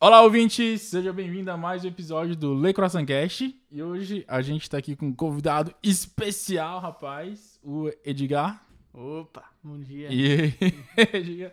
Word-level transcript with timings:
Olá, 0.00 0.22
ouvintes! 0.22 0.82
Seja 0.82 1.12
bem-vindo 1.12 1.50
a 1.50 1.56
mais 1.56 1.84
um 1.84 1.88
episódio 1.88 2.36
do 2.36 2.54
Le 2.54 2.72
Croissant 2.72 3.04
Cast. 3.04 3.52
E 3.68 3.82
hoje 3.82 4.24
a 4.28 4.40
gente 4.40 4.70
tá 4.70 4.78
aqui 4.78 4.94
com 4.94 5.06
um 5.06 5.12
convidado 5.12 5.74
especial, 5.82 6.78
rapaz, 6.78 7.58
o 7.64 7.90
Edgar. 8.04 8.64
Opa, 8.94 9.42
bom 9.60 9.76
dia. 9.80 10.06
E, 10.08 10.54
Edgar. 10.96 11.52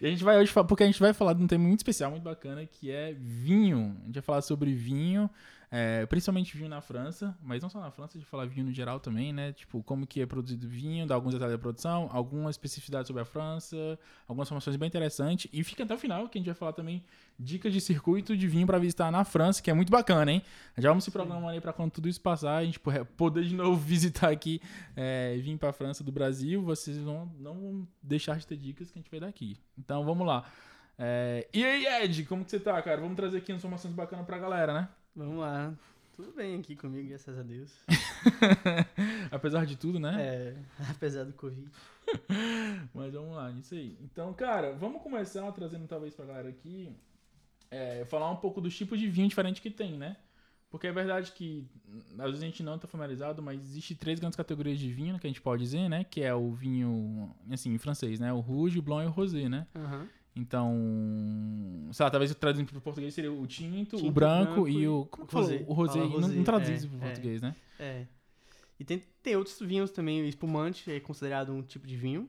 e 0.00 0.06
a 0.06 0.08
gente 0.08 0.22
vai 0.22 0.38
hoje, 0.38 0.52
porque 0.68 0.84
a 0.84 0.86
gente 0.86 1.00
vai 1.00 1.12
falar 1.12 1.32
de 1.32 1.42
um 1.42 1.48
tema 1.48 1.66
muito 1.66 1.80
especial, 1.80 2.12
muito 2.12 2.22
bacana, 2.22 2.64
que 2.64 2.92
é 2.92 3.12
vinho. 3.12 3.96
A 4.02 4.06
gente 4.06 4.14
vai 4.14 4.22
falar 4.22 4.42
sobre 4.42 4.72
vinho, 4.72 5.28
é, 5.72 6.04
principalmente 6.06 6.56
vinho 6.56 6.68
na 6.68 6.80
França, 6.80 7.36
mas 7.40 7.62
não 7.62 7.68
só 7.70 7.78
na 7.78 7.92
França, 7.92 8.16
a 8.16 8.20
gente 8.20 8.24
vai 8.24 8.30
falar 8.30 8.46
vinho 8.46 8.66
no 8.66 8.72
geral 8.72 8.98
também, 8.98 9.32
né? 9.32 9.52
Tipo, 9.52 9.82
como 9.84 10.04
que 10.04 10.20
é 10.20 10.26
produzido 10.26 10.68
vinho, 10.68 11.06
dar 11.06 11.14
alguns 11.14 11.32
detalhes 11.32 11.54
da 11.54 11.58
produção, 11.60 12.08
alguma 12.12 12.50
especificidade 12.50 13.06
sobre 13.06 13.22
a 13.22 13.24
França, 13.24 13.76
algumas 14.26 14.48
informações 14.48 14.74
bem 14.76 14.88
interessantes. 14.88 15.48
E 15.52 15.62
fica 15.62 15.84
até 15.84 15.94
o 15.94 15.98
final, 15.98 16.28
que 16.28 16.38
a 16.38 16.40
gente 16.40 16.46
vai 16.46 16.56
falar 16.56 16.72
também 16.72 17.04
dicas 17.38 17.72
de 17.72 17.80
circuito 17.80 18.36
de 18.36 18.48
vinho 18.48 18.66
para 18.66 18.78
visitar 18.78 19.12
na 19.12 19.24
França, 19.24 19.62
que 19.62 19.70
é 19.70 19.74
muito 19.74 19.90
bacana, 19.92 20.32
hein? 20.32 20.42
Já 20.76 20.88
vamos 20.88 21.04
se 21.04 21.10
programando 21.12 21.46
aí 21.48 21.60
para 21.60 21.72
quando 21.72 21.92
tudo 21.92 22.08
isso 22.08 22.20
passar, 22.20 22.56
a 22.56 22.64
gente 22.64 22.80
po- 22.80 23.04
poder 23.16 23.44
de 23.44 23.54
novo 23.54 23.76
visitar 23.80 24.28
aqui, 24.30 24.60
é, 24.96 25.36
vir 25.38 25.56
para 25.56 25.70
a 25.70 25.72
França 25.72 26.02
do 26.02 26.10
Brasil. 26.10 26.60
Vocês 26.62 26.98
vão, 26.98 27.32
não 27.38 27.54
vão 27.54 27.88
deixar 28.02 28.36
de 28.38 28.46
ter 28.46 28.56
dicas 28.56 28.90
que 28.90 28.98
a 28.98 29.02
gente 29.02 29.10
vai 29.10 29.20
dar 29.20 29.28
aqui. 29.28 29.56
Então 29.78 30.04
vamos 30.04 30.26
lá. 30.26 30.44
É, 30.98 31.48
e 31.54 31.64
aí, 31.64 32.04
Ed, 32.04 32.24
como 32.24 32.44
que 32.44 32.50
você 32.50 32.58
tá, 32.60 32.82
cara? 32.82 33.00
Vamos 33.00 33.16
trazer 33.16 33.38
aqui 33.38 33.52
informações 33.52 33.94
bacanas 33.94 34.26
pra 34.26 34.36
galera, 34.36 34.74
né? 34.74 34.88
Vamos 35.14 35.38
lá. 35.38 35.74
Tudo 36.14 36.32
bem 36.32 36.58
aqui 36.58 36.76
comigo, 36.76 37.08
graças 37.08 37.38
a 37.38 37.42
Deus. 37.42 37.72
Apesar 39.30 39.64
de 39.64 39.76
tudo, 39.76 39.98
né? 39.98 40.16
É, 40.20 40.56
apesar 40.90 41.24
do 41.24 41.32
Covid. 41.32 41.70
Mas 42.94 43.12
vamos 43.12 43.34
lá, 43.34 43.50
isso 43.52 43.74
aí. 43.74 43.96
Então, 44.02 44.32
cara, 44.34 44.72
vamos 44.72 45.02
começar 45.02 45.50
trazendo 45.52 45.86
talvez 45.86 46.14
pra 46.14 46.26
galera 46.26 46.48
aqui, 46.48 46.94
é, 47.70 48.04
falar 48.04 48.30
um 48.30 48.36
pouco 48.36 48.60
dos 48.60 48.76
tipos 48.76 48.98
de 48.98 49.08
vinho 49.08 49.28
diferente 49.28 49.60
que 49.60 49.70
tem, 49.70 49.96
né? 49.96 50.16
Porque 50.70 50.86
é 50.86 50.92
verdade 50.92 51.32
que, 51.32 51.66
às 52.16 52.26
vezes 52.26 52.42
a 52.42 52.46
gente 52.46 52.62
não 52.62 52.78
tá 52.78 52.86
familiarizado, 52.86 53.42
mas 53.42 53.60
existe 53.60 53.94
três 53.94 54.20
grandes 54.20 54.36
categorias 54.36 54.78
de 54.78 54.92
vinho 54.92 55.18
que 55.18 55.26
a 55.26 55.30
gente 55.30 55.40
pode 55.40 55.62
dizer, 55.62 55.88
né? 55.88 56.04
Que 56.04 56.22
é 56.22 56.32
o 56.32 56.52
vinho, 56.52 57.34
assim, 57.50 57.72
em 57.72 57.78
francês, 57.78 58.20
né? 58.20 58.32
O 58.32 58.38
rouge, 58.38 58.78
o 58.78 58.82
blanc 58.82 59.04
e 59.04 59.08
o 59.08 59.10
rosé, 59.10 59.48
né? 59.48 59.66
Aham. 59.74 60.06
Então, 60.34 60.76
sei 61.92 62.04
lá, 62.04 62.10
talvez 62.10 62.32
traduzindo 62.34 62.68
para 62.68 62.78
o 62.78 62.80
português 62.80 63.12
seria 63.12 63.32
o 63.32 63.46
tinto, 63.46 63.96
o 63.96 63.98
Tinto, 63.98 64.12
branco, 64.12 64.52
branco 64.62 64.68
e 64.68 64.86
o. 64.86 65.06
Como 65.06 65.26
que 65.26 65.34
rosé. 65.34 65.58
falou? 65.58 65.70
O 65.70 65.74
rosé. 65.74 65.98
Não, 65.98 66.20
não 66.20 66.44
traduz 66.44 66.84
é, 66.84 66.86
para 66.86 66.96
o 66.96 67.00
é. 67.00 67.06
português, 67.06 67.42
né? 67.42 67.56
É. 67.78 68.06
E 68.78 68.84
tem, 68.84 69.02
tem 69.22 69.36
outros 69.36 69.58
vinhos 69.60 69.90
também. 69.90 70.22
O 70.22 70.26
espumante 70.26 70.90
é 70.90 71.00
considerado 71.00 71.52
um 71.52 71.62
tipo 71.62 71.86
de 71.86 71.96
vinho. 71.96 72.28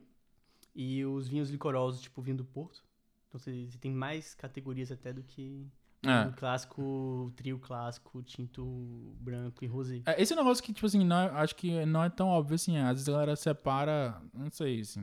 E 0.73 1.05
os 1.05 1.27
vinhos 1.27 1.49
licorosos, 1.49 2.02
tipo 2.02 2.21
o 2.21 2.23
vinho 2.23 2.38
do 2.38 2.45
Porto. 2.45 2.83
Então 3.27 3.39
você, 3.39 3.66
você 3.66 3.77
tem 3.77 3.91
mais 3.91 4.33
categorias 4.33 4.91
até 4.91 5.13
do 5.13 5.21
que 5.23 5.67
É. 6.03 6.27
o 6.27 6.31
clássico, 6.33 7.31
trio 7.35 7.59
clássico, 7.59 8.23
tinto, 8.23 8.66
branco 9.19 9.63
e 9.63 9.67
rosé. 9.67 10.02
É, 10.05 10.19
Esse 10.21 10.33
é 10.33 10.35
um 10.35 10.39
negócio 10.39 10.63
que, 10.63 10.73
tipo 10.73 10.85
assim, 10.88 11.05
não 11.05 11.16
é- 11.16 11.30
acho 11.41 11.55
que 11.55 11.85
não 11.85 12.03
é 12.03 12.09
tão 12.09 12.27
óbvio 12.30 12.55
assim. 12.55 12.77
Às 12.77 12.93
vezes 12.93 13.09
a 13.09 13.11
galera 13.11 13.35
separa, 13.35 14.19
não 14.33 14.49
sei, 14.49 14.81
assim. 14.81 15.02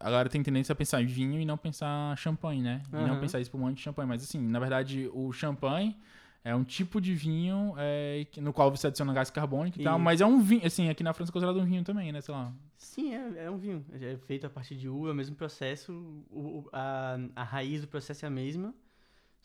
A 0.00 0.04
galera 0.10 0.28
tem 0.28 0.42
tendência 0.42 0.72
a 0.72 0.76
pensar 0.76 1.00
em 1.00 1.06
vinho 1.06 1.40
e 1.40 1.44
não 1.44 1.56
pensar 1.56 2.16
champanhe, 2.18 2.60
né? 2.62 2.82
E 2.92 2.96
não 2.96 3.10
Aham. 3.12 3.20
pensar 3.20 3.40
espumante 3.40 3.80
e 3.80 3.84
champanhe. 3.84 4.08
Mas, 4.08 4.22
assim, 4.24 4.40
na 4.40 4.58
verdade, 4.58 5.08
o 5.12 5.30
champanhe 5.32 5.96
é 6.42 6.54
um 6.56 6.64
tipo 6.64 7.00
de 7.00 7.14
vinho 7.14 7.74
é, 7.76 8.26
no 8.38 8.52
qual 8.52 8.70
você 8.70 8.88
adiciona 8.88 9.12
gás 9.12 9.30
carbônico 9.30 9.78
e 9.80 9.84
tal. 9.84 9.94
Isso. 9.96 10.04
Mas 10.04 10.20
é 10.20 10.26
um 10.26 10.40
vinho, 10.40 10.66
assim, 10.66 10.88
aqui 10.88 11.04
na 11.04 11.12
França 11.12 11.30
é 11.30 11.32
considerado 11.34 11.60
um 11.60 11.64
vinho 11.66 11.84
também, 11.84 12.10
né? 12.10 12.20
Sei 12.20 12.34
lá. 12.34 12.52
Sim, 12.76 13.14
é, 13.14 13.44
é 13.44 13.50
um 13.50 13.58
vinho. 13.58 13.84
É 13.92 14.16
feito 14.16 14.46
a 14.46 14.50
partir 14.50 14.74
de 14.74 14.88
uva, 14.88 15.10
é 15.10 15.12
o 15.12 15.14
mesmo 15.14 15.36
processo. 15.36 15.92
o- 16.30 16.68
a, 16.72 17.16
a 17.36 17.44
raiz 17.44 17.80
do 17.82 17.86
processo 17.86 18.24
é 18.24 18.28
a 18.28 18.30
mesma. 18.30 18.74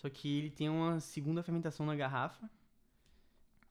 Só 0.06 0.10
que 0.12 0.38
ele 0.38 0.52
tem 0.52 0.70
uma 0.70 1.00
segunda 1.00 1.42
fermentação 1.42 1.84
na 1.84 1.96
garrafa. 1.96 2.48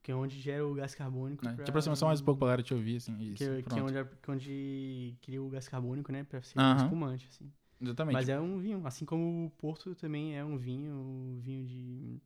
Que 0.02 0.10
é 0.10 0.14
onde 0.16 0.40
gera 0.40 0.66
o 0.66 0.74
gás 0.74 0.92
carbônico. 0.92 1.44
Né? 1.44 1.54
pra- 1.54 1.64
Te 1.64 1.68
aproxima 1.70 1.94
só 1.94 2.06
mais 2.08 2.20
um 2.20 2.24
pouco 2.24 2.40
pra 2.40 2.46
galera 2.48 2.62
te 2.64 2.74
ouvir, 2.74 2.96
assim. 2.96 3.16
Isso, 3.22 3.36
Que, 3.36 3.62
que 3.62 3.78
é 3.78 3.82
onde, 3.82 3.92
que 4.20 4.30
é 4.30 4.32
onde 4.34 5.14
cria 5.22 5.40
o 5.40 5.48
gás 5.48 5.68
carbônico, 5.68 6.10
né? 6.10 6.24
Pra 6.24 6.42
ser 6.42 6.58
Aham. 6.58 6.82
espumante, 6.84 7.28
assim. 7.28 7.50
Exatamente. 7.80 8.14
Mas 8.14 8.28
é 8.28 8.38
um 8.40 8.58
vinho. 8.58 8.84
Assim 8.84 9.04
como 9.04 9.46
o 9.46 9.50
Porto 9.50 9.94
também 9.94 10.36
é 10.36 10.44
um 10.44 10.58
vinho. 10.58 10.92
um 10.92 11.38
vinho 11.40 11.64
de 11.64 12.20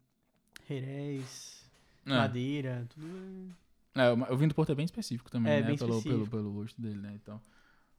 Jerez, 0.66 1.70
É. 2.06 2.10
madeira, 2.16 2.86
tudo 2.88 3.06
é... 3.94 4.00
É, 4.06 4.12
o 4.12 4.36
vinho 4.36 4.48
do 4.48 4.54
Porto 4.54 4.72
é 4.72 4.74
bem 4.74 4.84
específico 4.86 5.30
também, 5.30 5.52
É, 5.52 5.60
né? 5.60 5.66
bem 5.66 5.76
pelo, 5.76 5.88
pelo, 5.90 5.98
específico. 5.98 6.30
pelo 6.36 6.52
gosto 6.52 6.80
dele, 6.80 6.98
né? 6.98 7.12
Então. 7.14 7.40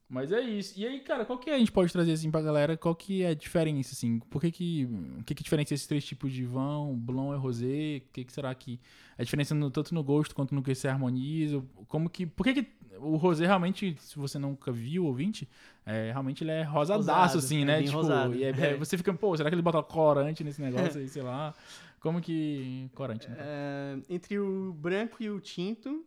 Mas 0.10 0.32
é 0.32 0.42
isso. 0.42 0.74
E 0.80 0.88
aí, 0.88 1.00
cara, 1.02 1.24
qual 1.24 1.38
que 1.38 1.52
a 1.52 1.58
gente 1.60 1.72
pode 1.72 1.94
trazer 1.94 2.12
assim 2.14 2.32
pra 2.32 2.42
galera? 2.42 2.76
Qual 2.76 2.96
que 2.96 3.22
é 3.22 3.28
a 3.30 3.34
diferença, 3.36 3.94
assim? 3.94 4.18
Por 4.20 4.42
que 4.42 4.52
que... 4.52 4.86
O 5.20 5.24
que 5.24 5.36
que 5.36 5.44
diferencia 5.44 5.76
esses 5.76 5.86
três 5.86 6.04
tipos 6.04 6.34
de 6.34 6.44
vão, 6.44 6.96
blanc 6.98 7.36
e 7.36 7.38
rosé? 7.38 7.98
O 7.98 8.12
que 8.12 8.24
que 8.26 8.34
será 8.34 8.54
que... 8.56 8.80
A 9.20 9.24
diferença 9.24 9.54
no- 9.54 9.70
tanto 9.70 9.94
no 9.94 10.04
gosto 10.04 10.34
quanto 10.34 10.56
no 10.56 10.64
que 10.64 10.74
se 10.74 10.88
harmoniza? 10.88 11.64
Como 11.88 12.10
que... 12.10 12.26
Por 12.26 12.44
que 12.44 12.54
que 12.64 12.68
o 12.98 13.18
rosé 13.18 13.46
realmente, 13.46 13.96
se 14.00 14.18
você 14.18 14.40
nunca 14.40 14.72
viu, 14.72 15.06
ouvinte, 15.06 15.48
é, 15.86 16.12
realmente 16.12 16.44
ele 16.44 16.52
é 16.52 16.64
rosadaço, 16.64 17.36
Rosado, 17.36 17.38
assim, 17.38 17.62
é 17.62 17.66
né? 17.66 17.84
tipo, 17.84 17.96
rosado. 17.96 18.34
e 18.36 18.44
é- 18.44 18.50
é- 18.50 18.76
você 18.78 18.98
fica, 18.98 19.14
pô, 19.14 19.38
será 19.38 19.48
que 19.50 19.54
ele 19.56 19.62
bota 19.62 19.82
corante 19.84 20.44
nesse 20.44 20.60
negócio 20.60 21.00
aí, 21.00 21.08
sei 21.08 21.22
lá? 21.22 21.54
Como 22.00 22.20
que... 22.20 22.90
Corante, 22.96 23.30
né? 23.30 23.36
É, 23.40 23.98
entre 24.10 24.40
o 24.40 24.74
branco 24.74 25.18
e 25.22 25.30
o 25.30 25.40
tinto, 25.40 26.04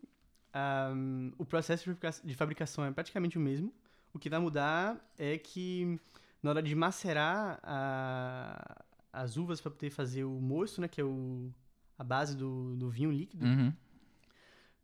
ahm, 0.52 1.30
o 1.38 1.44
processo 1.44 1.96
de 2.24 2.34
fabricação 2.34 2.84
é 2.84 2.90
praticamente 2.90 3.38
o 3.38 3.40
mesmo. 3.40 3.72
O 4.14 4.18
que 4.18 4.28
vai 4.30 4.38
mudar 4.38 4.98
é 5.18 5.38
que 5.38 5.98
na 6.42 6.50
hora 6.50 6.62
de 6.62 6.74
macerar 6.74 7.58
a- 7.62 8.84
as 9.12 9.36
uvas 9.36 9.60
para 9.60 9.70
poder 9.70 9.90
fazer 9.90 10.24
o 10.24 10.40
mosto, 10.40 10.80
né, 10.80 10.88
que 10.88 11.00
é 11.00 11.04
o, 11.04 11.50
a 11.98 12.04
base 12.04 12.36
do, 12.36 12.74
do 12.76 12.90
vinho 12.90 13.10
líquido, 13.10 13.44
Uhum. 13.46 13.72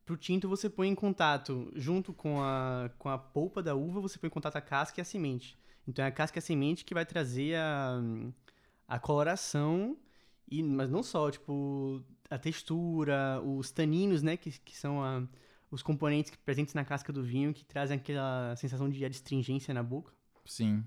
pro 0.05 0.17
tinto 0.17 0.49
você 0.49 0.69
põe 0.71 0.89
em 0.89 0.95
contato, 0.95 1.71
junto 1.75 2.13
com 2.13 2.41
a, 2.43 2.91
com 2.99 3.09
a 3.09 3.19
polpa 3.19 3.63
da 3.63 3.75
uva, 3.75 4.01
você 4.01 4.19
põe 4.19 4.29
em 4.29 4.31
contato 4.31 4.57
a 4.57 4.61
casca 4.61 5.01
e 5.01 5.03
a 5.03 5.05
semente. 5.05 5.59
Então 5.87 6.05
é 6.05 6.09
a 6.09 6.13
casca 6.13 6.39
e 6.39 6.41
a 6.41 6.43
semente 6.43 6.85
que 6.85 6.95
vai 6.95 7.05
trazer 7.05 7.57
a, 7.57 8.01
a 8.87 8.99
coloração, 8.99 9.97
e, 10.51 10.63
mas 10.63 10.89
não 10.89 11.03
só, 11.03 11.31
tipo, 11.31 12.03
a 12.31 12.39
textura, 12.39 13.41
os 13.43 13.71
taninos, 13.71 14.23
né, 14.23 14.37
que, 14.37 14.51
que 14.51 14.77
são 14.77 15.03
a- 15.03 15.23
os 15.71 15.83
componentes 15.83 16.31
que- 16.31 16.39
presentes 16.39 16.75
na 16.75 16.85
casca 16.85 17.13
do 17.13 17.23
vinho 17.23 17.53
que 17.53 17.65
trazem 17.65 17.97
aquela 17.97 18.55
sensação 18.57 18.89
de 18.89 19.05
adstringência 19.05 19.73
na 19.75 19.83
boca. 19.83 20.13
Sim. 20.45 20.85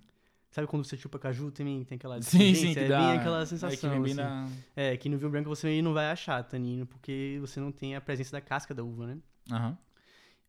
Sabe 0.50 0.68
quando 0.68 0.84
você 0.84 0.98
chupa 0.98 1.18
caju 1.18 1.50
também 1.50 1.82
tem 1.86 1.96
aquela 1.96 2.22
Sim, 2.22 2.54
sim, 2.54 2.74
que 2.74 2.80
é 2.80 2.88
dá... 2.90 3.00
bem 3.00 3.20
aquela 3.20 3.38
É, 3.40 3.44
que 3.44 3.48
sensação. 3.50 3.90
vem 3.92 4.02
bem 4.02 4.12
assim. 4.12 4.22
na... 4.22 4.50
É, 4.76 4.98
que 4.98 5.08
no 5.08 5.18
vinho 5.18 5.30
branco 5.32 5.48
você 5.48 5.82
não 5.82 5.94
vai 5.94 6.08
achar 6.12 6.44
tanino, 6.44 6.86
porque 6.86 7.38
você 7.40 7.60
não 7.62 7.72
tem 7.72 7.96
a 7.96 8.02
presença 8.02 8.34
da 8.34 8.42
casca 8.42 8.74
da 8.74 8.84
uva, 8.84 9.08
né? 9.08 9.18
Aham. 9.50 9.78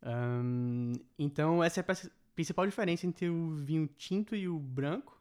Ahn, 0.02 0.94
então, 1.18 1.62
essa 1.62 1.80
é 1.80 1.82
a 1.82 1.84
prin- 1.84 2.10
principal 2.34 2.66
diferença 2.66 3.06
entre 3.06 3.28
o 3.28 3.54
vinho 3.56 3.86
tinto 3.96 4.34
e 4.34 4.48
o 4.48 4.58
branco. 4.58 5.20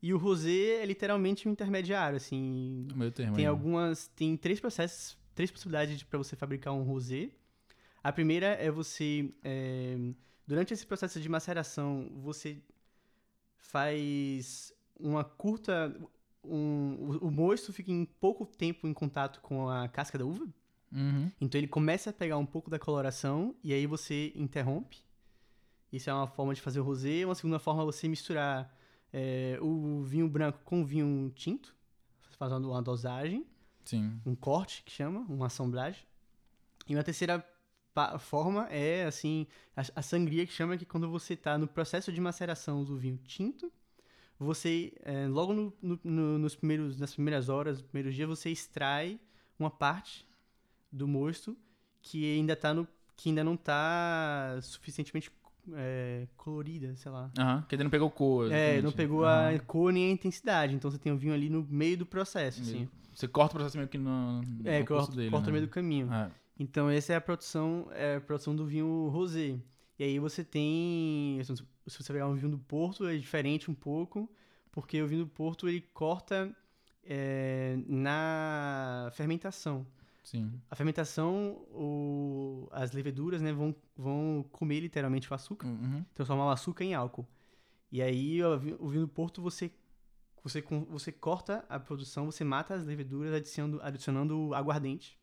E 0.00 0.12
o 0.12 0.18
rosé 0.18 0.82
é 0.82 0.86
literalmente 0.86 1.48
um 1.48 1.52
intermediário, 1.52 2.16
assim. 2.16 2.88
O 2.92 2.96
meu 2.96 3.12
termo 3.12 3.36
Tem 3.36 3.46
algumas... 3.46 4.08
Tem 4.08 4.36
três 4.36 4.58
processos, 4.58 5.16
três 5.34 5.50
possibilidades 5.50 6.02
para 6.02 6.18
você 6.18 6.34
fabricar 6.34 6.72
um 6.72 6.82
rosé. 6.82 7.30
A 8.02 8.12
primeira 8.12 8.46
é 8.46 8.70
você... 8.70 9.32
é, 9.44 9.96
durante 10.46 10.74
esse 10.74 10.86
processo 10.86 11.20
de 11.20 11.28
maceração, 11.28 12.10
você 12.22 12.62
faz 13.56 14.72
uma 14.98 15.24
curta... 15.24 15.94
Um, 16.44 16.96
o, 16.98 17.28
o 17.28 17.30
mosto 17.30 17.72
fica 17.72 17.92
em 17.92 18.04
pouco 18.04 18.44
tempo 18.44 18.88
em 18.88 18.92
contato 18.92 19.40
com 19.40 19.68
a 19.68 19.88
casca 19.88 20.18
da 20.18 20.24
uva. 20.24 20.44
Uhum. 20.90 21.30
Então 21.40 21.58
ele 21.58 21.68
começa 21.68 22.10
a 22.10 22.12
pegar 22.12 22.36
um 22.36 22.44
pouco 22.44 22.68
da 22.68 22.78
coloração 22.78 23.54
e 23.62 23.72
aí 23.72 23.86
você 23.86 24.32
interrompe. 24.34 24.98
Isso 25.92 26.10
é 26.10 26.14
uma 26.14 26.26
forma 26.26 26.54
de 26.54 26.60
fazer 26.60 26.80
o 26.80 26.82
rosé. 26.82 27.24
Uma 27.24 27.34
segunda 27.34 27.58
forma 27.58 27.82
é 27.82 27.84
você 27.84 28.08
misturar 28.08 28.76
é, 29.12 29.58
o 29.60 30.02
vinho 30.02 30.28
branco 30.28 30.60
com 30.64 30.82
o 30.82 30.84
vinho 30.84 31.30
tinto. 31.34 31.74
Você 32.22 32.36
faz 32.36 32.50
uma, 32.52 32.82
dosagem, 32.82 33.46
Sim. 33.84 34.20
um 34.26 34.34
corte 34.34 34.82
que 34.82 34.90
chama, 34.90 35.20
uma 35.28 35.46
assemblagem. 35.46 36.04
E 36.88 36.94
uma 36.96 37.04
terceira 37.04 37.46
forma 38.18 38.66
é 38.70 39.04
assim 39.04 39.46
a, 39.76 39.82
a 39.96 40.02
sangria 40.02 40.46
que 40.46 40.52
chama 40.52 40.76
que 40.76 40.84
quando 40.86 41.08
você 41.10 41.34
está 41.34 41.58
no 41.58 41.66
processo 41.66 42.12
de 42.12 42.20
maceração 42.20 42.82
do 42.84 42.96
vinho 42.96 43.18
tinto, 43.24 43.70
você 44.38 44.92
é, 45.04 45.26
logo 45.28 45.52
no- 45.52 45.72
no- 45.82 46.00
no- 46.02 46.38
nos 46.38 46.54
primeiros 46.54 46.96
nas 46.98 47.12
primeiras 47.14 47.48
horas, 47.48 47.78
nos 47.78 47.86
primeiros 47.86 48.14
dias 48.14 48.28
você 48.28 48.50
extrai 48.50 49.20
uma 49.58 49.70
parte 49.70 50.26
do 50.90 51.06
mosto 51.06 51.56
que 52.00 52.34
ainda 52.36 52.56
tá 52.56 52.72
no 52.74 52.86
que 53.16 53.28
ainda 53.28 53.44
não 53.44 53.56
tá 53.56 54.58
suficientemente 54.62 55.30
é, 55.74 56.26
colorida, 56.36 56.96
sei 56.96 57.12
lá. 57.12 57.30
Aham. 57.38 57.64
Que 57.68 57.76
ele 57.76 57.84
não 57.84 57.90
pegou 57.90 58.10
cor. 58.10 58.50
É, 58.50 58.82
não 58.82 58.90
pegou 58.90 59.24
Aham. 59.24 59.54
a 59.54 59.58
cor 59.60 59.92
nem 59.92 60.08
a 60.08 60.10
intensidade. 60.12 60.74
Então 60.74 60.90
você 60.90 60.98
tem 60.98 61.12
o 61.12 61.16
vinho 61.16 61.32
ali 61.32 61.48
no 61.48 61.64
meio 61.70 61.96
do 61.98 62.04
processo, 62.06 62.62
assim. 62.62 62.88
Você 63.14 63.28
corta 63.28 63.52
o 63.54 63.56
processo 63.58 63.76
meio 63.76 63.88
que 63.88 63.96
no, 63.98 64.42
no 64.42 64.68
É, 64.68 64.82
corta, 64.82 65.14
dele. 65.14 65.30
corta 65.30 65.46
né? 65.46 65.46
no 65.48 65.52
meio 65.52 65.66
do 65.66 65.70
caminho. 65.70 66.12
É. 66.12 66.30
Então 66.58 66.88
essa 66.90 67.12
é 67.12 67.16
a 67.16 67.20
produção, 67.20 67.88
é 67.92 68.16
a 68.16 68.20
produção 68.20 68.54
do 68.54 68.64
vinho 68.66 69.08
rosé. 69.08 69.58
E 69.98 70.04
aí 70.04 70.18
você 70.18 70.42
tem, 70.44 71.40
se 71.44 72.02
você 72.02 72.12
pegar 72.12 72.26
um 72.28 72.34
vinho 72.34 72.50
do 72.50 72.58
Porto, 72.58 73.06
é 73.06 73.16
diferente 73.16 73.70
um 73.70 73.74
pouco, 73.74 74.30
porque 74.70 75.00
o 75.02 75.06
vinho 75.06 75.24
do 75.24 75.30
Porto 75.30 75.68
ele 75.68 75.80
corta 75.80 76.54
é, 77.04 77.76
na 77.86 79.10
fermentação. 79.12 79.86
Sim. 80.22 80.52
A 80.70 80.76
fermentação, 80.76 81.56
o- 81.72 82.68
as 82.70 82.92
leveduras, 82.92 83.42
né, 83.42 83.52
vão, 83.52 83.74
vão 83.96 84.44
comer 84.52 84.80
literalmente 84.80 85.30
o 85.30 85.34
açúcar, 85.34 85.66
Uhum. 85.66 86.04
transformar 86.14 86.46
o 86.46 86.50
açúcar 86.50 86.84
em 86.84 86.94
álcool. 86.94 87.26
E 87.90 88.00
aí, 88.00 88.42
o 88.42 88.58
vi- 88.58 88.76
o 88.78 88.88
vinho 88.88 89.02
do 89.02 89.08
Porto, 89.08 89.42
você, 89.42 89.70
você, 90.42 90.62
você 90.88 91.10
corta 91.12 91.64
a 91.68 91.78
produção, 91.78 92.26
você 92.26 92.44
mata 92.44 92.74
as 92.74 92.84
leveduras 92.86 93.34
adicionando, 93.34 93.80
adicionando 93.82 94.54
aguardente. 94.54 95.18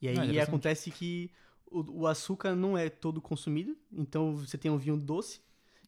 E 0.00 0.08
aí 0.08 0.38
Ah, 0.38 0.42
acontece 0.44 0.90
que 0.90 1.30
o, 1.70 2.00
o 2.02 2.06
açúcar 2.06 2.54
não 2.54 2.76
é 2.76 2.88
todo 2.88 3.20
consumido, 3.20 3.76
então 3.92 4.34
você 4.34 4.56
tem 4.58 4.70
um 4.70 4.78
vinho 4.78 4.96
doce 4.96 5.40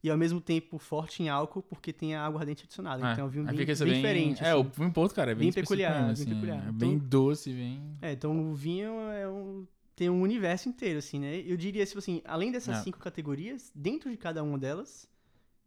e 0.05 0.11
ao 0.11 0.19
mesmo 0.19 0.41
tempo 0.41 0.79
forte 0.79 1.23
em 1.23 1.29
álcool, 1.29 1.63
porque 1.63 1.93
tem 1.93 2.15
a 2.15 2.25
aguardente 2.27 2.65
adicionada. 2.65 3.09
É, 3.09 3.13
Então 3.13 3.25
é 3.25 3.27
um 3.27 3.31
vinho 3.31 3.45
bem, 3.47 3.69
esse 3.71 3.85
bem 3.85 3.95
diferente. 3.95 4.43
É, 4.45 4.51
assim. 4.51 4.61
o 4.61 4.65
vinho 4.65 4.93
Porto, 4.93 5.15
cara, 5.15 5.31
é 5.31 5.35
bem, 5.35 5.45
Bem 5.45 5.53
peculiar, 5.53 6.03
bem 6.03 6.11
assim, 6.11 6.25
peculiar. 6.27 6.57
É 6.59 6.69
Então- 6.71 6.73
bem 6.75 6.99
doce, 6.99 7.53
bem... 7.53 7.81
É, 8.03 8.13
então 8.13 8.51
o 8.51 8.55
vinho 8.55 8.91
é 9.13 9.29
um, 9.29 9.65
tem 9.95 10.11
um 10.11 10.21
universo 10.21 10.69
inteiro, 10.69 10.99
assim, 10.99 11.21
né? 11.21 11.37
Eu 11.47 11.57
diria, 11.57 11.87
tipo 11.87 11.99
assim, 12.01 12.21
além 12.25 12.51
dessas 12.51 12.79
É. 12.79 12.83
cinco 12.83 12.99
categorias, 12.99 13.71
dentro 13.75 14.11
de 14.11 14.17
cada 14.17 14.43
uma 14.43 14.59
delas, 14.59 15.09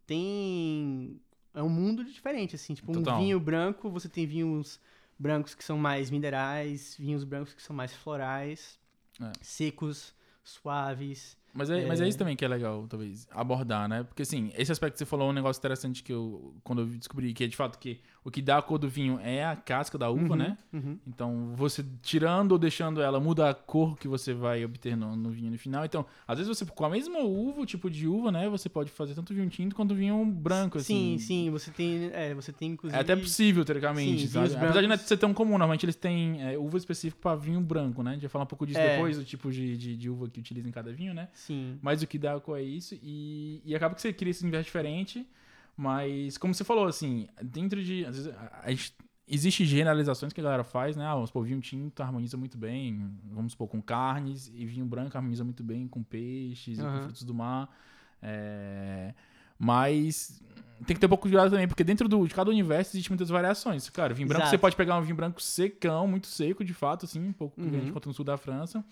tem... 0.05 1.19
É 1.53 1.63
um 1.63 1.69
mundo 1.69 2.03
diferente, 2.03 2.55
assim. 2.55 2.73
Tipo, 2.73 2.91
Total. 2.91 3.15
um 3.17 3.21
vinho 3.23 3.39
branco, 3.39 3.89
você 3.89 4.09
tem 4.09 4.25
vinhos 4.27 4.79
brancos 5.17 5.55
que 5.55 5.63
são 5.63 5.77
mais 5.77 6.09
minerais, 6.09 6.95
vinhos 6.97 7.23
brancos 7.23 7.53
que 7.53 7.61
são 7.61 7.75
mais 7.75 7.93
florais, 7.93 8.79
É. 9.21 9.31
secos, 9.41 10.13
suaves. 10.43 11.37
Mas 11.55 11.69
é, 11.69 11.85
mas 11.85 12.01
é 12.01 12.05
É. 12.05 12.07
isso 12.09 12.17
também 12.17 12.35
que 12.35 12.43
é 12.43 12.47
legal, 12.47 12.85
talvez, 12.89 13.27
abordar, 13.31 13.87
né? 13.87 14.03
Porque, 14.03 14.23
assim, 14.23 14.51
esse 14.57 14.71
aspecto 14.71 14.93
que 14.93 14.99
você 14.99 15.05
falou 15.05 15.27
é 15.27 15.29
um 15.31 15.33
negócio 15.33 15.59
interessante 15.59 16.03
que 16.03 16.11
eu, 16.11 16.53
quando 16.63 16.81
eu 16.81 16.85
descobri, 16.87 17.33
que 17.33 17.45
é 17.45 17.47
de 17.47 17.55
fato 17.55 17.79
que 17.79 17.99
o 18.25 18.29
que 18.31 18.41
dá 18.41 18.57
a 18.57 18.61
cor 18.61 18.77
do 18.77 18.89
vinho 18.89 19.19
é 19.23 19.45
a 19.45 19.55
casca 19.55 19.97
da 19.97 20.09
uva, 20.09 20.31
Uhum, 20.31 20.35
né? 20.35 20.57
uhum. 20.73 20.97
Então, 21.07 21.53
você 21.55 21.85
tirando 22.01 22.51
ou 22.53 22.57
deixando 22.57 23.01
ela, 23.01 23.19
muda 23.19 23.49
a 23.49 23.53
cor 23.53 23.97
que 23.97 24.07
você 24.07 24.33
vai 24.33 24.65
obter 24.65 24.97
no, 24.97 25.15
no 25.15 25.29
vinho 25.29 25.51
no 25.51 25.57
final. 25.57 25.85
Então, 25.85 26.05
às 26.27 26.37
vezes 26.39 26.49
você, 26.57 26.65
com 26.65 26.85
a 26.85 26.89
mesma 26.89 27.19
uva, 27.19 27.61
o 27.61 27.65
tipo 27.65 27.89
de 27.89 28.05
uva, 28.07 28.31
né? 28.31 28.49
Você 28.49 28.67
pode 28.67 28.91
fazer 28.91 29.13
tanto 29.13 29.33
vinho 29.33 29.47
tinto 29.49 29.75
quanto 29.75 29.95
vinho 29.95 30.25
branco, 30.25 30.77
assim. 30.79 31.17
Sim, 31.17 31.25
sim, 31.25 31.49
você 31.51 31.71
tem, 31.71 32.09
é, 32.13 32.33
você 32.33 32.51
tem 32.51 32.71
inclusive... 32.71 32.97
É 32.97 33.01
até 33.01 33.15
possível, 33.15 33.63
teoricamente, 33.63 34.21
Sim, 34.27 34.27
sabe? 34.27 34.55
Apesar 34.55 34.81
de 34.81 34.87
não 34.87 34.97
ser 34.97 35.17
tão 35.17 35.33
comum, 35.33 35.51
normalmente 35.51 35.85
eles 35.85 35.95
têm 35.95 36.41
é, 36.43 36.57
uva 36.57 36.77
específica 36.77 37.21
para 37.21 37.35
vinho 37.37 37.61
branco, 37.61 38.01
né? 38.03 38.11
A 38.11 38.13
gente 38.13 38.23
vai 38.23 38.29
falar 38.29 38.43
um 38.43 38.47
pouco 38.47 38.65
disso 38.65 38.79
É. 38.79 38.95
depois, 38.95 39.17
do 39.17 39.23
tipo 39.23 39.51
de, 39.51 39.77
de, 39.77 39.95
de 39.95 40.09
uva 40.09 40.27
que 40.27 40.39
utiliza 40.39 40.67
em 40.67 40.71
cada 40.71 40.91
vinho, 40.91 41.13
né? 41.13 41.29
Sim. 41.45 41.77
Mas 41.81 42.01
o 42.01 42.07
que 42.07 42.17
dá 42.17 42.41
é 42.57 42.61
isso. 42.61 42.97
E, 43.03 43.61
e 43.63 43.75
acaba 43.75 43.93
que 43.93 44.01
você 44.01 44.11
cria 44.11 44.31
esse 44.31 44.41
universo 44.41 44.65
diferente. 44.65 45.27
Mas, 45.77 46.37
como 46.37 46.53
você 46.53 46.63
falou, 46.63 46.87
assim, 46.87 47.27
dentro 47.41 47.83
de. 47.83 48.05
Às 48.05 48.15
vezes, 48.17 48.33
a, 48.33 48.61
a 48.63 48.69
gente, 48.71 48.93
existe 49.27 49.65
generalizações 49.65 50.33
que 50.33 50.39
a 50.39 50.43
galera 50.43 50.63
faz, 50.63 50.95
né? 50.95 51.05
Ah, 51.05 51.13
vamos 51.13 51.29
supor, 51.29 51.45
vinho 51.45 51.59
tinto 51.59 52.01
harmoniza 52.01 52.37
muito 52.37 52.57
bem, 52.57 53.11
vamos 53.31 53.51
supor, 53.51 53.67
com 53.67 53.81
carnes, 53.81 54.51
e 54.55 54.65
vinho 54.65 54.85
branco 54.85 55.15
harmoniza 55.17 55.43
muito 55.43 55.63
bem 55.63 55.87
com 55.87 56.01
peixes 56.01 56.79
e 56.79 56.81
com 56.81 57.01
frutos 57.03 57.23
do 57.23 57.33
mar. 57.33 57.69
É, 58.21 59.13
Mas 59.59 60.41
tem 60.85 60.95
que 60.95 60.99
ter 60.99 61.05
um 61.05 61.09
pouco 61.09 61.27
de 61.27 61.33
cuidado 61.33 61.51
também, 61.51 61.67
porque 61.67 61.83
dentro 61.83 62.07
do, 62.07 62.27
de 62.27 62.33
cada 62.33 62.49
universo 62.49 62.91
existe 62.95 63.09
muitas 63.09 63.29
variações. 63.29 63.89
Cara, 63.89 64.13
vinho 64.13 64.27
branco, 64.27 64.43
Exato. 64.43 64.51
você 64.51 64.57
pode 64.57 64.75
pegar 64.75 64.97
um 64.97 65.01
vinho 65.01 65.15
branco 65.15 65.41
secão, 65.41 66.07
muito 66.07 66.27
seco, 66.27 66.63
de 66.63 66.73
fato, 66.73 67.05
assim, 67.05 67.19
um 67.19 67.33
pouco 67.33 67.55
que 67.55 67.61
a 67.61 67.65
gente 67.65 67.83
Uhum. 67.83 67.89
encontra 67.89 68.09
no 68.09 68.13
sul 68.13 68.25
da 68.25 68.37
França. 68.37 68.83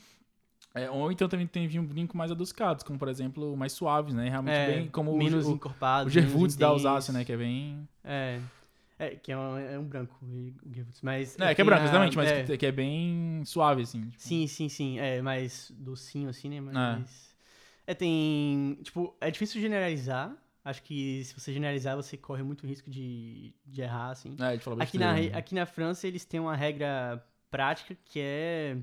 É, 0.75 0.89
ou 0.89 1.11
então 1.11 1.29
também 1.29 1.45
tem 1.45 1.67
vinho 1.67 1.83
branco 1.83 2.17
mais 2.17 2.31
adocicados, 2.31 2.83
como 2.83 2.97
por 2.97 3.07
exemplo, 3.07 3.55
mais 3.55 3.73
suaves, 3.73 4.13
né? 4.13 4.27
Realmente 4.29 4.55
É, 4.55 4.67
bem 4.67 4.87
como 4.89 5.11
o- 5.13 5.17
menos 5.17 5.45
o, 5.45 5.51
encorpado. 5.51 6.07
o 6.07 6.09
Gervutz 6.09 6.55
da. 6.55 6.67
Alsácia, 6.67 7.13
né? 7.13 7.23
Que 7.23 7.31
é 7.33 7.37
bem. 7.37 7.87
É. 8.03 8.39
É, 8.97 9.09
que 9.15 9.31
é 9.31 9.37
um, 9.37 9.57
é 9.57 9.77
um 9.77 9.83
branco, 9.83 10.15
o 10.23 10.73
mas... 11.01 11.37
É, 11.39 11.53
que 11.53 11.61
é 11.61 11.65
branco, 11.65 11.83
exatamente, 11.83 12.15
mas 12.15 12.31
é, 12.31 12.43
que, 12.43 12.57
que 12.57 12.65
é 12.65 12.71
bem 12.71 13.41
suave, 13.43 13.81
assim. 13.81 14.01
tipo. 14.09 14.21
Sim, 14.21 14.47
sim, 14.47 14.69
sim. 14.69 14.99
É 14.99 15.21
mais 15.21 15.71
docinho, 15.77 16.29
assim, 16.29 16.47
né? 16.47 16.57
É. 16.57 16.71
Mas... 16.71 17.35
É, 17.85 17.93
tem... 17.93 18.77
Tipo, 18.83 19.15
é 19.19 19.29
difícil 19.29 19.59
generalizar. 19.59 20.35
Acho 20.63 20.81
que 20.83 21.23
se 21.25 21.37
você 21.37 21.51
generalizar, 21.51 21.95
você 21.97 22.15
corre 22.15 22.41
muito 22.43 22.65
risco 22.65 22.89
de, 22.89 23.53
de 23.65 23.81
errar, 23.81 24.11
assim. 24.11 24.35
É, 24.39 24.55
de 24.55 24.63
falar 24.63 24.81
Aqui 24.83 24.97
na, 24.97 25.13
né? 25.13 25.29
aqui 25.33 25.53
na 25.53 25.65
França, 25.65 26.07
eles 26.07 26.23
têm 26.23 26.39
uma 26.39 26.55
regra 26.55 27.21
prática 27.51 27.97
que 28.05 28.19
é... 28.21 28.77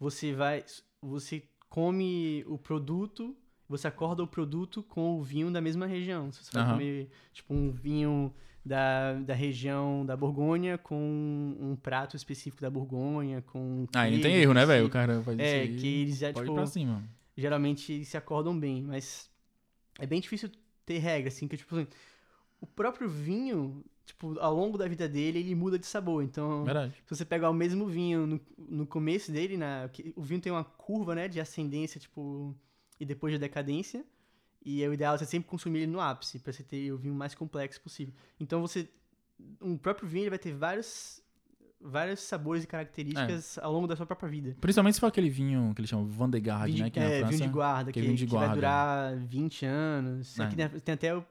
Você 0.00 0.32
vai... 0.32 0.64
Você 1.02 1.42
come 1.68 2.44
o 2.46 2.58
produto... 2.58 3.36
Você 3.68 3.86
acorda 3.86 4.20
o 4.20 4.26
produto 4.26 4.82
com 4.82 5.16
o 5.16 5.22
vinho 5.22 5.48
da 5.48 5.60
mesma 5.60 5.86
região. 5.86 6.32
Se 6.32 6.42
você 6.42 6.50
vai 6.52 6.62
Aham. 6.62 6.72
comer, 6.72 7.08
tipo, 7.32 7.54
um 7.54 7.70
vinho 7.70 8.34
da, 8.64 9.12
da 9.14 9.32
região 9.32 10.04
da 10.04 10.16
Borgonha 10.16 10.76
com 10.76 11.56
um 11.56 11.76
prato 11.76 12.16
específico 12.16 12.60
da 12.60 12.68
Borgonha, 12.68 13.40
com... 13.42 13.86
Ah, 13.94 14.08
e 14.08 14.14
não 14.14 14.20
tem 14.20 14.34
erro, 14.34 14.54
né, 14.54 14.66
velho? 14.66 14.86
O 14.86 14.90
cara 14.90 15.22
faz 15.22 15.38
É, 15.38 15.66
isso 15.66 15.72
aí. 15.72 15.78
que 15.78 15.86
eles 15.86 16.18
já, 16.18 16.32
Pode 16.32 16.46
tipo, 16.46 16.54
pra 16.56 16.66
cima. 16.66 17.00
geralmente 17.36 18.04
se 18.04 18.16
acordam 18.16 18.58
bem, 18.58 18.82
mas 18.82 19.30
é 20.00 20.06
bem 20.06 20.20
difícil 20.20 20.50
ter 20.84 20.98
regra, 20.98 21.28
assim, 21.28 21.46
que, 21.46 21.56
tipo, 21.56 21.76
assim, 21.76 21.86
o 22.60 22.66
próprio 22.66 23.08
vinho, 23.08 23.82
tipo, 24.04 24.38
ao 24.38 24.54
longo 24.54 24.76
da 24.76 24.86
vida 24.86 25.08
dele, 25.08 25.38
ele 25.38 25.54
muda 25.54 25.78
de 25.78 25.86
sabor, 25.86 26.22
então... 26.22 26.64
Verdade. 26.64 26.92
Se 27.06 27.16
você 27.16 27.24
pegar 27.24 27.48
o 27.50 27.54
mesmo 27.54 27.86
vinho 27.86 28.26
no, 28.26 28.40
no 28.58 28.86
começo 28.86 29.32
dele, 29.32 29.56
na, 29.56 29.88
que 29.92 30.12
o 30.16 30.22
vinho 30.22 30.40
tem 30.40 30.52
uma 30.52 30.64
curva, 30.64 31.14
né, 31.14 31.28
de 31.28 31.40
ascendência, 31.40 31.98
tipo, 32.00 32.54
e 32.98 33.04
depois 33.04 33.32
de 33.32 33.38
decadência. 33.38 34.04
E 34.62 34.82
é 34.82 34.88
o 34.88 34.92
ideal 34.92 35.14
é 35.14 35.18
você 35.18 35.24
sempre 35.24 35.48
consumir 35.48 35.80
ele 35.80 35.92
no 35.92 36.00
ápice, 36.00 36.38
pra 36.38 36.52
você 36.52 36.62
ter 36.62 36.92
o 36.92 36.98
vinho 36.98 37.14
mais 37.14 37.34
complexo 37.34 37.80
possível. 37.80 38.12
Então 38.38 38.60
você. 38.60 38.88
Um 39.58 39.74
próprio 39.78 40.06
vinho 40.06 40.24
ele 40.24 40.28
vai 40.30 40.38
ter 40.38 40.52
vários, 40.52 41.22
vários 41.80 42.20
sabores 42.20 42.62
e 42.64 42.66
características 42.66 43.56
ao 43.58 43.72
longo 43.72 43.86
da 43.86 43.96
sua 43.96 44.04
própria 44.04 44.28
vida. 44.28 44.54
Principalmente 44.60 44.94
se 44.96 45.00
for 45.00 45.06
aquele 45.06 45.30
vinho 45.30 45.72
que 45.74 45.80
eles 45.80 45.88
chamam 45.88 46.04
Vandegard, 46.06 46.66
Vinho 46.70 46.76
de- 46.76 46.82
né? 46.82 46.88
Aqui 46.88 46.98
é, 47.00 47.02
na 47.02 47.08
França. 47.20 47.30
vinho 47.38 47.48
de 47.48 47.48
guarda, 47.54 47.84
que 47.90 47.92
que, 47.94 47.98
é 48.00 48.02
vinho 48.02 48.16
de 48.16 48.26
que 48.26 48.32
vai 48.32 48.40
guarda. 48.40 48.54
durar 48.54 49.16
20 49.16 49.64
anos. 49.64 50.38
É. 50.38 50.42
Aqui 50.42 50.56
tem 50.82 50.92
até 50.94 51.16
o- 51.16 51.24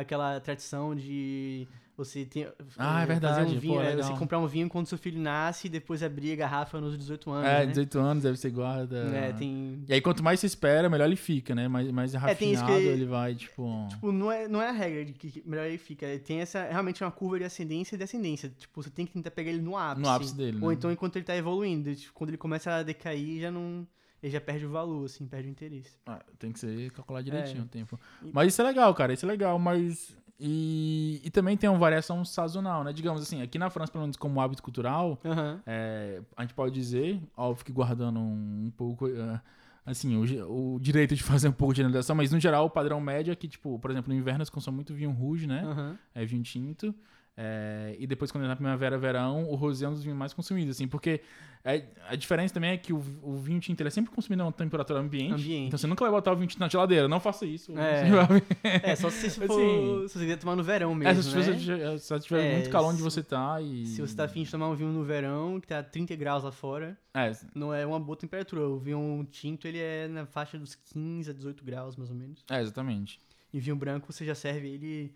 aquela 0.00 0.40
tradição 0.40 0.94
de 0.94 1.66
você 1.96 2.24
ter, 2.24 2.52
Ah, 2.76 3.00
é 3.00 3.02
eh, 3.04 3.06
verdade, 3.06 3.34
fazer 3.44 3.50
um 3.50 3.54
pô, 3.54 3.60
vinho, 3.60 3.80
é, 3.80 3.90
legal. 3.90 4.02
você 4.12 4.18
comprar 4.18 4.38
um 4.40 4.46
vinho 4.48 4.68
quando 4.68 4.88
seu 4.88 4.98
filho 4.98 5.20
nasce 5.20 5.68
e 5.68 5.70
depois 5.70 6.02
abrir 6.02 6.32
a 6.32 6.36
garrafa 6.36 6.80
nos 6.80 6.98
18 6.98 7.30
anos, 7.30 7.46
É, 7.48 7.58
né? 7.60 7.66
18 7.66 7.98
anos, 8.00 8.22
deve 8.24 8.36
ser 8.36 8.50
guarda. 8.50 8.96
É, 9.14 9.32
tem... 9.32 9.84
E 9.88 9.92
aí, 9.94 10.00
quanto 10.00 10.20
mais 10.20 10.40
você 10.40 10.46
espera, 10.46 10.90
melhor 10.90 11.04
ele 11.06 11.14
fica, 11.14 11.54
né? 11.54 11.68
Mais, 11.68 11.88
mais 11.92 12.12
É, 12.12 12.18
rafinado 12.18 12.66
que- 12.66 12.72
ele 12.82 13.04
vai, 13.06 13.36
tipo... 13.36 13.86
Tipo, 13.90 14.10
não 14.10 14.32
é, 14.32 14.48
não 14.48 14.60
é 14.60 14.70
a 14.70 14.72
regra 14.72 15.04
de 15.04 15.12
que 15.12 15.40
melhor 15.46 15.66
ele 15.66 15.78
fica. 15.78 16.04
Tem 16.18 16.40
essa, 16.40 16.64
realmente 16.64 17.04
uma 17.04 17.12
curva 17.12 17.38
de 17.38 17.44
ascendência 17.44 17.94
e 17.94 17.98
descendência. 17.98 18.48
Tipo, 18.58 18.82
você 18.82 18.90
tem 18.90 19.06
que 19.06 19.12
tentar 19.12 19.30
pegar 19.30 19.52
ele 19.52 19.62
no 19.62 19.76
ápice. 19.76 20.02
No 20.02 20.08
ápice 20.10 20.34
dele, 20.36 20.58
Ou 20.60 20.70
né? 20.70 20.74
então 20.74 20.90
enquanto 20.90 21.14
ele 21.14 21.24
tá 21.24 21.36
evoluindo. 21.36 21.94
Tipo, 21.94 22.12
quando 22.12 22.30
ele 22.30 22.38
começa 22.38 22.72
a 22.72 22.82
decair, 22.82 23.40
já 23.40 23.52
não... 23.52 23.86
Ele 24.24 24.32
já 24.32 24.40
perde 24.40 24.64
o 24.64 24.70
valor, 24.70 25.04
assim, 25.04 25.26
perde 25.26 25.48
o 25.48 25.50
interesse. 25.50 25.98
Ah, 26.06 26.18
tem 26.38 26.50
que 26.50 26.58
ser 26.58 26.90
calculado 26.92 27.26
direitinho 27.26 27.60
É. 27.60 27.64
o 27.64 27.68
tempo. 27.68 28.00
Mas 28.32 28.48
isso 28.54 28.62
é 28.62 28.64
legal, 28.64 28.94
cara. 28.94 29.12
Isso 29.12 29.26
é 29.26 29.28
legal, 29.28 29.58
mas. 29.58 30.16
E, 30.40 31.20
e 31.22 31.30
também 31.30 31.58
tem 31.58 31.68
uma 31.68 31.78
variação 31.78 32.24
sazonal, 32.24 32.82
né? 32.82 32.90
Digamos 32.90 33.20
assim, 33.20 33.42
aqui 33.42 33.58
na 33.58 33.68
França, 33.68 33.92
pelo 33.92 34.02
menos 34.02 34.16
como 34.16 34.40
hábito 34.40 34.62
cultural, 34.62 35.20
Aham. 35.22 35.60
é, 35.66 36.22
a 36.34 36.40
gente 36.42 36.54
pode 36.54 36.74
dizer, 36.74 37.20
óbvio 37.36 37.66
que 37.66 37.70
guardando 37.72 38.18
um, 38.18 38.64
um 38.66 38.72
pouco. 38.74 39.06
é, 39.08 39.40
assim, 39.84 40.16
o, 40.16 40.74
o 40.76 40.80
direito 40.80 41.14
de 41.14 41.22
fazer 41.22 41.48
um 41.48 41.52
pouco 41.52 41.74
de 41.74 41.78
generalização, 41.82 42.16
mas 42.16 42.32
no 42.32 42.40
geral 42.40 42.64
o 42.64 42.70
padrão 42.70 42.98
médio 43.02 43.30
é 43.30 43.36
que, 43.36 43.46
tipo, 43.46 43.78
por 43.78 43.90
exemplo, 43.90 44.10
no 44.10 44.18
inverno 44.18 44.38
eles 44.40 44.48
consomem 44.48 44.76
muito 44.76 44.94
vinho 44.94 45.10
rouge, 45.10 45.46
né? 45.46 45.62
Aham. 45.66 45.98
é 46.14 46.24
vinho 46.24 46.42
tinto. 46.42 46.94
É, 47.36 47.96
e 47.98 48.06
depois, 48.06 48.30
quando 48.30 48.44
é 48.44 48.48
na 48.48 48.54
primavera, 48.56 48.96
verão, 48.98 49.44
o 49.48 49.54
rosé 49.54 49.84
é 49.86 49.88
um 49.88 49.92
dos 49.92 50.02
vinhos 50.04 50.16
mais 50.18 50.32
consumidos, 50.32 50.76
assim, 50.76 50.86
porque 50.86 51.20
é- 51.64 51.84
a 52.08 52.14
diferença 52.14 52.52
também 52.54 52.70
é 52.70 52.76
que 52.76 52.92
o, 52.92 52.98
o 53.22 53.36
vinho 53.38 53.58
tinto 53.58 53.80
ele 53.80 53.88
é 53.88 53.90
sempre 53.90 54.12
consumido 54.14 54.42
a 54.42 54.46
uma 54.46 54.52
temperatura 54.52 55.00
ambiente, 55.00 55.32
Ambiente. 55.32 55.66
Então 55.68 55.78
você 55.78 55.86
nunca 55.86 56.04
vai 56.04 56.10
botar 56.12 56.30
o 56.32 56.36
vinho 56.36 56.46
tinto 56.46 56.60
na 56.60 56.68
geladeira, 56.68 57.08
não 57.08 57.18
faça 57.18 57.44
isso. 57.46 57.72
É. 57.78 58.04
É, 58.82 58.94
só 58.94 59.08
se, 59.10 59.30
for, 59.30 59.44
Assim, 59.44 60.08
se 60.08 60.12
você 60.14 60.18
quiser 60.20 60.36
tomar 60.38 60.54
no 60.56 60.62
verão 60.62 60.92
É, 60.92 60.94
mesmo, 60.94 61.22
se 61.22 61.34
né? 61.36 61.42
você 61.42 61.56
tiver, 61.56 61.98
se 61.98 62.08
você 62.08 62.20
tiver 62.20 62.44
É, 62.44 62.52
muito 62.52 62.70
calor 62.70 62.90
onde 62.92 63.02
você 63.02 63.22
tá 63.22 63.60
e. 63.60 63.86
Se 63.86 64.00
você 64.00 64.14
tá 64.14 64.24
afim 64.24 64.42
de 64.44 64.50
tomar 64.50 64.68
um 64.68 64.74
vinho 64.74 64.90
no 64.92 65.02
verão, 65.04 65.58
que 65.60 65.66
tá 65.66 65.82
30 65.82 66.14
graus 66.16 66.44
lá 66.44 66.52
fora, 66.52 66.96
É, 67.14 67.32
não 67.54 67.72
é 67.74 67.84
uma 67.86 67.98
boa 67.98 68.16
temperatura. 68.16 68.68
O 68.68 68.78
vinho 68.78 69.26
tinto, 69.30 69.66
ele 69.66 69.78
é 69.78 70.06
na 70.06 70.26
faixa 70.26 70.58
dos 70.58 70.74
15 70.74 71.30
a 71.30 71.32
18 71.32 71.64
graus, 71.64 71.96
mais 71.96 72.10
ou 72.10 72.16
menos. 72.16 72.44
é, 72.50 72.60
exatamente. 72.60 73.18
E 73.52 73.58
vinho 73.58 73.76
branco, 73.76 74.12
você 74.12 74.24
já 74.24 74.34
serve 74.34 74.68
ele 74.68 75.14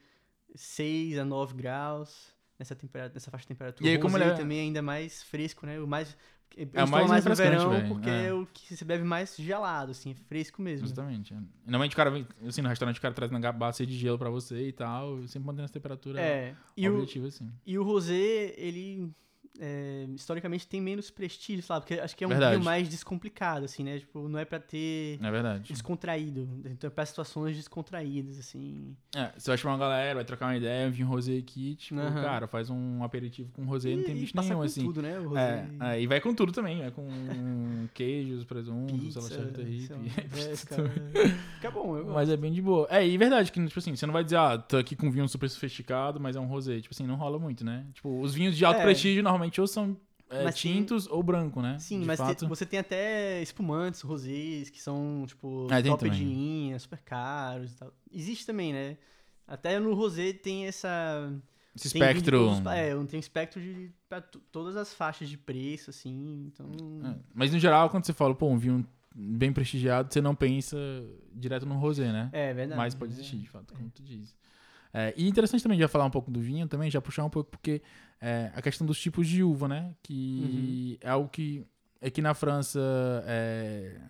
6 0.54 1.18
a 1.18 1.24
9 1.24 1.54
graus 1.54 2.32
nessa, 2.58 2.74
temperatura, 2.74 3.14
nessa 3.14 3.30
faixa 3.30 3.42
de 3.42 3.48
temperatura. 3.48 3.88
E 3.88 3.92
aí, 3.92 3.98
como 3.98 4.16
ele 4.16 4.24
é- 4.24 4.34
também 4.34 4.58
é 4.58 4.62
ainda 4.62 4.82
mais 4.82 5.22
fresco, 5.22 5.64
né? 5.66 5.78
O 5.80 5.86
mais... 5.86 6.16
Eu 6.56 6.66
É 6.72 6.86
mais 6.86 7.06
mais 7.06 7.24
no 7.24 7.34
verão, 7.36 7.70
velho, 7.70 7.88
porque 7.88 8.08
é. 8.08 8.26
é. 8.28 8.32
o 8.32 8.46
que 8.46 8.74
se 8.74 8.84
bebe 8.84 9.04
mais 9.04 9.36
gelado, 9.36 9.90
assim, 9.92 10.12
é 10.12 10.14
fresco 10.14 10.60
mesmo. 10.62 10.86
Exatamente. 10.86 11.34
é. 11.34 11.36
Normalmente 11.64 11.92
o 11.92 11.96
cara 11.96 12.10
vem, 12.10 12.26
assim, 12.46 12.62
no 12.62 12.68
restaurante 12.68 12.98
o 12.98 13.02
cara 13.02 13.12
traz 13.14 13.30
na 13.30 13.52
bacia 13.52 13.86
de 13.86 13.96
gelo 13.96 14.18
pra 14.18 14.30
você 14.30 14.68
e 14.68 14.72
tal, 14.72 15.18
sempre 15.28 15.46
mantendo 15.46 15.64
essa 15.64 15.74
temperatura 15.74 16.20
É, 16.20 16.54
e 16.76 16.88
o, 16.88 17.02
assim. 17.26 17.52
e 17.66 17.78
o 17.78 17.84
rosé, 17.84 18.54
ele... 18.56 19.12
é, 19.60 20.06
historicamente 20.14 20.66
tem 20.66 20.80
menos 20.80 21.10
prestígio, 21.10 21.62
sabe? 21.62 21.80
Porque 21.86 22.00
acho 22.00 22.16
que 22.16 22.24
é 22.24 22.26
um 22.26 22.30
Verdade. 22.30 22.54
vinho 22.54 22.64
mais 22.64 22.88
descomplicado, 22.88 23.64
assim, 23.64 23.82
né? 23.84 23.98
Tipo, 23.98 24.28
não 24.28 24.38
é 24.38 24.44
pra 24.44 24.58
ter 24.60 25.18
É 25.22 25.30
verdade. 25.30 25.72
descontraído. 25.72 26.48
Então 26.64 26.88
é 26.88 26.90
pra 26.90 27.04
situações 27.04 27.56
descontraídas, 27.56 28.38
assim. 28.38 28.96
É, 29.14 29.32
você 29.36 29.50
vai 29.50 29.58
chamar 29.58 29.74
uma 29.74 29.80
galera, 29.80 30.14
vai 30.16 30.24
trocar 30.24 30.46
uma 30.46 30.56
ideia, 30.56 30.88
um 30.88 30.90
vinho 30.90 31.08
rosé 31.08 31.36
aqui, 31.36 31.74
tipo, 31.76 32.00
Aham. 32.00 32.22
cara, 32.22 32.46
faz 32.46 32.70
um 32.70 33.02
aperitivo 33.02 33.50
com 33.52 33.64
rosé, 33.64 33.94
não 33.96 34.02
tem 34.04 34.14
bicho 34.14 34.32
passa 34.32 34.48
nenhum, 34.48 34.60
com 34.60 34.64
assim. 34.66 34.84
tudo, 34.84 35.02
né? 35.02 35.18
O 35.18 35.22
É, 35.36 35.62
rosé, 35.62 35.68
é, 35.80 36.00
e 36.02 36.06
vai 36.06 36.20
com 36.20 36.34
tudo 36.34 36.52
também, 36.52 36.78
vai 36.80 36.90
com 36.90 37.06
queijos, 37.94 38.44
presuntos, 38.44 39.00
pizza, 39.00 39.20
salada 39.20 39.58
lá, 39.58 39.58
é. 40.04 41.28
Fica 41.54 41.70
bom, 41.70 41.96
eu 41.96 42.04
gosto. 42.04 42.14
Mas 42.14 42.28
é 42.30 42.36
bem 42.36 42.52
de 42.52 42.62
boa. 42.62 42.86
É, 42.90 43.06
e 43.06 43.16
verdade 43.18 43.50
que, 43.50 43.64
tipo 43.66 43.78
assim, 43.78 43.94
você 43.94 44.06
não 44.06 44.12
vai 44.12 44.22
dizer, 44.24 44.36
ah, 44.36 44.58
tô 44.58 44.76
aqui 44.76 44.94
com 44.94 45.06
um 45.06 45.10
vinho 45.10 45.28
super 45.28 45.48
sofisticado, 45.48 46.20
mas 46.20 46.36
é 46.36 46.40
um 46.40 46.46
rosé. 46.46 46.80
Tipo 46.80 46.94
assim, 46.94 47.06
não 47.06 47.16
rola 47.16 47.38
muito, 47.38 47.64
né? 47.64 47.86
Tipo, 47.94 48.20
os 48.20 48.34
vinhos 48.34 48.56
de 48.56 48.64
alto 48.64 48.80
É. 48.80 48.82
prestígio 48.82 49.22
normalmente 49.22 49.47
ou 49.60 49.66
são 49.66 49.96
é, 50.30 50.44
Mas 50.44 50.60
tem- 50.60 50.74
tintos 50.74 51.06
ou 51.06 51.22
branco, 51.22 51.62
né? 51.62 51.78
Sim, 51.78 52.00
de 52.00 52.06
mas 52.06 52.20
te- 52.36 52.44
você 52.46 52.66
tem 52.66 52.78
até 52.78 53.40
espumantes, 53.40 54.02
rosés, 54.02 54.68
que 54.68 54.80
são, 54.82 55.24
tipo, 55.26 55.66
É, 55.70 55.80
top 55.82 56.10
de 56.10 56.22
linha, 56.22 56.78
super 56.78 56.98
caros 56.98 57.72
e 57.72 57.76
tal. 57.76 57.92
Existe 58.12 58.44
também, 58.44 58.72
né? 58.74 58.98
Até 59.46 59.78
no 59.80 59.94
rosé 59.94 60.34
tem 60.34 60.66
essa... 60.66 61.32
Esse 61.74 61.90
tem 61.92 62.02
espectro. 62.02 62.38
todos 62.40 62.58
os- 62.60 62.66
é, 62.66 62.90
tem 63.06 63.16
um 63.16 63.20
espectro 63.20 63.58
de 63.60 63.90
pra 64.06 64.20
to- 64.20 64.40
todas 64.52 64.76
as 64.76 64.92
faixas 64.92 65.30
de 65.30 65.38
preço, 65.38 65.88
assim, 65.90 66.50
então... 66.52 66.66
É, 67.04 67.14
Mas 67.32 67.50
no 67.52 67.58
geral, 67.58 67.88
quando 67.88 68.04
você 68.04 68.12
fala, 68.12 68.34
pô, 68.34 68.48
um 68.48 68.58
vinho 68.58 68.86
bem 69.14 69.50
prestigiado, 69.52 70.12
você 70.12 70.20
não 70.20 70.34
pensa 70.34 70.76
direto 71.32 71.64
no 71.64 71.76
rosé, 71.76 72.12
né? 72.12 72.28
É, 72.32 72.52
verdade. 72.52 72.76
Mas 72.76 72.94
pode 72.94 73.12
é. 73.12 73.14
existir, 73.14 73.38
de 73.38 73.48
fato, 73.48 73.72
como 73.72 73.88
tu 73.90 74.02
diz. 74.02 74.36
É, 74.92 75.14
e 75.16 75.26
interessante 75.28 75.62
também 75.62 75.78
já 75.78 75.88
falar 75.88 76.04
um 76.04 76.10
pouco 76.10 76.30
do 76.30 76.40
vinho 76.40 76.66
também, 76.66 76.90
já 76.90 77.00
puxar 77.00 77.24
um 77.24 77.30
pouco, 77.30 77.50
porque 77.50 77.80
é, 78.20 78.50
a 78.54 78.60
questão 78.62 78.86
dos 78.86 78.98
tipos 79.00 79.26
de 79.28 79.42
uva, 79.42 79.68
né? 79.68 79.94
Que 80.02 80.98
Uhum. 81.02 81.08
é 81.08 81.10
algo 81.10 81.28
que 81.28 81.64
aqui 82.02 82.20
na 82.22 82.34
França 82.34 82.80
é. 83.26 84.00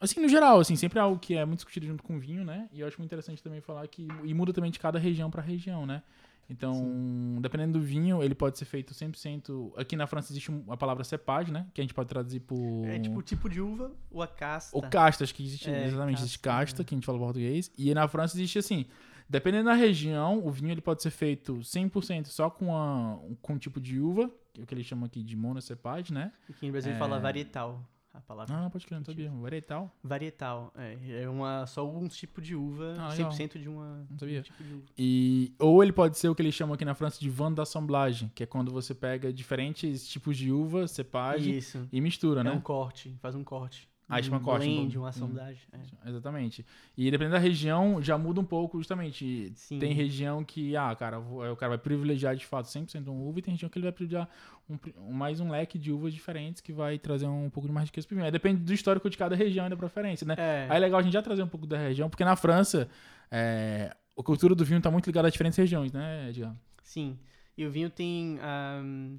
Assim, 0.00 0.20
no 0.20 0.28
geral, 0.28 0.58
assim, 0.58 0.74
sempre 0.74 0.98
é 0.98 1.02
algo 1.02 1.18
que 1.18 1.34
é 1.36 1.44
muito 1.44 1.58
discutido 1.58 1.86
junto 1.86 2.02
com 2.02 2.18
vinho, 2.18 2.44
né? 2.44 2.68
E 2.72 2.80
eu 2.80 2.88
acho 2.88 2.98
muito 2.98 3.08
interessante 3.08 3.40
também 3.42 3.60
falar 3.60 3.86
que. 3.86 4.08
E 4.24 4.34
muda 4.34 4.52
também 4.52 4.70
de 4.70 4.78
cada 4.78 4.98
região 4.98 5.30
para 5.30 5.40
região, 5.42 5.86
né? 5.86 6.02
Então, 6.50 7.38
dependendo 7.40 7.78
do 7.78 7.80
vinho, 7.84 8.22
ele 8.22 8.34
pode 8.34 8.58
ser 8.58 8.64
feito 8.64 8.92
100%. 8.92 9.72
Aqui 9.76 9.96
na 9.96 10.06
França 10.06 10.32
existe 10.32 10.50
a 10.68 10.76
palavra 10.76 11.04
cepage, 11.04 11.50
né? 11.52 11.66
Que 11.72 11.80
a 11.80 11.84
gente 11.84 11.94
pode 11.94 12.08
traduzir 12.08 12.40
por. 12.40 12.84
É 12.84 12.98
tipo 12.98 13.20
o 13.20 13.22
tipo 13.22 13.48
de 13.48 13.60
uva 13.60 13.92
ou 14.10 14.20
a 14.22 14.26
casta. 14.26 14.76
O 14.76 14.82
casta, 14.82 15.22
acho 15.24 15.34
que 15.34 15.44
existe, 15.44 15.70
É, 15.70 15.86
exatamente, 15.86 16.18
existe 16.18 16.38
casta, 16.40 16.58
casta, 16.64 16.82
é. 16.82 16.84
que 16.84 16.94
a 16.94 16.96
gente 16.96 17.06
fala 17.06 17.16
em 17.18 17.20
português. 17.22 17.70
E 17.78 17.94
na 17.94 18.06
França 18.08 18.36
existe 18.36 18.58
assim, 18.58 18.84
dependendo 19.28 19.64
da 19.64 19.74
região, 19.74 20.44
o 20.44 20.50
vinho 20.50 20.70
ele 20.72 20.80
pode 20.80 21.02
ser 21.02 21.10
feito 21.10 21.54
100% 21.58 22.26
só 22.26 22.50
com, 22.50 22.76
a, 22.76 23.18
com 23.40 23.54
um 23.54 23.58
tipo 23.58 23.80
de 23.80 23.98
uva, 24.00 24.30
que 24.52 24.60
é 24.60 24.64
o 24.64 24.66
que 24.66 24.74
eles 24.74 24.86
chamam 24.86 25.06
aqui 25.06 25.22
de 25.22 25.36
monocepage, 25.36 26.12
né? 26.12 26.32
Aqui 26.48 26.66
no 26.66 26.72
Brasil 26.72 26.92
É. 26.92 26.98
fala 26.98 27.18
varietal, 27.18 27.82
a 28.12 28.20
palavra. 28.20 28.54
Ah, 28.54 28.68
pode 28.68 28.86
crer, 28.86 28.98
não 28.98 29.04
sabia. 29.06 29.30
Varietal, 29.30 29.90
Varietal, 30.04 30.70
é, 30.76 31.22
é 31.22 31.28
uma, 31.28 31.66
só 31.66 31.88
um 31.88 32.06
tipo 32.08 32.42
de 32.42 32.54
uva, 32.54 32.94
Ah, 32.98 33.08
legal. 33.08 33.30
100% 33.32 33.58
de 33.58 33.68
uma 33.68 34.06
não 34.10 34.18
sabia. 34.18 34.40
um 34.40 34.42
tipo 34.42 34.62
de 34.62 34.74
uva. 34.74 34.84
E, 34.98 35.54
ou 35.58 35.82
ele 35.82 35.92
pode 35.92 36.18
ser 36.18 36.28
o 36.28 36.34
que 36.34 36.42
eles 36.42 36.54
chamam 36.54 36.74
aqui 36.74 36.84
na 36.84 36.94
França 36.94 37.18
de 37.18 37.30
vin 37.30 37.52
d'assemblage, 37.54 38.30
que 38.34 38.42
é 38.42 38.46
quando 38.46 38.70
você 38.70 38.94
pega 38.94 39.32
diferentes 39.32 40.06
tipos 40.06 40.36
de 40.36 40.52
uva, 40.52 40.86
cepage, 40.86 41.56
Isso, 41.56 41.88
e 41.90 42.00
mistura, 42.02 42.42
é 42.42 42.44
né? 42.44 42.50
um 42.52 42.60
corte, 42.60 43.16
faz 43.22 43.34
um 43.34 43.42
corte. 43.42 43.88
Ah, 44.08 44.20
chama 44.22 44.36
um 44.36 44.42
corte, 44.42 44.66
blend, 44.66 44.98
um- 44.98 45.00
uma 45.00 45.06
um- 45.06 45.08
assemblagem. 45.08 45.62
é. 45.72 46.08
Exatamente. 46.08 46.66
E 46.96 47.10
dependendo 47.10 47.32
da 47.34 47.38
região, 47.38 48.02
já 48.02 48.18
muda 48.18 48.40
um 48.40 48.44
pouco, 48.44 48.76
justamente. 48.78 49.50
Sim. 49.54 49.78
Tem 49.78 49.92
região 49.94 50.44
que, 50.44 50.76
ah, 50.76 50.94
cara, 50.94 51.18
o 51.18 51.56
cara 51.56 51.70
vai 51.70 51.78
privilegiar 51.78 52.36
de 52.36 52.44
fato 52.44 52.66
100% 52.68 53.08
uma 53.10 53.22
uva, 53.22 53.38
e 53.38 53.42
tem 53.42 53.52
região 53.54 53.70
que 53.70 53.78
ele 53.78 53.84
vai 53.86 53.92
privilegiar 53.92 54.28
um 54.68 54.76
um- 54.98 55.12
mais 55.12 55.40
um 55.40 55.50
leque 55.50 55.78
de 55.78 55.90
uvas 55.92 56.12
diferentes 56.12 56.60
que 56.60 56.72
vai 56.72 56.98
trazer 56.98 57.26
um 57.26 57.48
pouco 57.50 57.66
de 57.68 57.74
mais 57.74 57.88
riqueza 57.88 58.06
pro 58.06 58.14
vinho. 58.14 58.24
Aí 58.26 58.30
depende 58.32 58.62
do 58.62 58.72
histórico 58.72 59.08
de 59.08 59.16
cada 59.16 59.34
região 59.34 59.66
e 59.66 59.70
da 59.70 59.76
preferência, 59.76 60.26
né? 60.26 60.34
É, 60.38 60.66
Aí 60.68 60.76
é 60.76 60.80
legal 60.80 61.00
a 61.00 61.02
gente 61.02 61.12
já 61.12 61.22
trazer 61.22 61.42
um 61.42 61.48
pouco 61.48 61.66
da 61.66 61.78
região, 61.78 62.10
porque 62.10 62.24
na 62.24 62.36
França, 62.36 62.88
é, 63.30 63.94
a 64.18 64.22
cultura 64.22 64.54
do 64.54 64.64
vinho 64.64 64.80
tá 64.80 64.90
muito 64.90 65.06
ligada 65.06 65.28
a 65.28 65.30
diferentes 65.30 65.56
regiões, 65.58 65.92
né, 65.92 66.28
Edgar? 66.28 66.54
sim. 66.82 67.18
E 67.56 67.66
o 67.66 67.70
vinho 67.70 67.88
tem, 67.90 68.38
ahm, 68.40 69.16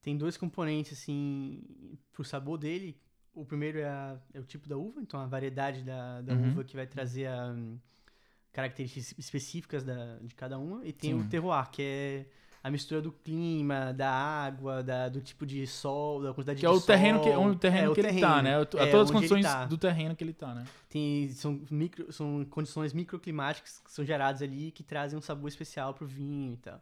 tem 0.00 0.16
dois 0.16 0.36
componentes, 0.36 0.92
assim, 0.92 1.62
pro 2.12 2.24
sabor 2.24 2.58
dele. 2.58 2.96
O 3.34 3.44
primeiro 3.44 3.78
é, 3.78 3.88
a- 3.88 4.16
é 4.34 4.40
o 4.40 4.44
tipo 4.44 4.68
da 4.68 4.76
uva, 4.76 5.00
então 5.00 5.18
a 5.20 5.26
variedade 5.26 5.82
da, 5.82 6.20
da 6.20 6.34
Uhum. 6.34 6.50
uva 6.50 6.64
que 6.64 6.76
vai 6.76 6.86
trazer 6.86 7.26
a, 7.26 7.54
características 8.52 9.14
específicas 9.18 9.82
da, 9.84 10.18
de 10.20 10.34
cada 10.34 10.58
uma. 10.58 10.84
E 10.86 10.92
tem 10.92 11.12
Sim. 11.14 11.20
o 11.20 11.28
terroir, 11.28 11.70
que 11.70 11.82
é 11.82 12.26
a 12.62 12.70
mistura 12.70 13.00
do 13.00 13.10
clima, 13.10 13.92
da 13.92 14.10
água, 14.10 14.82
da, 14.82 15.08
do 15.08 15.20
tipo 15.20 15.44
de 15.46 15.66
sol, 15.66 16.22
da 16.22 16.32
quantidade 16.34 16.60
Que 16.60 16.66
é 16.66 16.68
de 16.68 16.74
o 16.76 16.80
terreno 16.80 17.20
que, 17.20 17.32
sol. 17.32 17.46
o 17.48 17.54
terreno 17.56 17.86
É, 17.86 17.90
o 17.90 17.94
que 17.94 18.00
ele 18.00 18.20
tá, 18.20 18.42
terreno. 18.42 18.42
né? 18.42 18.56
A 18.56 18.60
É, 18.60 18.64
todas 18.90 18.94
as 18.94 19.00
onde 19.00 19.12
condições 19.12 19.44
tá. 19.46 19.64
do 19.64 19.78
terreno 19.78 20.14
que 20.14 20.22
ele 20.22 20.32
tá, 20.34 20.54
né? 20.54 20.64
Tem, 20.88 21.28
são, 21.30 21.60
micro, 21.70 22.12
são 22.12 22.44
condições 22.44 22.92
microclimáticas 22.92 23.80
que 23.84 23.90
são 23.90 24.04
geradas 24.04 24.42
ali 24.42 24.70
que 24.70 24.82
trazem 24.82 25.18
um 25.18 25.22
sabor 25.22 25.48
especial 25.48 25.94
pro 25.94 26.06
vinho 26.06 26.52
e 26.52 26.56
tal. 26.58 26.80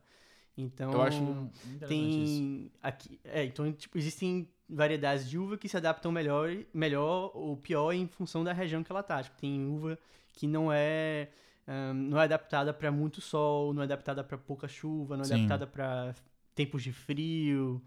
Então, 0.56 0.92
Eu 0.92 1.02
acho 1.02 1.50
tem 1.88 2.70
aqui, 2.82 3.20
é, 3.24 3.44
então 3.44 3.70
tipo, 3.72 3.96
existem 3.96 4.48
variedades 4.68 5.28
de 5.28 5.38
uva 5.38 5.56
que 5.56 5.68
se 5.68 5.76
adaptam 5.76 6.12
melhor, 6.12 6.50
melhor 6.72 7.30
ou 7.34 7.56
pior 7.56 7.92
em 7.92 8.06
função 8.06 8.44
da 8.44 8.52
região 8.52 8.82
que 8.82 8.92
ela 8.92 9.02
tá. 9.02 9.22
Tipo, 9.22 9.36
tem 9.38 9.66
uva 9.66 9.98
que 10.32 10.46
não 10.46 10.72
é 10.72 11.28
ahn, 11.66 11.94
não 11.94 12.20
é 12.20 12.24
adaptada 12.24 12.72
para 12.72 12.90
muito 12.92 13.20
sol, 13.20 13.72
não 13.72 13.82
é 13.82 13.84
adaptada 13.84 14.22
para 14.22 14.38
pouca 14.38 14.68
chuva, 14.68 15.16
não 15.16 15.22
é 15.22 15.26
Sim. 15.26 15.34
adaptada 15.34 15.66
para 15.66 16.14
tempos 16.54 16.82
de 16.82 16.92
frio, 16.92 17.82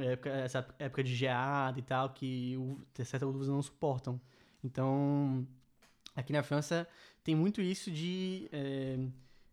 época, 0.00 0.30
essa 0.30 0.66
época 0.78 1.02
de 1.02 1.14
geada 1.14 1.78
e 1.78 1.82
tal, 1.82 2.10
que 2.10 2.56
certas 3.04 3.28
uvas 3.28 3.48
não 3.48 3.60
suportam. 3.60 4.20
Então, 4.62 5.46
aqui 6.14 6.32
na 6.32 6.42
França 6.42 6.86
tem 7.22 7.34
muito 7.34 7.60
isso 7.60 7.90
de 7.90 8.48
é, 8.52 8.98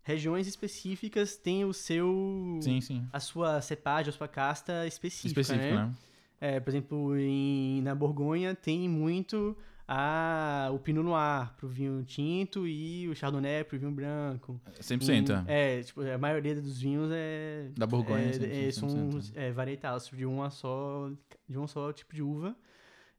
regiões 0.04 0.48
específicas 0.48 1.36
têm 1.36 1.66
o 1.66 1.74
seu 1.74 2.60
Sim, 2.62 2.82
sim. 2.82 3.08
a 3.12 3.20
sua 3.20 3.62
cepagem, 3.62 4.10
a 4.10 4.14
sua 4.14 4.28
casta 4.28 4.86
específica, 4.86 5.42
Específico, 5.42 5.76
né? 5.76 5.86
né? 5.88 5.94
É, 6.40 6.60
por 6.60 6.70
exemplo, 6.72 7.18
em, 7.18 7.82
na 7.82 7.96
Borgonha 7.96 8.54
tem 8.54 8.90
muito 8.90 9.58
a, 9.88 10.70
o 10.74 10.80
Pinot 10.80 11.04
Noir 11.06 11.54
pro 11.56 11.68
vinho 11.70 12.04
tinto 12.04 12.68
e 12.68 13.08
o 13.08 13.16
Chardonnay 13.16 13.64
pro 13.64 13.80
vinho 13.80 13.92
branco. 13.92 14.60
100%. 14.80 15.30
Em- 15.30 15.50
é. 15.50 15.80
é, 15.80 15.84
tipo, 15.84 16.02
a 16.02 16.18
maioria 16.18 16.56
dos 16.62 16.80
vinhos 16.82 17.10
é 17.14 17.70
Da 17.78 17.88
Borgonha, 17.88 18.26
é, 18.26 18.34
sim, 18.34 18.44
é, 18.46 18.72
sim, 18.72 18.80
são 18.80 18.90
100%. 18.90 19.32
é, 19.36 19.52
varietais 19.52 20.10
de 20.14 20.26
uma 20.26 20.50
só 20.50 21.10
de 21.48 21.58
um 21.58 21.66
só 21.68 21.94
tipo 21.94 22.14
de 22.14 22.22
uva. 22.22 22.56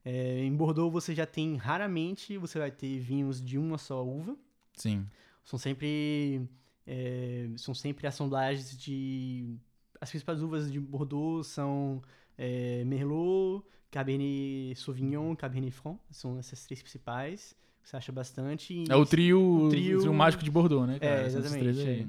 É, 0.05 0.41
em 0.45 0.55
Bordeaux 0.55 0.93
você 0.93 1.15
já 1.15 1.25
tem 1.25 1.57
raramente 1.57 2.37
você 2.37 2.59
vai 2.59 2.71
ter 2.71 2.99
vinhos 2.99 3.43
de 3.43 3.57
uma 3.59 3.79
só 3.79 4.05
uva. 4.05 4.37
Sim. 4.77 5.07
São 5.45 5.59
sempre 5.59 6.47
é, 6.87 7.49
são 7.57 7.75
sempre 7.75 8.07
assemblagens 8.07 8.77
de 8.77 9.57
as 10.01 10.11
principais 10.11 10.43
uvas 10.43 10.71
de 10.71 10.79
Bordeaux 10.79 11.47
são 11.47 12.03
é, 12.37 12.85
Merlot, 12.85 13.65
Cabernet 13.91 14.75
Sauvignon, 14.77 15.35
Cabernet 15.35 15.73
Franc, 15.73 15.99
são 16.11 16.39
essas 16.39 16.65
três 16.65 16.83
principais. 16.83 17.57
Você 17.83 17.97
acha 17.97 18.13
bastante. 18.13 18.85
É 18.91 18.97
o 18.97 19.05
trio, 19.05 19.41
o 19.41 19.67
o 19.67 19.69
trio- 19.69 20.01
trio 20.01 20.15
mágico 20.15 20.43
de 20.43 20.51
Bordeaux, 20.51 20.87
né, 20.87 20.99
cara? 20.99 21.23
É, 21.23 21.27
exatamente, 21.27 21.81
é. 21.81 22.07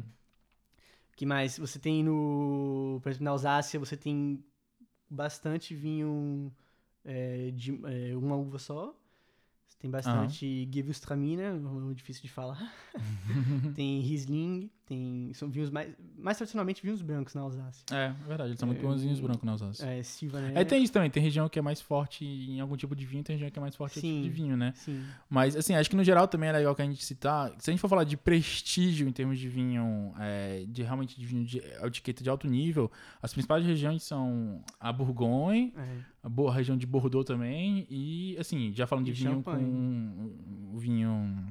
que 1.16 1.26
mais? 1.26 1.58
Você 1.58 1.80
tem 1.80 2.04
no, 2.04 3.00
por 3.02 3.10
exemplo, 3.10 3.26
na 3.26 3.32
Alsácia 3.32 3.80
você 3.80 3.96
tem 3.96 4.44
bastante 5.10 5.74
vinho 5.76 6.52
é, 7.04 7.52
de 7.52 7.80
é, 7.86 8.16
uma 8.16 8.36
uva 8.36 8.58
só. 8.58 8.96
Tem 9.80 9.92
bastante 9.92 10.66
Gewürztraminer, 10.66 11.54
um 11.54 11.80
nome 11.80 11.96
difícil 11.96 12.24
de 12.24 12.30
falar. 12.30 12.74
tem 13.76 14.02
Riesling, 14.02 14.70
tem 14.86 15.32
são 15.34 15.50
vinhos 15.50 15.70
mais 15.70 15.90
mais 16.18 16.38
tradicionalmente 16.38 16.82
vinhos 16.82 17.02
brancos 17.02 17.34
na 17.34 17.42
Alsácia. 17.42 17.84
É, 17.92 18.06
é 18.08 18.28
verdade. 18.28 18.50
Eles 18.52 18.60
são 18.60 18.68
muito 18.68 18.80
É, 18.80 18.84
bonzinhos 18.84 19.20
brancos 19.20 19.44
na 19.44 19.54
Alsácia. 19.54 19.86
É, 19.86 20.02
Sylvaner. 20.04 20.58
É, 20.58 20.64
tem 20.64 20.84
isso 20.84 20.94
também. 20.94 21.10
Tem 21.10 21.22
região 21.24 21.48
que 21.50 21.58
é 21.58 21.62
mais 21.62 21.82
forte 21.82 22.24
em 22.26 22.60
algum 22.60 22.76
tipo 22.78 22.96
de 22.96 23.06
vinho, 23.06 23.24
tem 23.24 23.36
região 23.36 23.50
que 23.52 23.58
é 23.58 23.62
mais 23.62 23.76
forte 23.76 23.98
em 24.00 24.02
Sim. 24.02 24.22
tipo 24.22 24.24
de 24.24 24.30
vinho, 24.30 24.56
né? 24.58 24.74
Sim. 24.76 25.04
Mas, 25.30 25.56
assim, 25.56 25.74
acho 25.76 25.90
que 25.90 25.96
no 25.96 26.04
geral 26.04 26.28
também 26.28 26.50
é 26.50 26.52
legal 26.52 26.76
que 26.76 26.82
a 26.82 26.86
gente 26.86 27.04
citar. 27.04 27.52
Se 27.60 27.70
a 27.70 27.74
gente 27.74 27.80
for 27.80 27.90
falar 27.90 28.04
de 28.04 28.16
prestígio 28.16 29.08
em 29.08 29.12
termos 29.12 29.40
de 29.40 29.48
vinho, 29.50 30.14
é, 30.20 30.66
de 30.68 30.84
realmente 30.84 31.20
de 31.20 31.26
vinho 31.26 31.44
de 31.46 31.58
etiqueta 31.84 32.24
de 32.24 32.30
alto 32.30 32.48
nível, 32.48 32.92
as 33.22 33.32
principais 33.34 33.66
regiões 33.66 34.04
são 34.04 34.64
a 34.80 34.92
Bourgogne, 34.94 35.74
É. 35.76 35.98
a, 36.24 36.30
Bo- 36.30 36.48
a 36.48 36.54
região 36.54 36.78
de 36.78 36.86
Bordeaux 36.86 37.26
também, 37.26 37.88
e, 37.90 38.36
assim, 38.40 38.72
já 38.74 38.86
falando 38.88 39.06
de 39.06 39.12
E 39.12 39.14
vinho 39.16 39.32
champanhe. 39.32 39.66
com. 39.66 40.72
O 40.74 40.78
vinho. 40.78 41.46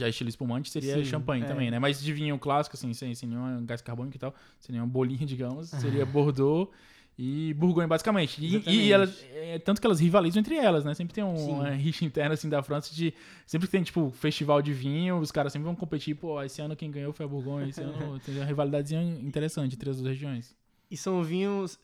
Já 0.00 0.08
estilo 0.08 0.28
espumante 0.28 0.70
seria 0.70 0.96
Sim, 0.96 1.04
champanhe 1.04 1.44
é. 1.44 1.46
também, 1.46 1.70
né? 1.70 1.78
Mas 1.78 2.02
de 2.02 2.12
vinho 2.12 2.38
clássico, 2.38 2.76
assim, 2.76 2.92
sem, 2.92 3.14
sem 3.14 3.28
nenhum 3.28 3.64
gás 3.64 3.80
carbônico 3.80 4.16
e 4.16 4.18
tal, 4.18 4.34
sem 4.58 4.72
nenhuma 4.72 4.90
bolinha, 4.90 5.24
digamos, 5.26 5.68
seria 5.68 6.04
Bordeaux 6.04 6.68
e 7.18 7.52
Bourgogne, 7.54 7.86
basicamente. 7.86 8.42
E, 8.42 8.62
e 8.66 8.92
elas, 8.92 9.22
é, 9.32 9.58
tanto 9.58 9.80
que 9.80 9.86
elas 9.86 10.00
rivalizam 10.00 10.40
entre 10.40 10.56
elas, 10.56 10.84
né? 10.84 10.94
Sempre 10.94 11.14
tem 11.14 11.22
um, 11.22 11.36
Sim. 11.36 11.52
uma 11.52 11.70
rixa 11.70 12.04
interna, 12.04 12.34
assim, 12.34 12.48
da 12.48 12.62
França 12.62 12.94
de... 12.94 13.12
Sempre 13.46 13.68
que 13.68 13.72
tem, 13.72 13.82
tipo, 13.82 14.10
festival 14.10 14.62
de 14.62 14.72
vinho, 14.72 15.18
os 15.18 15.30
caras 15.30 15.52
sempre 15.52 15.66
vão 15.66 15.76
competir, 15.76 16.14
pô, 16.14 16.42
esse 16.42 16.62
ano 16.62 16.74
quem 16.74 16.90
ganhou 16.90 17.12
foi 17.12 17.26
a 17.26 17.28
Bourgogne, 17.28 17.68
esse 17.68 17.82
ano 17.82 18.18
tem 18.24 18.34
uma 18.36 18.44
rivalidadezinha 18.44 19.02
interessante 19.20 19.74
entre 19.74 19.90
as 19.90 19.98
duas 19.98 20.08
regiões. 20.08 20.54
E 20.90 20.96
são 20.96 21.22
vinhos 21.22 21.78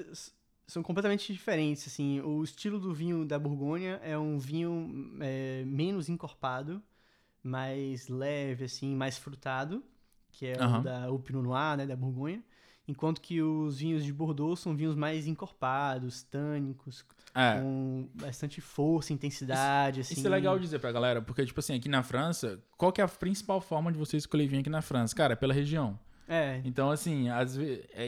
são 0.67 0.83
completamente 0.83 1.33
diferentes, 1.33 1.87
assim. 1.87 2.21
O 2.21 2.43
estilo 2.43 2.79
do 2.79 2.93
vinho 2.93 3.25
da 3.25 3.39
Borgonha 3.39 4.01
é 4.03 4.19
um 4.19 4.39
vinho 4.39 5.17
é, 5.21 5.65
menos 5.65 6.09
encorpado, 6.09 6.83
mais 7.47 8.09
leve, 8.09 8.65
assim, 8.65 8.95
mais 8.95 9.17
frutado, 9.17 9.83
que 10.31 10.47
é 10.47 10.61
Aham. 10.61 10.81
o 10.81 10.83
da 10.83 11.11
o 11.11 11.19
Pinot 11.19 11.43
Noir, 11.43 11.77
né, 11.77 11.87
da 11.87 11.97
Borgonha. 11.97 12.43
Enquanto 12.89 13.21
que 13.21 13.43
os 13.43 13.79
vinhos 13.79 14.05
de 14.05 14.13
Bordeaux 14.13 14.61
são 14.61 14.77
vinhos 14.77 14.95
mais 14.95 15.27
encorpados, 15.27 16.23
tânicos, 16.23 17.05
É. 17.35 17.59
com 17.61 18.09
bastante 18.15 18.61
força, 18.61 19.13
intensidade, 19.13 20.01
assim. 20.03 20.15
Isso 20.15 20.27
é 20.27 20.31
legal 20.31 20.57
dizer 20.59 20.79
pra 20.79 20.93
galera, 20.93 21.21
porque, 21.21 21.45
tipo 21.45 21.59
assim, 21.59 21.75
aqui 21.75 21.89
na 21.89 22.03
França, 22.05 22.63
qual 22.77 22.93
que 22.93 23.01
é 23.01 23.05
a 23.05 23.09
principal 23.09 23.61
forma 23.61 23.91
de 23.91 23.99
você 23.99 24.17
escolher 24.17 24.47
vinho 24.47 24.61
aqui 24.61 24.71
na 24.71 24.83
França? 24.83 25.15
Cara, 25.17 25.33
é 25.33 25.37
pela 25.37 25.53
região. 25.53 25.99
É, 26.29 26.61
Então, 26.65 26.91
assim, 26.91 27.29
às 27.29 27.57
vezes. 27.57 27.85
a 27.97 28.01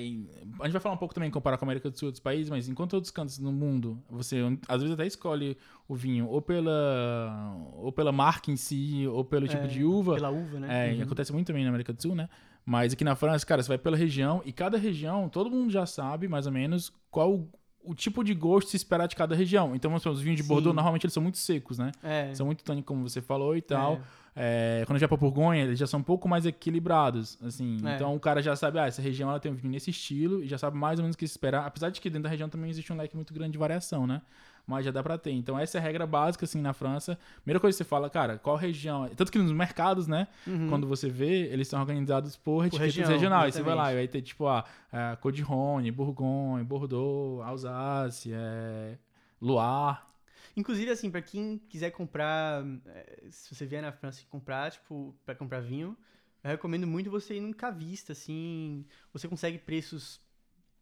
gente 0.64 0.72
vai 0.72 0.80
falar 0.80 0.94
um 0.94 0.98
pouco 0.98 1.14
também, 1.14 1.30
comparar 1.30 1.56
com 1.56 1.64
a 1.64 1.66
América 1.66 1.88
do 1.90 1.96
Sul 1.98 2.06
e 2.06 2.08
outros 2.08 2.20
países, 2.22 2.50
mas 2.50 2.68
enquanto 2.68 2.94
outros 2.94 3.10
cantos 3.12 3.38
no 3.38 3.52
mundo, 3.52 4.02
você 4.10 4.38
às 4.66 4.80
vezes 4.82 4.94
até 4.94 5.06
escolhe 5.06 5.56
o 5.86 5.94
vinho 5.94 6.26
ou 6.28 6.42
pela, 6.42 7.56
ou 7.74 7.92
pela 7.92 8.10
marca 8.12 8.50
em 8.50 8.56
si, 8.56 9.06
ou 9.06 9.24
pelo 9.24 9.46
tipo 9.46 9.64
É, 9.64 9.68
de 9.68 9.84
uva. 9.84 10.14
pela 10.14 10.30
uva, 10.30 10.58
né? 10.60 10.88
É, 10.88 10.92
e 10.92 10.96
Uhum. 10.96 11.02
acontece 11.04 11.32
muito 11.32 11.46
também 11.46 11.62
na 11.62 11.68
América 11.70 11.92
do 11.92 12.02
Sul, 12.02 12.14
né? 12.14 12.28
Mas 12.64 12.92
aqui 12.92 13.04
na 13.04 13.14
França, 13.14 13.46
cara, 13.46 13.62
você 13.62 13.68
vai 13.68 13.78
pela 13.78 13.96
região 13.96 14.42
e 14.44 14.52
cada 14.52 14.76
região, 14.76 15.28
todo 15.28 15.50
mundo 15.50 15.70
já 15.70 15.86
sabe 15.86 16.28
mais 16.28 16.44
ou 16.46 16.52
menos 16.52 16.92
qual 17.10 17.48
o, 17.82 17.94
tipo 17.94 18.22
de 18.22 18.34
gosto 18.34 18.70
se 18.70 18.76
esperar 18.76 19.06
de 19.06 19.16
cada 19.16 19.34
região. 19.34 19.74
Então, 19.74 19.90
vamos 19.90 20.04
os 20.04 20.20
vinhos 20.20 20.36
de 20.36 20.42
Sim. 20.42 20.48
Bordeaux, 20.48 20.74
normalmente 20.74 21.04
eles 21.04 21.14
são 21.14 21.22
muito 21.22 21.38
secos, 21.38 21.78
né? 21.78 21.92
É, 22.02 22.34
São 22.34 22.46
muito 22.46 22.62
tânicos, 22.64 22.86
como 22.86 23.08
você 23.08 23.20
falou 23.20 23.56
e 23.56 23.62
tal. 23.62 23.94
É. 23.94 24.28
É, 24.40 24.84
quando 24.86 24.98
gente 24.98 25.08
vai 25.08 25.18
pra 25.18 25.28
Borgonha, 25.28 25.64
eles 25.64 25.78
já 25.80 25.86
são 25.86 25.98
um 25.98 26.02
pouco 26.02 26.28
mais 26.28 26.46
equilibrados, 26.46 27.36
assim. 27.42 27.76
É. 27.84 27.96
Então 27.96 28.14
o 28.14 28.20
cara 28.20 28.40
já 28.40 28.54
sabe, 28.54 28.78
ah, 28.78 28.86
essa 28.86 29.02
região 29.02 29.28
ela 29.28 29.40
tem 29.40 29.50
um 29.50 29.54
vinho 29.56 29.72
nesse 29.72 29.90
estilo 29.90 30.44
e 30.44 30.46
já 30.46 30.56
sabe 30.56 30.76
mais 30.76 31.00
ou 31.00 31.02
menos 31.02 31.16
o 31.16 31.18
que 31.18 31.26
se 31.26 31.32
esperar. 31.32 31.66
Apesar 31.66 31.90
de 31.90 32.00
que 32.00 32.08
dentro 32.08 32.22
da 32.22 32.28
região 32.28 32.48
também 32.48 32.70
existe 32.70 32.92
um 32.92 32.96
leque 32.96 33.16
muito 33.16 33.34
grande 33.34 33.52
de 33.52 33.58
variação, 33.58 34.06
né? 34.06 34.22
Mas 34.68 34.84
já 34.84 34.90
dá 34.90 35.02
pra 35.02 35.16
ter. 35.16 35.32
Então 35.32 35.58
essa 35.58 35.78
é 35.78 35.80
a 35.80 35.82
regra 35.82 36.06
básica, 36.06 36.44
assim, 36.44 36.60
na 36.60 36.74
França. 36.74 37.18
Primeira 37.36 37.58
coisa 37.58 37.74
que 37.74 37.82
você 37.82 37.88
fala, 37.88 38.10
cara, 38.10 38.36
qual 38.36 38.54
região... 38.54 39.08
Tanto 39.16 39.32
que 39.32 39.38
nos 39.38 39.50
mercados, 39.50 40.06
né? 40.06 40.28
Uhum. 40.46 40.68
Quando 40.68 40.86
você 40.86 41.08
vê, 41.08 41.50
eles 41.50 41.66
são 41.66 41.80
organizados 41.80 42.36
por 42.36 42.66
etiquetas 42.66 42.94
região, 42.94 43.08
regionais. 43.08 43.54
Você 43.54 43.62
vai 43.62 43.74
lá 43.74 43.84
e 43.84 43.94
exatamente. 43.94 43.96
vai 43.96 44.08
ter, 44.08 44.22
tipo, 44.22 44.46
ah, 44.46 44.62
é, 44.92 45.16
Côte 45.16 45.36
de 45.36 45.42
Rhône, 45.42 45.90
Bourgogne, 45.90 46.62
Bordeaux, 46.64 47.42
Alsácia, 47.42 48.36
é, 48.36 48.98
Loire. 49.40 50.00
Inclusive, 50.54 50.90
assim, 50.90 51.10
pra 51.10 51.22
quem 51.22 51.56
quiser 51.68 51.90
comprar, 51.90 52.62
eh, 52.84 53.26
se 53.30 53.54
você 53.54 53.64
vier 53.64 53.80
na 53.80 53.92
França 53.92 54.20
e 54.20 54.26
comprar, 54.26 54.70
tipo, 54.70 55.14
pra 55.24 55.34
comprar 55.34 55.60
vinho, 55.60 55.96
eu 56.44 56.50
recomendo 56.50 56.86
muito 56.86 57.10
você 57.10 57.36
ir 57.36 57.40
num 57.40 57.52
cavista, 57.54 58.12
assim, 58.12 58.84
você 59.12 59.26
consegue 59.26 59.56
preços 59.56 60.20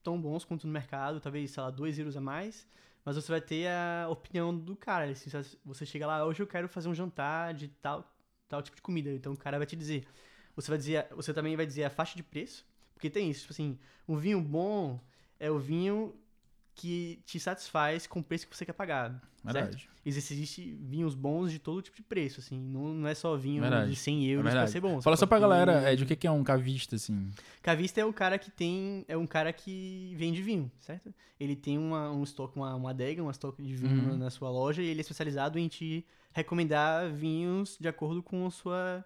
tão 0.03 0.21
bons 0.21 0.45
quanto 0.45 0.67
no 0.67 0.73
mercado, 0.73 1.21
talvez, 1.21 1.51
sei 1.51 1.63
lá, 1.63 1.71
2 1.71 1.99
euros 1.99 2.17
a 2.17 2.21
mais, 2.21 2.67
mas 3.07 3.15
você 3.15 3.31
vai 3.31 3.41
ter 3.41 3.69
a 3.69 4.09
opinião 4.11 4.53
do 4.53 4.75
cara, 4.75 5.09
assim, 5.09 5.31
você 5.65 5.87
chega 5.87 6.09
lá, 6.09 6.27
hoje 6.27 6.43
eu 6.43 6.47
quero 6.47 6.69
fazer 6.69 6.89
um 6.89 6.95
jantar 6.95 7.55
de 7.55 7.69
tal, 7.69 8.05
tal 8.49 8.61
tipo 8.61 8.75
de 8.75 8.83
comida, 8.83 9.13
então 9.13 9.33
o 9.33 9.37
cara 9.37 9.59
vai 9.59 9.67
te 9.67 9.77
dizer, 9.77 10.05
você 10.57 10.69
vai 10.69 10.77
dizer, 10.77 11.07
você 11.11 11.33
também 11.33 11.55
vai 11.55 11.65
dizer 11.65 11.85
a 11.85 11.91
faixa 11.91 12.17
de 12.17 12.25
preço, 12.25 12.67
porque 12.95 13.09
tem 13.09 13.31
isso, 13.31 13.43
tipo 13.43 13.53
assim, 13.53 13.79
um 14.09 14.17
vinho 14.17 14.43
bom 14.43 15.01
é 15.39 15.49
o 15.49 15.57
vinho 15.57 16.17
que 16.77 17.19
te 17.25 17.41
satisfaz 17.41 18.07
com 18.07 18.21
o 18.21 18.23
preço 18.23 18.47
que 18.47 18.55
você 18.57 18.65
quer 18.67 18.75
pagar. 18.75 19.11
Certo? 19.11 19.55
Verdade. 19.55 19.89
Existe, 20.05 20.35
existe 20.35 20.79
vinhos 20.83 21.15
bons 21.15 21.51
de 21.51 21.59
todo 21.59 21.81
tipo 21.81 21.97
de 21.97 22.03
preço, 22.03 22.39
assim. 22.41 22.59
Não, 22.61 22.93
não 22.95 23.09
é 23.09 23.15
só 23.15 23.35
vinho 23.37 23.63
Verdade. 23.63 23.91
de 23.91 23.97
100 23.97 24.27
euros 24.27 24.51
É 24.53 24.55
pra 24.55 24.67
ser 24.67 24.81
bom. 24.81 25.01
Fala 25.01 25.17
só 25.17 25.27
pra 25.27 25.39
ter- 25.39 25.43
galera 25.43 25.73
é, 25.91 25.97
de 25.97 26.05
o 26.05 26.07
que 26.07 26.27
é 26.27 26.31
um 26.31 26.45
cavista, 26.45 26.97
assim. 26.97 27.29
Cavista 27.63 28.01
é 28.01 28.05
o 28.05 28.13
cara 28.13 28.39
que 28.39 28.51
tem... 28.51 29.05
É 29.09 29.17
um 29.17 29.27
cara 29.27 29.53
que 29.53 30.13
vende 30.17 30.43
vinho, 30.43 30.71
certo? 30.81 31.13
Ele 31.41 31.57
tem 31.57 31.79
uma, 31.79 32.11
um 32.13 32.23
estoque, 32.23 32.57
uma, 32.57 32.75
uma 32.75 32.91
adega, 32.91 33.23
um 33.23 33.31
estoque 33.31 33.63
de 33.63 33.75
vinho 33.75 34.11
Uhum. 34.13 34.19
na, 34.19 34.29
sua 34.31 34.51
loja 34.51 34.83
e 34.83 34.87
ele 34.87 35.01
é 35.01 35.03
especializado 35.03 35.59
em 35.59 35.67
te 35.69 36.05
recomendar 36.33 37.11
vinhos 37.11 37.77
de 37.81 37.89
acordo 37.89 38.23
com 38.23 38.47
a 38.47 38.51
sua, 38.51 39.05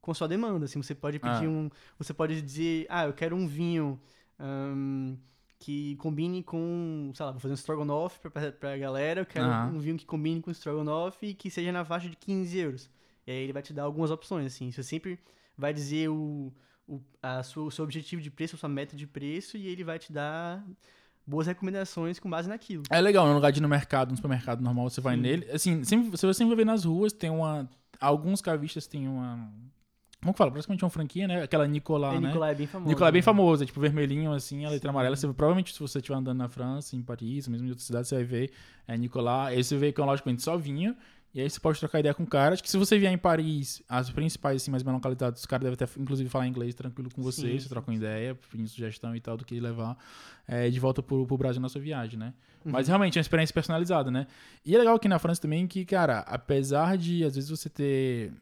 com 0.00 0.10
a 0.10 0.14
sua 0.14 0.26
demanda. 0.26 0.64
Assim, 0.64 0.82
você 0.82 0.94
pode 0.94 1.18
pedir 1.18 1.46
Ah. 1.46 1.50
um... 1.50 1.70
Você 1.98 2.14
pode 2.14 2.40
dizer, 2.40 2.86
ah, 2.88 3.04
eu 3.04 3.12
quero 3.12 3.36
um 3.36 3.46
vinho... 3.46 4.00
ahn, 4.38 5.16
que 5.60 5.94
combine 5.96 6.42
com, 6.42 7.12
sei 7.14 7.24
lá, 7.24 7.32
vou 7.32 7.40
fazer 7.40 7.52
um 7.52 7.56
strogonoff 7.56 8.18
pra, 8.18 8.50
pra, 8.50 8.76
galera, 8.78 9.20
eu 9.20 9.26
quero 9.26 9.44
Aham. 9.44 9.72
um 9.74 9.78
vinho 9.78 9.98
que 9.98 10.06
combine 10.06 10.40
com 10.40 10.50
strogonoff 10.50 11.24
e 11.24 11.34
que 11.34 11.50
seja 11.50 11.70
na 11.70 11.84
faixa 11.84 12.08
de 12.08 12.16
15 12.16 12.58
euros. 12.58 12.90
E 13.26 13.30
aí 13.30 13.36
ele 13.36 13.52
vai 13.52 13.62
te 13.62 13.72
dar 13.72 13.82
algumas 13.82 14.10
opções, 14.10 14.46
assim. 14.46 14.72
Você 14.72 14.82
sempre 14.82 15.18
vai 15.56 15.74
dizer 15.74 16.08
o, 16.08 16.50
o, 16.88 16.98
a 17.22 17.42
sua, 17.42 17.64
o 17.64 17.70
seu 17.70 17.84
objetivo 17.84 18.22
de 18.22 18.30
preço, 18.30 18.56
a 18.56 18.58
sua 18.58 18.70
meta 18.70 18.96
de 18.96 19.06
preço, 19.06 19.58
e 19.58 19.66
ele 19.66 19.84
vai 19.84 19.98
te 19.98 20.10
dar 20.10 20.64
boas 21.26 21.46
recomendações 21.46 22.18
com 22.18 22.30
base 22.30 22.48
naquilo. 22.48 22.84
É 22.88 22.98
legal, 22.98 23.26
no 23.26 23.34
lugar 23.34 23.52
de 23.52 23.60
ir 23.60 23.62
no 23.62 23.68
mercado, 23.68 24.10
no 24.10 24.16
supermercado 24.16 24.62
normal, 24.62 24.88
você 24.88 25.02
vai 25.02 25.14
Sim. 25.14 25.20
nele. 25.20 25.50
Assim, 25.50 25.84
sempre, 25.84 26.08
você 26.08 26.32
sempre 26.32 26.54
vai 26.54 26.64
ver 26.64 26.66
nas 26.66 26.84
ruas, 26.84 27.12
tem 27.12 27.28
uma. 27.28 27.68
Alguns 28.00 28.40
cavistas 28.40 28.86
têm 28.86 29.06
uma. 29.06 29.52
Como 30.20 30.34
que 30.34 30.38
fala? 30.38 30.50
Praticamente 30.50 30.84
uma 30.84 30.90
franquia, 30.90 31.26
né? 31.26 31.42
Aquela 31.42 31.66
Nicolás, 31.66 32.16
É, 32.16 32.20
né? 32.20 32.28
Nicolai 32.28 32.52
é 32.52 32.54
bem 32.54 32.66
famoso. 32.66 32.88
Nicolás 32.88 33.08
é 33.08 33.12
bem 33.12 33.20
né? 33.20 33.24
famoso, 33.24 33.62
é 33.62 33.66
tipo 33.66 33.80
vermelhinho 33.80 34.32
assim, 34.32 34.64
a 34.64 34.70
letra 34.70 34.88
Sim. 34.88 34.90
amarela. 34.90 35.16
Você, 35.16 35.26
provavelmente, 35.32 35.72
se 35.72 35.80
você 35.80 35.98
estiver 35.98 36.16
andando 36.16 36.38
na 36.38 36.48
França, 36.48 36.94
em 36.94 37.02
Paris, 37.02 37.48
mesmo 37.48 37.66
em 37.66 37.70
outras 37.70 37.86
cidades, 37.86 38.08
você 38.08 38.16
vai 38.16 38.24
ver 38.24 38.50
é, 38.86 38.96
Nicolás. 38.96 39.56
Aí 39.56 39.64
você 39.64 39.76
vê 39.76 39.92
que 39.92 40.00
é 40.00 40.04
logicamente 40.04 40.42
só 40.42 40.56
vinho. 40.56 40.94
E 41.32 41.40
aí 41.40 41.48
você 41.48 41.60
pode 41.60 41.78
trocar 41.78 42.00
ideia 42.00 42.12
com 42.12 42.24
o 42.24 42.26
cara. 42.26 42.54
Acho 42.54 42.62
que 42.62 42.68
se 42.68 42.76
você 42.76 42.98
vier 42.98 43.12
em 43.12 43.16
Paris, 43.16 43.82
as 43.88 44.10
principais, 44.10 44.60
assim, 44.60 44.70
mais 44.70 44.82
bem 44.82 44.92
localizadas, 44.92 45.38
os 45.38 45.46
caras 45.46 45.62
devem 45.62 45.74
até, 45.74 45.86
inclusive, 46.00 46.28
falar 46.28 46.48
inglês 46.48 46.74
tranquilo 46.74 47.08
com 47.14 47.22
você. 47.22 47.52
Sim, 47.52 47.58
você 47.60 47.68
troca 47.68 47.88
uma 47.88 47.96
ideia, 47.96 48.36
pedir 48.50 48.66
sugestão 48.66 49.14
e 49.14 49.20
tal 49.20 49.36
do 49.36 49.44
que 49.44 49.58
levar 49.60 49.96
é, 50.46 50.68
de 50.68 50.80
volta 50.80 51.02
pro, 51.02 51.24
pro 51.24 51.38
Brasil 51.38 51.62
na 51.62 51.68
sua 51.68 51.80
viagem, 51.80 52.18
né? 52.18 52.34
Uhum. 52.64 52.72
Mas 52.72 52.88
realmente 52.88 53.16
é 53.16 53.20
uma 53.20 53.22
experiência 53.22 53.54
personalizada, 53.54 54.10
né? 54.10 54.26
E 54.66 54.74
é 54.74 54.78
legal 54.78 54.96
aqui 54.96 55.06
na 55.06 55.20
França 55.20 55.40
também 55.40 55.68
que, 55.68 55.84
cara, 55.84 56.18
apesar 56.20 56.98
de 56.98 57.24
às 57.24 57.36
vezes 57.36 57.48
você 57.48 57.70
ter. 57.70 58.32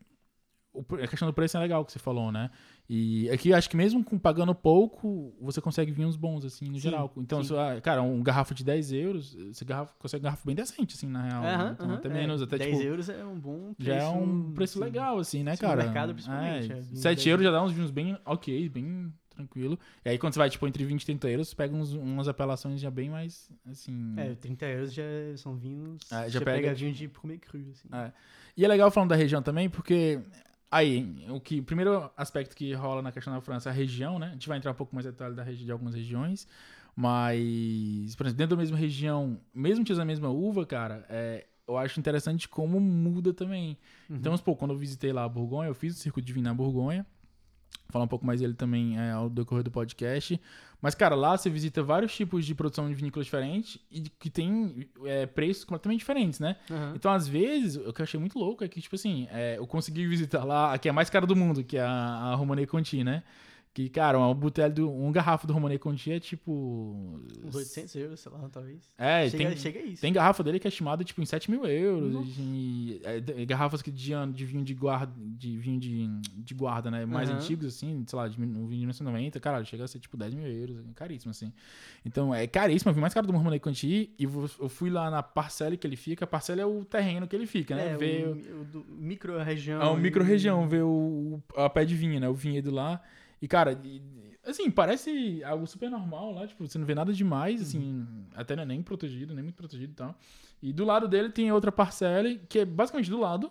A 1.03 1.07
questão 1.09 1.27
do 1.27 1.35
preço 1.35 1.57
é 1.57 1.61
legal 1.61 1.85
que 1.85 1.91
você 1.91 1.99
falou, 1.99 2.31
né? 2.31 2.51
E 2.89 3.29
aqui 3.31 3.49
eu 3.51 3.57
acho 3.57 3.69
que 3.69 3.77
mesmo 3.77 4.05
com 4.05 4.19
pagando 4.19 4.55
pouco, 4.55 5.35
você 5.41 5.61
consegue 5.61 5.91
vinhos 5.91 6.15
bons, 6.17 6.45
assim, 6.45 6.67
no 6.67 6.75
Sim, 6.75 6.81
geral. 6.81 7.13
Então, 7.17 7.43
sim. 7.43 7.55
ah, 7.57 7.81
cara, 7.81 8.01
um 8.03 8.23
garrafa 8.23 8.55
de 8.55 8.63
10 8.65 8.93
euros, 8.93 9.35
você 9.35 9.65
garrafa, 9.65 9.93
consegue 9.99 10.23
garrafa 10.25 10.43
bem 10.47 10.55
decente, 10.55 10.95
assim, 10.95 11.09
na 11.09 11.23
real. 11.23 11.43
né? 11.43 11.71
Então, 11.75 11.93
até 11.95 12.09
é, 12.09 12.13
menos, 12.13 12.41
até 12.43 12.59
10 12.59 12.71
tipo. 12.77 12.83
euros 12.89 13.09
é 13.09 13.25
um 13.25 13.39
bom 13.41 13.75
preço. 13.75 13.91
Já 13.91 13.97
é 13.97 14.09
um 14.09 14.53
preço 14.53 14.79
assim. 14.79 14.85
legal, 14.85 15.19
assim, 15.19 15.43
né, 15.43 15.57
Sim, 15.57 15.63
no 15.65 15.69
cara? 15.69 15.83
mercado, 15.85 16.13
principalmente, 16.15 16.73
É, 16.73 16.77
é, 16.77 16.81
vinho 16.81 16.97
7 16.97 17.17
10 17.17 17.27
euros 17.27 17.45
já 17.45 17.51
dá 17.51 17.63
uns 17.63 17.73
vinhos 17.73 17.91
bem 17.91 18.17
ok, 18.25 18.69
bem 18.69 19.13
tranquilo. 19.31 19.79
E 20.05 20.09
aí 20.11 20.19
quando 20.19 20.33
você 20.35 20.39
vai, 20.39 20.51
tipo, 20.51 20.67
entre 20.67 20.85
20 20.85 21.03
e 21.03 21.07
30 21.07 21.29
euros, 21.31 21.49
você 21.49 21.57
pega 21.57 21.75
uns, 21.75 21.93
umas 21.93 22.27
apelações 22.29 22.81
já 22.81 22.91
bem 22.91 23.09
mais, 23.11 23.51
assim... 23.67 24.15
É, 24.17 24.35
30 24.35 24.67
euros 24.67 24.93
já 24.93 25.03
são 25.37 25.57
vinhos. 25.57 26.01
Já 26.11 26.29
já 26.29 26.41
pega- 26.41 26.53
pega 26.69 26.75
vinho 26.75 26.93
de 26.93 27.07
comer 27.09 27.39
cru, 27.39 27.61
assim. 27.71 27.89
É. 27.93 28.13
E 28.57 28.65
é 28.65 28.69
legal 28.69 28.91
falando 28.91 29.11
da 29.11 29.17
região 29.17 29.41
também, 29.43 29.69
porque 29.71 30.21
aí, 30.71 31.25
o 31.29 31.41
que 31.41 31.61
o 31.61 31.63
primeiro 31.65 32.11
aspecto 32.17 32.55
que 32.57 32.73
rola 32.75 33.03
na 33.03 33.13
questão 33.13 33.33
da 33.33 33.41
França 33.41 33.69
é 33.69 33.73
a 33.73 33.75
região, 33.75 34.19
né? 34.19 34.29
A 34.29 34.33
gente 34.33 34.49
vai 34.49 34.59
entrar 34.59 34.71
um 34.71 34.75
pouco 34.75 34.95
mais 34.95 35.07
em 35.07 35.11
detalhe 35.11 35.35
da 35.35 35.43
regi- 35.43 35.65
de 35.65 35.73
algumas 35.73 35.95
regiões, 35.95 36.47
mas, 36.95 38.15
por 38.17 38.27
exemplo, 38.27 38.39
dentro 38.39 38.57
da 38.57 38.61
mesma 38.61 38.77
região, 38.77 39.41
mesmo 39.55 39.85
que 39.85 39.93
a 39.93 40.05
mesma 40.05 40.29
uva, 40.29 40.67
cara, 40.67 41.05
é, 41.09 41.47
eu 41.67 41.77
acho 41.77 42.01
interessante 42.01 42.49
como 42.49 42.81
muda 42.81 43.33
também. 43.33 43.79
Uhum. 44.09 44.17
Então, 44.17 44.31
vamos 44.31 44.41
supor, 44.41 44.57
quando 44.57 44.73
eu 44.73 44.79
visitei 44.79 45.13
lá 45.13 45.25
a 45.25 45.29
Borgonha, 45.29 45.69
eu 45.69 45.75
fiz 45.75 45.95
o 45.95 45.99
circuito 45.99 46.27
de 46.27 46.33
vinho 46.33 46.45
na 46.45 46.55
Borgonha, 46.55 47.07
falar 47.89 48.05
um 48.05 48.09
pouco 48.09 48.27
mais 48.27 48.41
dele 48.41 48.55
também 48.55 48.99
é, 48.99 49.13
ao 49.13 49.31
decorrer 49.31 49.65
do 49.65 49.71
podcast. 49.71 50.41
Mas, 50.81 50.95
cara, 50.95 51.17
lá 51.17 51.37
você 51.37 51.51
visita 51.51 51.83
vários 51.83 52.15
tipos 52.15 52.47
de 52.47 52.55
produção 52.55 52.89
de 52.89 52.95
vinícolas 52.95 53.27
diferentes 53.27 53.79
e 53.91 54.03
que 54.03 54.31
tem 54.31 54.89
é, 55.05 55.27
preços 55.27 55.65
completamente 55.65 55.99
diferentes, 56.01 56.39
né? 56.39 56.57
Aham. 56.71 56.93
Então, 56.95 57.11
às 57.11 57.27
vezes, 57.27 57.77
o 57.77 57.93
que 57.93 58.01
eu 58.01 58.05
achei 58.05 58.21
muito 58.21 58.39
louco 58.39 58.63
é 58.63 58.69
que, 58.69 58.81
tipo 58.81 58.95
assim, 58.95 59.27
é, 59.33 59.59
eu 59.59 59.67
consegui 59.67 60.07
visitar 60.09 60.45
lá, 60.45 60.73
a 60.73 60.79
que 60.79 60.89
é 60.89 60.91
a 60.91 60.95
mais 60.95 61.11
cara 61.11 61.27
do 61.27 61.35
mundo, 61.35 61.65
que 61.65 61.77
é 61.77 61.83
a, 61.83 61.89
a 61.89 62.35
Romanée 62.35 62.67
Conti, 62.67 63.03
né? 63.03 63.25
Que, 63.79 63.89
cara, 63.89 64.19
uma 64.19 64.35
botella, 64.35 64.71
do, 64.71 64.91
um 64.91 65.13
garrafa 65.13 65.47
do 65.47 65.53
Romanée 65.53 65.79
Conti 65.79 66.11
é 66.11 66.19
tipo... 66.19 67.21
Uns 67.45 67.55
800 67.55 67.95
euros, 67.95 68.19
sei 68.19 68.33
lá, 68.33 68.49
talvez. 68.51 68.91
É, 68.99 69.31
chega, 69.31 69.47
tem, 69.51 69.57
chega 69.57 69.79
isso. 69.79 70.01
tem 70.01 70.13
garrafa 70.13 70.43
dele 70.43 70.59
que 70.59 70.67
é 70.67 70.71
estimada, 70.71 71.05
tipo, 71.05 71.23
em 71.23 71.25
7 71.25 71.49
mil 71.49 71.65
euros. 71.65 72.27
E, 72.41 73.01
é, 73.05 73.21
de- 73.21 73.47
garrafas 73.47 73.81
que 73.81 73.93
de, 73.93 74.11
de 74.35 74.45
vinho 74.45 74.65
de 74.65 74.75
guarda, 74.75 75.13
de 75.17 75.57
vinho 75.59 75.79
de, 75.79 76.09
de 76.43 76.55
guarda, 76.55 76.91
né? 76.91 77.07
Mais 77.07 77.29
Aham. 77.31 77.39
antigos, 77.39 77.67
assim, 77.69 78.03
sei 78.05 78.17
lá, 78.19 78.27
de 78.27 78.37
vinho 78.37 78.49
de 78.69 78.77
1990, 78.79 79.39
cara, 79.39 79.65
chega 79.65 79.85
a 79.85 79.87
ser, 79.87 80.01
tipo, 80.01 80.17
10 80.17 80.35
mil 80.35 80.49
euros. 80.49 80.77
É 80.79 80.93
caríssimo, 80.97 81.31
assim. 81.31 81.53
Então, 82.05 82.35
é 82.35 82.49
caríssimo. 82.49 82.91
Eu 82.91 82.95
vi 82.97 83.01
mais 83.01 83.15
caro 83.15 83.29
do 83.29 83.33
Romanée 83.33 83.61
Conti 83.61 84.11
e 84.19 84.25
eu 84.25 84.69
fui 84.69 84.91
lá 84.91 85.09
na 85.09 85.23
parcela 85.23 85.77
que 85.77 85.87
ele 85.87 85.95
fica. 85.95 86.25
A 86.25 86.29
parcela 86.29 86.61
é 86.61 86.67
o 86.67 86.85
terreno 86.85 87.29
que 87.29 87.37
ele 87.37 87.47
fica, 87.47 87.77
né? 87.77 87.93
É, 87.93 87.97
ver 87.97 88.27
o, 88.27 88.79
o 88.81 88.85
micro-região. 88.99 89.81
é 89.81 89.89
ali. 89.93 90.01
micro-região, 90.03 90.69
ver 90.69 90.83
o, 90.83 90.89
o- 91.57 91.61
a 91.61 91.71
pé 91.71 91.85
de 91.85 91.95
vinho, 91.95 92.19
né? 92.19 92.29
O 92.29 92.35
vinhedo 92.35 92.73
lá. 92.73 93.01
E, 93.41 93.47
cara, 93.47 93.81
assim, 94.45 94.71
parece 94.71 95.43
algo 95.45 95.67
super 95.67 95.91
normal 95.91 96.33
lá, 96.33 96.47
tipo, 96.47 96.67
você 96.67 96.79
não 96.79 96.87
vê 96.87 96.95
nada 96.95 97.13
demais, 97.13 97.63
assim, 97.63 98.07
até 98.35 98.57
não 98.57 98.63
é 98.63 98.67
nem 98.67 98.83
protegido, 98.83 99.35
nem 99.35 99.45
muito 99.45 99.57
protegido 99.57 99.93
e 99.93 99.97
tal. 99.97 100.15
E 100.63 100.73
do 100.73 100.85
lado 100.85 101.07
dele 101.07 101.31
tem 101.31 101.53
outra 101.53 101.71
parcela, 101.71 102.35
que 102.49 102.61
é 102.61 102.65
basicamente 102.65 103.11
do 103.11 103.19
lado, 103.21 103.51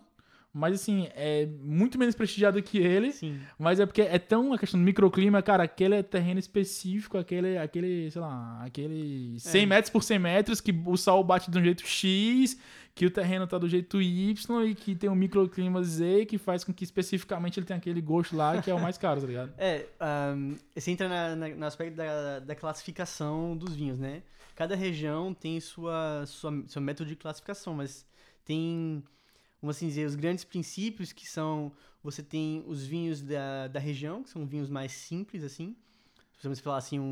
mas 0.54 0.76
assim, 0.76 1.08
é 1.14 1.46
muito 1.62 2.00
menos 2.00 2.16
prestigiado 2.16 2.62
que 2.64 2.78
ele. 2.78 3.12
Sim. 3.12 3.40
Mas 3.60 3.80
é 3.80 3.86
porque 3.86 4.02
é 4.02 4.18
tão 4.18 4.54
a 4.54 4.58
questão 4.58 4.80
do 4.80 4.84
microclima, 4.86 5.42
cara, 5.42 5.64
aquele 5.64 5.96
é 5.96 6.04
terreno 6.04 6.40
específico, 6.40 7.18
aquele, 7.18 7.58
aquele, 7.58 8.10
sei 8.10 8.22
lá, 8.22 8.64
aquele 8.64 9.40
100 9.40 9.62
É. 9.62 9.66
metros 9.66 9.90
por 9.92 10.04
100 10.04 10.20
metros, 10.20 10.60
que 10.62 10.72
o 10.86 10.98
sol 10.98 11.24
bate 11.24 11.52
de 11.52 11.58
um 11.60 11.64
jeito 11.64 11.86
X, 11.86 12.60
que 12.96 13.06
o 13.06 13.12
terreno 13.12 13.46
tá 13.46 13.60
do 13.60 13.70
jeito 13.70 14.02
Y 14.02 14.34
e 14.66 14.74
que 14.74 14.96
tem 14.96 15.08
um 15.08 15.14
microclima 15.16 15.84
Z 15.84 16.26
que 16.26 16.40
faz 16.40 16.64
com 16.64 16.74
que 16.74 16.84
especificamente 16.84 17.60
ele 17.60 17.66
tenha 17.68 17.78
aquele 17.78 18.02
gosto 18.02 18.36
lá 18.36 18.60
que 18.60 18.72
é 18.72 18.74
o 18.74 18.82
mais 18.82 18.98
caro, 18.98 19.22
tá 19.22 19.28
ligado? 19.28 19.54
É, 19.60 19.86
ahn, 20.00 20.56
você 20.74 20.90
entra 20.90 21.08
na, 21.08 21.36
na- 21.36 21.50
no 21.56 21.66
aspecto 21.68 21.96
da, 21.96 22.40
da 22.40 22.56
classificação 22.56 23.56
dos 23.56 23.76
vinhos, 23.76 24.00
né? 24.00 24.24
Cada 24.56 24.76
região 24.76 25.32
tem 25.36 25.60
sua, 25.60 26.24
sua, 26.26 26.64
seu 26.68 26.82
método 26.82 27.08
de 27.10 27.16
classificação, 27.16 27.76
mas 27.76 28.04
tem, 28.44 29.04
vamos 29.62 29.76
assim 29.78 29.88
dizer, 29.88 30.06
os 30.06 30.16
grandes 30.16 30.44
princípios 30.44 31.12
que 31.12 31.28
são, 31.28 31.72
você 32.04 32.22
tem 32.24 32.64
os 32.68 32.86
vinhos 32.86 33.22
da, 33.22 33.68
da 33.68 33.80
região, 33.80 34.24
que 34.24 34.30
são 34.30 34.46
vinhos 34.46 34.70
mais 34.70 34.92
simples, 34.92 35.44
assim. 35.44 35.76
Vamos 36.44 36.60
falar 36.60 36.78
assim, 36.78 37.00
um, 37.00 37.04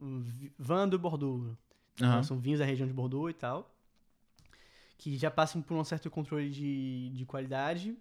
um, 0.00 0.06
um 0.06 0.20
vin 0.58 0.88
de 0.88 0.98
Bordeaux. 0.98 1.56
Né? 2.00 2.22
São 2.24 2.38
vinhos 2.38 2.58
da 2.58 2.64
região 2.64 2.86
de 2.86 2.92
Bordeaux 2.92 3.30
e 3.30 3.34
tal. 3.34 3.72
Que 4.98 5.16
já 5.16 5.30
passam 5.30 5.62
por 5.62 5.74
um 5.76 5.84
certo 5.84 6.10
controle 6.10 6.50
de, 6.50 7.10
de 7.10 7.24
qualidade. 7.24 7.96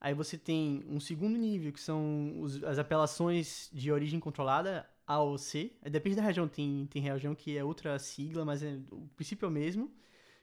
Aí 0.00 0.12
você 0.12 0.36
tem 0.36 0.84
um 0.88 1.00
segundo 1.00 1.38
nível, 1.38 1.72
que 1.72 1.80
são 1.80 2.38
os- 2.40 2.62
as 2.64 2.78
apelações 2.78 3.70
de 3.72 3.90
origem 3.90 4.20
controlada, 4.20 4.86
AOC. 5.06 5.72
Depende 5.90 6.16
da 6.16 6.22
região, 6.22 6.46
tem, 6.46 6.86
tem 6.90 7.00
região 7.00 7.34
que 7.34 7.56
é 7.56 7.64
outra 7.64 7.98
sigla, 7.98 8.44
mas 8.44 8.62
é, 8.62 8.78
o 8.90 9.08
princípio 9.16 9.46
é 9.46 9.48
o 9.48 9.52
mesmo. 9.52 9.90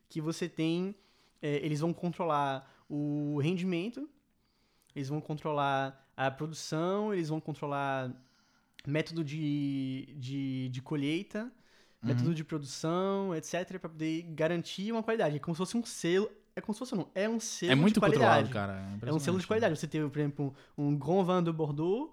Que 0.10 0.20
você 0.20 0.50
tem, 0.50 0.96
é, 1.42 1.58
eles 1.66 1.80
vão 1.80 1.94
controlar 1.94 2.70
o 2.90 3.40
rendimento, 3.40 4.10
eles 4.96 5.10
vão 5.10 5.22
controlar 5.22 6.12
a 6.16 6.30
produção, 6.30 7.14
eles 7.14 7.30
vão 7.30 7.40
controlar 7.40 8.12
método 8.86 9.24
de, 9.24 10.14
de, 10.18 10.70
de 10.70 10.82
colheita, 10.82 11.52
método 12.02 12.34
de 12.34 12.44
produção, 12.44 13.34
etc, 13.36 13.80
para 13.80 13.90
poder 13.90 14.24
garantir 14.34 14.92
uma 14.92 15.04
qualidade. 15.04 15.36
É 15.36 15.40
como 15.40 15.56
se 15.56 15.60
fosse 15.60 15.78
um 15.78 15.86
selo, 15.86 16.30
é 16.56 16.62
como 16.62 16.74
se 16.74 16.80
fosse 16.80 16.96
não, 16.96 17.08
é 17.14 17.30
um 17.30 17.40
selo 17.40 17.72
É 17.72 17.76
muito 17.76 17.94
de 17.96 18.00
qualidade. 18.00 18.48
controlado, 18.48 18.50
cara. 18.50 18.74
É 18.74 18.92
um 18.92 18.96
impressionante. 18.96 19.24
selo 19.24 19.40
de 19.40 19.48
qualidade. 19.48 19.78
Você 19.78 19.88
tem, 19.88 20.10
por 20.10 20.20
exemplo, 20.20 20.56
um 20.78 20.98
Grand 20.98 21.24
Vin 21.24 21.44
de 21.44 21.52
Bordeaux, 21.52 22.12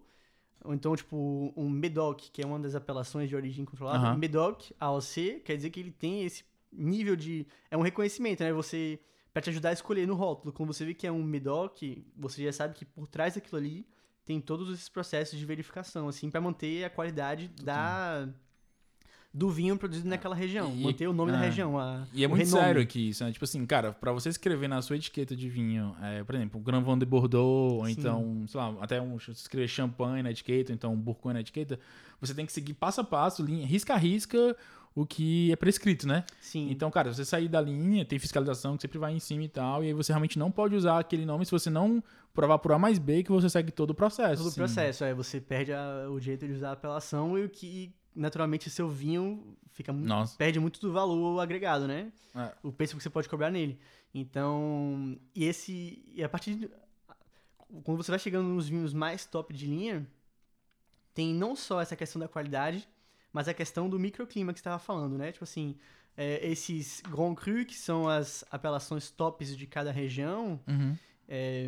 ou 0.63 0.75
então, 0.75 0.95
tipo, 0.95 1.53
um 1.57 1.69
Medoc, 1.71 2.21
que 2.33 2.43
é 2.43 2.47
uma 2.47 2.59
das 2.59 2.75
apelações 2.75 3.29
de 3.29 3.37
origem 3.37 3.65
controlada. 3.65 3.99
Aham. 3.99 4.17
Medoc, 4.17 4.71
AOC, 4.79 5.41
quer 5.45 5.57
dizer 5.57 5.71
que 5.71 5.81
ele 5.81 5.91
tem 5.91 6.25
esse 6.25 6.45
nível 6.71 7.17
de... 7.17 7.47
É 7.71 7.77
um 7.77 7.83
reconhecimento, 7.83 8.43
né? 8.43 8.53
Você... 8.53 9.01
Pra 9.33 9.43
te 9.43 9.51
ajudar 9.51 9.71
a 9.71 9.73
escolher 9.73 10.07
no 10.07 10.15
rótulo. 10.15 10.53
Quando 10.53 10.73
você 10.73 10.85
vê 10.85 10.95
que 10.95 11.07
é 11.07 11.13
um 11.13 11.23
Medoc, 11.23 11.83
você 12.17 12.45
já 12.45 12.53
sabe 12.53 12.75
que 12.75 12.85
por 12.85 13.07
trás 13.07 13.35
daquilo 13.35 13.59
ali 13.59 13.87
tem 14.25 14.41
todos 14.41 14.73
esses 14.73 14.89
processos 14.89 15.39
de 15.39 15.47
verificação, 15.47 16.09
assim, 16.09 16.31
pra 16.31 16.41
manter 16.41 16.85
a 16.85 16.91
qualidade 16.91 17.49
da... 17.63 18.29
Do 19.33 19.51
vinho 19.51 19.77
produzido 19.77 20.09
naquela 20.09 20.35
região. 20.35 20.75
E- 20.75 20.83
manter 20.83 21.07
o 21.07 21.13
nome 21.13 21.31
da 21.31 21.39
ah, 21.39 21.43
região. 21.43 21.79
A, 21.79 22.07
E 22.15 22.25
é 22.25 22.27
muito 22.27 22.45
renome. 22.45 22.63
sério 22.63 22.81
aqui 22.83 23.11
isso, 23.11 23.23
né? 23.23 23.31
Tipo 23.31 23.45
assim, 23.45 23.65
cara, 23.67 23.93
pra 23.93 24.11
você 24.11 24.31
escrever 24.31 24.69
na 24.69 24.81
sua 24.81 24.97
etiqueta 24.97 25.37
de 25.37 25.49
vinho, 25.51 25.95
é, 26.01 26.25
por 26.25 26.35
exemplo, 26.35 26.59
Grand 26.61 26.83
Vin 26.83 26.99
de 26.99 27.05
Bordeaux, 27.05 27.75
ou 27.75 27.87
Sim. 27.87 27.93
então, 27.93 28.45
sei 28.49 28.59
lá, 28.59 28.75
até 28.81 29.01
um, 29.01 29.19
se 29.19 29.31
escrever 29.33 29.69
champanhe 29.69 30.23
na 30.23 30.31
etiqueta, 30.31 30.73
ou 30.73 30.75
então 30.75 30.97
Bourgogne 30.97 31.35
na 31.35 31.41
etiqueta, 31.41 31.79
você 32.19 32.35
tem 32.35 32.47
que 32.47 32.53
seguir 32.53 32.73
passo 32.73 33.03
a 33.03 33.05
passo, 33.05 33.45
linha, 33.45 33.67
risca 33.67 33.93
a 33.93 33.99
risca, 33.99 34.57
o 35.01 35.07
que 35.07 35.53
é 35.53 35.57
prescrito, 35.57 36.07
né? 36.09 36.25
Sim. 36.41 36.71
Então, 36.71 36.91
cara, 36.91 37.13
você 37.13 37.25
sair 37.25 37.49
da 37.49 37.61
linha, 37.61 38.05
tem 38.05 38.19
fiscalização 38.19 38.77
que 38.77 38.83
sempre 38.83 38.99
vai 38.99 39.13
em 39.13 39.21
cima 39.21 39.45
e 39.45 39.49
tal, 39.49 39.85
e 39.85 39.89
aí 39.89 39.93
você 39.93 40.13
realmente 40.13 40.39
não 40.39 40.51
pode 40.51 40.75
usar 40.75 40.99
aquele 40.99 41.25
nome 41.25 41.45
se 41.45 41.53
você 41.53 41.71
não 41.71 42.03
provar 42.35 42.59
por 42.59 42.73
A 42.73 42.79
mais 42.79 42.99
B 42.99 43.23
que 43.23 43.31
você 43.31 43.49
segue 43.49 43.71
todo 43.71 43.91
o 43.91 43.95
processo. 43.95 44.43
Todo 44.43 44.53
o 44.53 44.55
processo, 44.55 45.05
é, 45.05 45.15
você 45.15 45.41
perde 45.41 45.73
a- 45.73 46.09
o 46.11 46.19
direito 46.19 46.47
de 46.47 46.53
usar 46.53 46.71
a 46.71 46.73
apelação 46.73 47.39
e 47.39 47.45
o 47.45 47.49
que, 47.49 47.93
naturalmente, 48.15 48.69
seu 48.71 48.89
vinho 48.89 49.57
fica 49.73 49.93
Nossa. 49.93 50.37
perde 50.37 50.59
muito 50.59 50.81
do 50.81 50.93
valor 50.93 51.39
agregado, 51.41 51.87
né? 51.87 52.13
É. 52.35 52.53
O 52.63 52.73
preço 52.73 52.97
que 52.97 53.03
você 53.03 53.11
pode 53.11 53.29
cobrar 53.29 53.51
nele. 53.51 53.79
Então, 54.13 55.17
e 55.35 55.45
esse, 55.45 56.03
e 56.15 56.25
a 56.25 56.29
partir 56.29 56.55
de, 56.57 56.71
quando 57.85 57.99
você 58.03 58.11
vai 58.11 58.19
chegando 58.19 58.49
nos 58.49 58.69
vinhos 58.69 58.93
mais 58.93 59.25
top 59.25 59.55
de 59.55 59.67
linha, 59.67 60.07
tem 61.15 61.33
não 61.35 61.55
só 61.55 61.81
essa 61.81 61.95
questão 61.95 62.19
da 62.19 62.27
qualidade, 62.29 62.89
mas 63.33 63.49
a 63.49 63.55
questão 63.55 63.89
do 63.89 63.99
microclima 63.99 64.53
que 64.53 64.59
você 64.59 64.63
estava 64.63 64.79
falando, 64.79 65.17
né? 65.19 65.33
Tipo 65.33 65.45
assim, 65.45 65.77
é, 66.17 66.47
esses 66.47 67.01
Grand 67.03 67.35
Cru, 67.35 67.65
que 67.65 67.77
são 67.77 68.09
as 68.09 68.45
apelações 68.51 69.11
tops 69.11 69.57
de 69.57 69.67
cada 69.67 69.91
região, 69.93 70.61
Uhum. 70.67 70.97
é, 71.29 71.67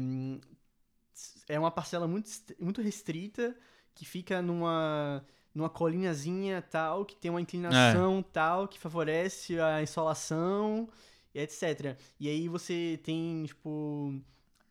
é 1.49 1.59
uma 1.59 1.70
parcela 1.70 2.07
muito, 2.07 2.31
muito 2.59 2.81
restrita 2.81 3.57
que 3.94 4.05
fica 4.05 4.40
numa, 4.40 5.25
numa 5.55 5.68
colinazinha 5.68 6.62
tal, 6.62 7.05
que 7.05 7.16
tem 7.16 7.31
uma 7.31 7.40
inclinação 7.40 8.23
tal, 8.23 8.66
que 8.68 8.79
favorece 8.79 9.61
a 9.61 9.83
insolação, 9.83 10.88
e 11.35 11.40
etc. 11.40 11.96
E 12.18 12.29
aí 12.29 12.49
você 12.49 12.99
tem, 13.03 13.44
tipo, 13.44 14.20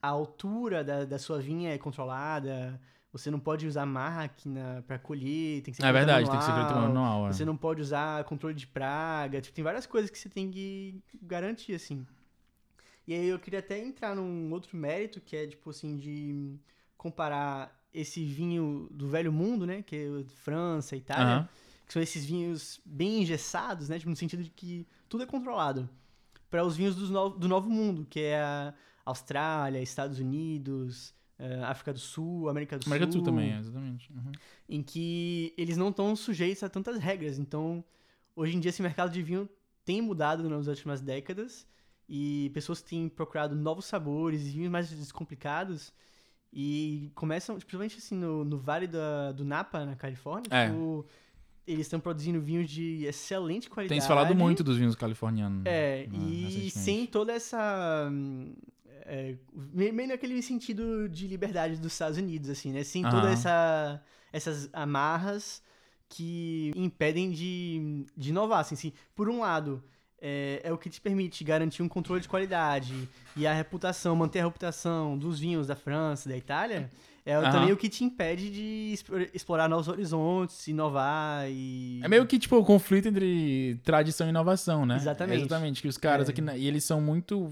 a 0.02 0.08
altura 0.08 0.84
da, 0.84 1.06
da 1.06 1.20
sua 1.20 1.40
vinha 1.40 1.72
é 1.74 1.78
controlada, 1.78 2.80
você 3.12 3.32
não 3.32 3.40
pode 3.40 3.66
usar 3.68 3.86
máquina 3.86 4.84
para 4.88 5.00
colher, 5.00 5.62
tem 5.62 5.72
que 5.72 5.78
ser 5.78 5.84
É 5.84 5.88
colheita 5.88 6.06
verdade, 6.06 6.30
tem 6.30 6.40
que 6.40 6.46
ser 6.46 6.54
feito 6.54 6.74
manual, 6.74 6.88
manual. 6.94 7.28
é. 7.28 7.34
Você 7.34 7.44
não 7.46 7.58
pode 7.58 7.82
usar 7.82 8.24
controle 8.26 8.56
de 8.56 8.68
praga, 8.68 9.42
tipo, 9.42 9.56
tem 9.56 9.64
várias 9.64 9.86
coisas 9.86 10.10
que 10.10 10.18
você 10.18 10.30
tem 10.30 10.50
que 10.52 11.02
garantir, 11.22 11.74
assim. 11.74 12.06
E 13.08 13.14
aí 13.14 13.28
eu 13.28 13.40
queria 13.40 13.60
até 13.60 13.80
entrar 13.80 14.16
num 14.16 14.52
outro 14.52 14.78
mérito, 14.78 15.20
que 15.20 15.36
é, 15.36 15.48
tipo 15.48 15.72
assim, 15.72 15.98
de 15.98 16.60
comparar 16.96 17.76
esse 17.92 18.24
vinho 18.24 18.88
do 18.92 19.08
velho 19.08 19.32
mundo, 19.32 19.66
né, 19.66 19.82
que 19.82 19.96
é 19.96 20.24
França, 20.36 20.96
Itália, 20.96 21.38
Aham. 21.38 21.50
que 21.88 21.94
são 21.94 22.02
esses 22.02 22.24
vinhos 22.24 22.80
bem 22.86 23.24
engessados, 23.24 23.90
né, 23.90 23.98
tipo, 23.98 24.12
no 24.12 24.16
sentido 24.16 24.44
de 24.44 24.52
que 24.52 24.88
tudo 25.08 25.24
é 25.24 25.26
controlado, 25.26 25.90
para 26.52 26.64
os 26.64 26.76
vinhos 26.78 26.96
do 26.96 27.08
novo, 27.10 27.40
do 27.40 27.48
novo 27.48 27.68
mundo, 27.68 28.06
que 28.08 28.20
é 28.20 28.40
a 28.40 28.74
Austrália, 29.06 29.82
Estados 29.82 30.20
Unidos, 30.20 31.16
eh, 31.40 31.64
África 31.64 31.94
do 31.94 32.00
Sul, 32.00 32.50
América 32.50 32.78
do 32.78 32.86
América 32.86 33.08
do 33.08 33.14
Sul 33.14 33.24
Sul 33.24 33.32
também, 33.32 33.58
exatamente. 33.58 34.12
Uhum. 34.12 34.32
em 34.68 34.84
que 34.84 35.54
eles 35.58 35.78
não 35.78 35.90
estão 35.90 36.16
sujeitos 36.16 36.62
a 36.64 36.70
tantas 36.70 37.00
regras. 37.00 37.40
Então, 37.40 37.84
hoje 38.36 38.56
em 38.56 38.60
dia, 38.60 38.70
esse 38.70 38.82
mercado 38.82 39.12
de 39.12 39.22
vinho 39.24 39.50
tem 39.86 40.02
mudado 40.02 40.48
nas 40.50 40.68
últimas 40.68 41.02
décadas 41.02 41.66
e 42.08 42.52
pessoas 42.54 42.82
têm 42.82 43.08
procurado 43.08 43.56
novos 43.56 43.86
sabores 43.86 44.42
e 44.46 44.50
vinhos 44.52 44.70
mais 44.70 44.90
descomplicados 44.90 45.94
e 46.52 47.12
começam, 47.16 47.56
principalmente 47.56 47.98
assim, 47.98 48.16
no, 48.16 48.44
no 48.44 48.58
Vale 48.58 48.88
da, 48.88 49.32
do 49.32 49.46
Napa, 49.46 49.86
na 49.86 49.96
Califórnia, 49.96 50.48
É. 50.52 50.68
tipo, 50.68 51.06
eles 51.66 51.86
estão 51.86 52.00
produzindo 52.00 52.42
vinhos 52.42 52.70
de 52.70 53.06
excelente 53.06 53.70
qualidade. 53.70 53.96
Tem 53.96 54.02
se 54.02 54.08
falado 54.08 54.34
muito 54.34 54.64
dos 54.64 54.78
vinhos 54.78 54.96
californianos. 54.96 55.64
É, 55.66 56.08
né, 56.08 56.18
e 56.18 56.72
sem 56.72 57.06
toda 57.06 57.32
essa. 57.32 58.12
É, 59.10 59.36
meio 59.74 60.08
naquele 60.08 60.42
sentido 60.42 61.10
de 61.10 61.28
liberdade 61.28 61.78
dos 61.78 61.92
Estados 61.94 62.18
Unidos, 62.18 62.50
assim, 62.50 62.72
né? 62.72 62.84
Sem 62.84 63.04
toda 63.04 63.28
Aham. 63.28 63.32
essa 63.32 64.04
essas 64.32 64.70
amarras 64.72 65.62
que 66.08 66.72
impedem 66.76 67.32
de, 67.32 68.06
de 68.16 68.30
inovar, 68.30 68.60
assim, 68.60 68.76
se 68.76 68.94
por 69.16 69.28
um 69.28 69.40
lado 69.40 69.84
é, 70.22 70.62
é 70.64 70.72
o 70.72 70.78
que 70.78 70.90
te 70.90 71.02
permite 71.02 71.44
garantir 71.44 71.82
um 71.82 71.88
controle 71.88 72.22
de 72.22 72.28
qualidade 72.28 73.08
e 73.36 73.48
a 73.48 73.54
reputação, 73.54 74.16
manter 74.16 74.40
a 74.42 74.46
reputação 74.46 75.18
dos 75.18 75.40
vinhos 75.40 75.68
da 75.68 75.76
França, 75.76 76.30
da 76.30 76.38
Itália, 76.38 76.90
é 77.26 77.36
Aham. 77.36 77.52
também 77.52 77.72
o 77.72 77.78
que 77.78 77.90
te 77.90 78.04
impede 78.04 78.50
de 78.50 78.92
explor- 78.94 79.30
explorar 79.34 79.68
novos 79.70 79.88
horizontes, 79.88 80.68
inovar 80.68 81.48
e... 81.50 82.02
É 82.04 82.08
meio 82.08 82.26
que, 82.26 82.40
tipo, 82.40 82.58
o 82.58 82.66
conflito 82.66 83.08
entre 83.08 83.80
tradição 83.84 84.26
e 84.28 84.30
inovação, 84.32 84.86
né? 84.86 84.96
Exatamente. 84.96 85.42
Exatamente, 85.42 85.82
que 85.82 85.88
os 85.88 85.98
caras 85.98 86.28
É. 86.28 86.32
aqui, 86.32 86.42
e 86.58 86.68
eles 86.68 86.84
são 86.84 87.00
muito... 87.00 87.52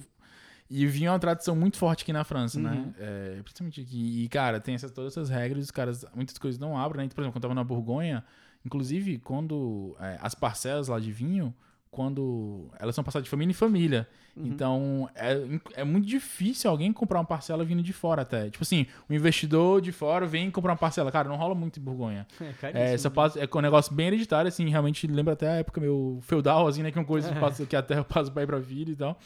E 0.70 0.86
o 0.86 0.90
vinho 0.90 1.08
é 1.08 1.12
uma 1.12 1.20
tradição 1.20 1.56
muito 1.56 1.78
forte 1.78 2.04
aqui 2.04 2.12
na 2.12 2.24
França, 2.24 2.58
Uhum. 2.58 2.64
né? 2.64 2.94
É, 3.00 3.40
principalmente 3.44 3.82
aqui. 3.82 4.24
E, 4.24 4.28
cara, 4.30 4.60
tem 4.60 4.76
essas, 4.76 4.92
todas 4.92 5.14
essas 5.14 5.30
regras, 5.30 5.64
os 5.66 5.72
caras, 5.72 6.06
muitas 6.14 6.38
coisas 6.38 6.60
não 6.60 6.78
abrem, 6.78 7.06
né? 7.06 7.10
Por 7.14 7.22
exemplo, 7.22 7.34
quando 7.34 7.44
eu 7.44 7.50
tava 7.50 7.56
na 7.56 7.64
Borgonha, 7.64 8.24
inclusive, 8.66 9.18
quando 9.20 9.96
é, 10.00 10.18
as 10.22 10.36
parcelas 10.36 10.88
lá 10.90 11.00
de 11.00 11.12
vinho, 11.12 11.54
quando 11.90 12.70
elas 12.80 12.94
são 12.94 13.04
passadas 13.04 13.24
de 13.24 13.30
família 13.30 13.52
em 13.52 13.54
família. 13.56 14.08
Uhum. 14.36 14.46
Então, 14.48 15.10
é, 15.16 15.82
é 15.82 15.84
muito 15.84 16.06
difícil 16.06 16.70
alguém 16.70 16.92
comprar 16.94 17.18
uma 17.20 17.26
parcela 17.26 17.64
vindo 17.64 17.82
de 17.82 17.94
fora 17.94 18.22
até. 18.22 18.50
Tipo 18.50 18.64
assim, 18.64 18.86
o 19.10 19.14
investidor 19.14 19.82
de 19.82 19.92
fora 19.92 20.28
vem 20.28 20.52
comprar 20.52 20.74
uma 20.74 20.78
parcela. 20.78 21.12
Cara, 21.12 21.28
não 21.30 21.38
rola 21.38 21.56
muito 21.56 21.80
em 21.80 21.84
Borgonha. 21.84 22.28
É, 22.74 22.94
É, 22.94 22.98
só 22.98 23.10
passa, 23.10 23.40
é 23.40 23.48
um 23.52 23.62
negócio 23.62 23.96
bem 23.96 24.08
hereditário, 24.08 24.48
assim, 24.50 24.70
realmente 24.70 25.08
lembra 25.08 25.34
até 25.34 25.48
a 25.48 25.54
época 25.56 25.80
meio 25.82 26.20
feudal, 26.22 26.68
assim, 26.68 26.84
né? 26.84 26.92
Que 26.92 26.98
é 27.00 27.02
uma 27.02 27.08
coisa 27.08 27.34
que, 27.34 27.40
passa- 27.40 27.66
que 27.66 27.76
a 27.76 27.82
terra 27.82 28.04
passa 28.04 28.30
pai 28.30 28.46
pra 28.46 28.62
filho 28.62 28.92
e 28.92 28.96
tal. 28.96 29.18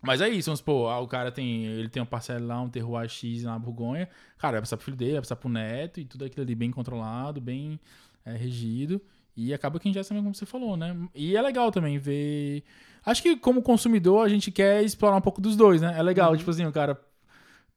Mas 0.00 0.20
é 0.20 0.28
isso, 0.28 0.46
vamos 0.46 0.60
supor, 0.60 0.90
ah, 0.90 1.00
o 1.00 1.08
cara 1.08 1.32
tem, 1.32 1.66
ele 1.66 1.88
tem 1.88 2.00
uma 2.00 2.06
parcela 2.06 2.44
lá, 2.46 2.60
um 2.60 2.68
terroir 2.68 3.08
X 3.08 3.42
na 3.42 3.58
Borgonha, 3.58 4.08
cara, 4.38 4.52
vai 4.52 4.60
passar 4.60 4.76
pro 4.76 4.84
filho 4.84 4.96
dele, 4.96 5.12
vai 5.12 5.22
passar 5.22 5.34
pro 5.36 5.48
neto, 5.48 5.98
e 5.98 6.04
tudo 6.04 6.24
aquilo 6.24 6.42
ali 6.44 6.54
bem 6.54 6.70
controlado, 6.70 7.40
bem 7.40 7.80
é, 8.24 8.32
regido, 8.36 9.00
e 9.36 9.52
acaba 9.52 9.80
que 9.80 9.88
ingesta 9.88 10.14
mesmo 10.14 10.26
como 10.26 10.34
você 10.36 10.46
falou, 10.46 10.76
né? 10.76 10.96
E 11.14 11.36
é 11.36 11.42
legal 11.42 11.72
também 11.72 11.98
ver... 11.98 12.62
Acho 13.04 13.22
que 13.22 13.36
como 13.36 13.60
consumidor 13.62 14.24
a 14.24 14.28
gente 14.28 14.50
quer 14.52 14.82
explorar 14.84 15.16
um 15.16 15.20
pouco 15.20 15.40
dos 15.40 15.56
dois, 15.56 15.80
né? 15.80 15.94
É 15.98 16.02
legal, 16.02 16.30
Uhum. 16.32 16.36
tipo 16.36 16.50
assim, 16.50 16.64
o 16.64 16.72
cara... 16.72 17.00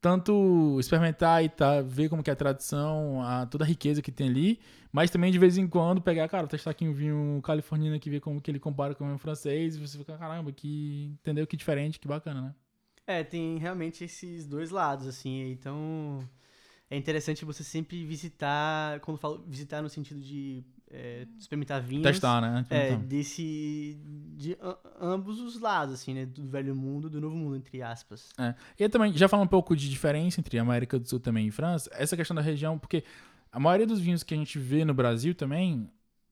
tanto 0.02 0.78
experimentar 0.80 1.44
e 1.44 1.50
tá, 1.50 1.82
ver 1.82 2.10
como 2.10 2.24
que 2.24 2.30
é 2.30 2.34
a 2.34 2.36
tradição, 2.36 3.22
a, 3.22 3.46
toda 3.46 3.64
a 3.64 3.68
riqueza 3.68 4.02
que 4.02 4.12
tem 4.12 4.28
ali, 4.28 4.60
mas 4.92 5.12
também 5.12 5.32
de 5.32 5.38
vez 5.38 5.58
em 5.58 5.68
quando 5.68 6.02
pegar, 6.02 6.28
cara, 6.28 6.48
testar 6.48 6.72
aqui 6.72 6.88
um 6.88 6.94
vinho 6.94 7.40
californiano 7.44 7.96
aqui, 7.96 8.10
ver 8.10 8.20
como 8.20 8.42
que 8.42 8.50
ele 8.50 8.60
compara 8.60 8.96
com 8.96 9.04
o 9.04 9.08
vinho 9.08 9.20
francês, 9.20 9.76
e 9.76 9.80
você 9.80 10.00
fica, 10.00 10.18
caramba, 10.18 10.52
que 10.52 11.16
entendeu 11.22 11.46
que 11.46 11.56
diferente, 11.56 12.00
que 12.00 12.08
bacana, 12.08 12.42
né? 12.42 12.56
É, 13.06 13.24
tem 13.24 13.58
realmente 13.60 14.04
esses 14.04 14.48
dois 14.48 14.72
lados, 14.72 15.06
assim, 15.06 15.52
então 15.52 16.28
é 16.90 16.98
interessante 16.98 17.46
você 17.46 17.64
sempre 17.64 18.04
visitar, 18.04 19.00
quando 19.02 19.18
falo 19.18 19.44
visitar 19.48 19.82
no 19.82 19.90
sentido 19.90 20.20
de 20.20 20.64
é, 20.94 21.26
experimentar 21.40 21.82
vinhos. 21.82 22.04
Testar, 22.04 22.42
né? 22.42 22.66
É, 22.70 22.96
desse. 22.96 23.98
de 24.36 24.58
ambos 25.00 25.40
os 25.40 25.60
lados, 25.60 25.96
assim, 25.96 26.14
né? 26.14 26.26
Do 26.26 26.46
velho 26.48 26.76
mundo 26.76 27.10
do 27.10 27.22
novo 27.22 27.36
mundo, 27.36 27.56
entre 27.56 27.82
aspas. 27.82 28.30
É. 28.38 28.54
E 28.78 28.90
também, 28.90 29.14
já 29.14 29.28
falando 29.28 29.46
um 29.46 29.50
pouco 29.50 29.76
de 29.76 29.90
diferença 29.90 30.40
entre 30.40 30.60
América 30.60 31.00
do 31.00 31.08
Sul 31.08 31.20
também 31.20 31.48
e 31.48 31.52
França, 31.52 31.90
essa 31.94 32.18
questão 32.18 32.36
da 32.36 32.42
região, 32.42 32.78
porque 32.78 33.04
a 33.52 33.60
maioria 33.60 33.88
dos 33.88 34.00
vinhos 34.00 34.24
que 34.24 34.34
a 34.34 34.38
gente 34.38 34.60
vê 34.60 34.84
no 34.84 34.94
Brasil 34.94 35.34
também, 35.34 35.90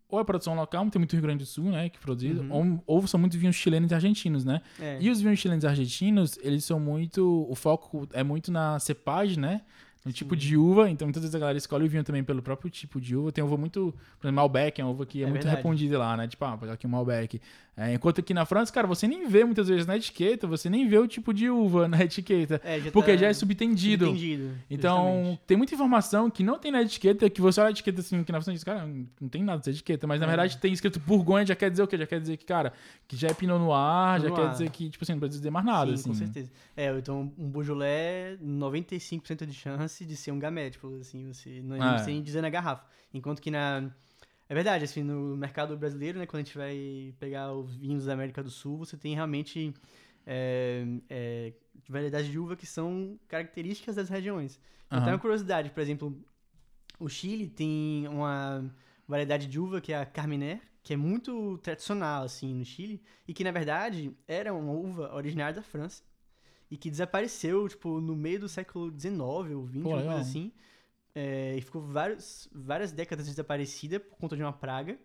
ou 0.10 0.20
é 0.20 0.24
produção 0.24 0.56
local, 0.56 0.90
tem 0.90 1.00
muito 1.00 1.14
Rio 1.14 1.22
Grande 1.22 1.44
do 1.44 1.48
Sul, 1.48 1.66
né, 1.66 1.88
que 1.88 2.00
produzido, 2.00 2.42
uhum. 2.42 2.82
ou, 2.86 2.98
ou, 2.98 3.08
são 3.08 3.20
muito 3.20 3.38
vinhos 3.38 3.56
chilenos 3.56 3.92
e 3.92 3.94
argentinos, 3.94 4.44
né? 4.44 4.62
É. 4.80 4.98
E 5.00 5.10
os 5.10 5.22
vinhos 5.22 5.40
chilenos 5.40 5.64
e 5.64 5.68
argentinos, 5.68 6.38
eles 6.42 6.66
são 6.66 6.80
muito, 6.80 7.46
o 7.50 7.56
foco 7.56 8.08
é 8.12 8.24
muito 8.24 8.52
na 8.52 8.80
cepagem, 8.80 9.40
né? 9.40 9.62
No 10.06 10.14
tipo 10.14 10.36
de 10.36 10.56
uva, 10.56 10.90
então 10.90 11.06
muitas 11.08 11.22
vezes 11.22 11.36
a 11.36 11.40
galera 11.40 11.58
escolhe 11.58 11.86
o 11.86 11.90
vinho 11.90 12.04
também 12.04 12.24
pelo 12.24 12.42
próprio 12.42 12.70
tipo 12.70 13.02
de 13.02 13.16
uva. 13.16 13.32
Tem 13.32 13.44
uva 13.44 13.58
muito, 13.58 13.94
por 14.18 14.28
exemplo, 14.28 14.36
Malbec 14.36 14.80
é 14.80 14.84
uma 14.84 14.92
uva 14.92 15.06
que 15.06 15.20
é, 15.20 15.24
é 15.24 15.26
muito 15.26 15.44
verdade. 15.44 15.56
respondida 15.58 16.00
lá, 16.00 16.16
né? 16.16 16.28
Tipo, 16.28 16.46
ah, 16.46 16.58
pegar 16.58 16.74
aqui 16.74 16.88
um 16.88 16.90
Malbec. 16.90 17.42
É, 17.76 17.94
enquanto 17.94 18.20
aqui 18.20 18.34
na 18.34 18.46
França, 18.46 18.74
cara, 18.74 18.86
você 18.86 19.08
nem 19.08 19.28
vê 19.28 19.44
muitas 19.44 19.68
vezes 19.70 19.86
na 19.86 19.96
etiqueta, 19.96 20.46
você 20.46 20.70
nem 20.70 20.88
vê 20.88 20.98
o 20.98 21.08
tipo 21.08 21.34
de 21.34 21.50
uva 21.50 21.88
na 21.88 22.02
etiqueta, 22.04 22.62
é, 22.64 22.80
já 22.80 22.92
porque 22.92 23.12
tá 23.12 23.18
já 23.18 23.28
é 23.28 23.34
subtendido. 23.34 24.08
subtendido 24.08 24.52
então, 24.70 25.06
justamente. 25.06 25.42
tem 25.48 25.58
muita 25.58 25.74
informação 25.76 26.30
que 26.30 26.44
não 26.44 26.60
tem 26.60 26.72
na 26.72 26.82
etiqueta, 26.82 27.30
que 27.30 27.40
você 27.40 27.60
olha 27.62 27.70
a 27.70 27.72
etiqueta 27.72 28.02
assim, 28.02 28.22
que 28.22 28.32
na 28.34 28.40
França 28.40 28.52
diz, 28.52 28.66
cara, 28.66 28.86
não 28.86 29.30
tem 29.30 29.44
nada 29.44 29.60
dessa 29.60 29.70
etiqueta, 29.70 30.06
mas 30.06 30.20
na 30.20 30.26
é. 30.26 30.30
verdade 30.30 30.58
tem 30.58 30.74
escrito 30.74 31.00
Bourgogne, 31.00 31.46
já 31.46 31.56
quer 31.56 31.72
dizer 31.72 31.84
o 31.84 31.88
quê? 31.88 31.98
Já 31.98 32.06
quer 32.06 32.20
dizer 32.20 32.36
que, 32.36 32.46
cara, 32.46 32.74
que 33.08 33.16
já 33.16 33.30
é 33.30 33.34
Pinot 33.34 33.60
Noir, 33.60 34.20
Pinot 34.20 34.24
já 34.24 34.30
Noir. 34.30 34.42
quer 34.42 34.52
dizer 34.52 34.70
que, 34.72 34.90
tipo 34.90 35.04
assim, 35.04 35.14
não 35.14 35.20
precisa 35.20 35.40
dizer 35.40 35.50
mais 35.50 35.66
nada, 35.66 35.88
Sim, 35.92 35.94
assim. 35.94 36.10
com 36.10 36.16
certeza. 36.16 36.52
É, 36.76 36.98
então 36.98 37.32
um 37.38 37.50
Beaujolais, 37.50 38.38
95% 38.42 39.46
de 39.46 39.54
chance 39.54 39.89
de 40.06 40.16
ser 40.16 40.32
um 40.32 40.40
tipo 40.70 40.96
assim, 41.00 41.32
você 41.32 41.62
não, 41.62 41.82
ah, 41.82 42.00
sem 42.00 42.22
dizer 42.22 42.42
na 42.42 42.50
garrafa. 42.50 42.86
Enquanto 43.14 43.42
que 43.42 43.52
na. 43.52 43.92
É 44.48 44.54
verdade, 44.54 44.84
assim, 44.84 45.04
no 45.04 45.38
mercado 45.38 45.78
brasileiro, 45.78 46.18
né, 46.18 46.26
quando 46.26 46.42
a 46.42 46.44
gente 46.44 46.58
vai 46.58 47.14
pegar 47.20 47.54
os 47.54 47.76
vinhos 47.76 48.06
da 48.06 48.14
América 48.14 48.42
do 48.42 48.50
Sul, 48.50 48.80
você 48.80 48.98
tem 48.98 49.14
realmente 49.14 49.72
é, 50.26 50.84
é, 51.08 51.54
variedades 51.88 52.32
de 52.32 52.40
uva 52.40 52.56
que 52.56 52.66
são 52.66 53.20
características 53.28 53.96
das 53.96 54.10
regiões. 54.10 54.60
Uhum. 54.92 54.98
Então, 54.98 55.14
uma 55.14 55.20
curiosidade, 55.20 55.70
por 55.70 55.82
exemplo, 55.82 56.20
o 57.00 57.08
Chile 57.08 57.48
tem 57.48 58.08
uma 58.08 58.74
variedade 59.08 59.46
de 59.46 59.60
uva 59.60 59.80
que 59.80 59.94
é 59.94 60.00
a 60.00 60.06
Carmener, 60.06 60.60
que 60.82 60.94
é 60.94 60.98
muito 60.98 61.58
tradicional, 61.60 62.24
assim, 62.24 62.54
no 62.54 62.66
Chile, 62.66 63.02
e 63.28 63.34
que, 63.34 63.44
na 63.44 63.52
verdade, 63.52 64.12
era 64.28 64.54
uma 64.54 64.74
uva 64.74 65.14
originária 65.14 65.54
da 65.54 65.62
França, 65.62 66.04
e 66.72 66.78
que 66.78 66.90
desapareceu, 66.90 67.68
tipo, 67.68 68.00
no 68.00 68.16
meio 68.16 68.42
do 68.42 68.50
século 68.50 68.92
XIX 68.98 69.20
ou 69.20 69.68
XX, 69.68 69.84
Pô, 69.84 69.90
coisa 69.92 70.16
assim. 70.16 70.52
É, 71.16 71.56
e 71.58 71.62
ficou 71.62 71.82
vários, 71.82 72.48
várias 72.52 72.92
décadas 72.92 73.28
desaparecida 73.28 74.00
por 74.00 74.18
conta 74.18 74.36
de 74.36 74.44
uma 74.44 74.54
praga. 74.54 74.98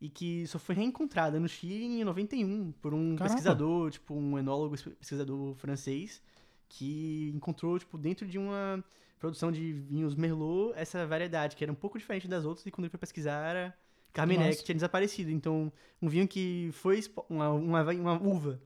E 0.00 0.08
que 0.08 0.46
só 0.46 0.58
foi 0.58 0.74
reencontrada 0.74 1.38
no 1.38 1.46
Chile 1.46 1.84
em 1.84 2.04
91 2.04 2.72
por 2.80 2.94
um 2.94 3.16
Caramba. 3.16 3.24
pesquisador, 3.24 3.90
tipo, 3.90 4.14
um 4.14 4.38
enólogo 4.38 4.74
pesquisador 4.98 5.54
francês, 5.56 6.22
que 6.66 7.30
encontrou, 7.34 7.78
tipo, 7.78 7.98
dentro 7.98 8.26
de 8.26 8.38
uma 8.38 8.82
produção 9.18 9.52
de 9.52 9.74
vinhos 9.74 10.14
Merlot, 10.14 10.72
essa 10.74 11.06
variedade, 11.06 11.54
que 11.54 11.62
era 11.62 11.70
um 11.70 11.76
pouco 11.76 11.98
diferente 11.98 12.26
das 12.26 12.46
outras, 12.46 12.64
e 12.64 12.70
quando 12.70 12.86
ele 12.86 12.90
foi 12.90 12.98
pesquisar 12.98 13.46
era 13.46 13.76
Carmené, 14.10 14.54
que 14.54 14.64
tinha 14.64 14.74
desaparecido. 14.74 15.30
Então, 15.30 15.70
um 16.00 16.08
vinho 16.08 16.26
que 16.26 16.70
foi 16.72 17.02
uma, 17.28 17.50
uma, 17.50 17.82
uma 17.82 18.22
uva 18.22 18.58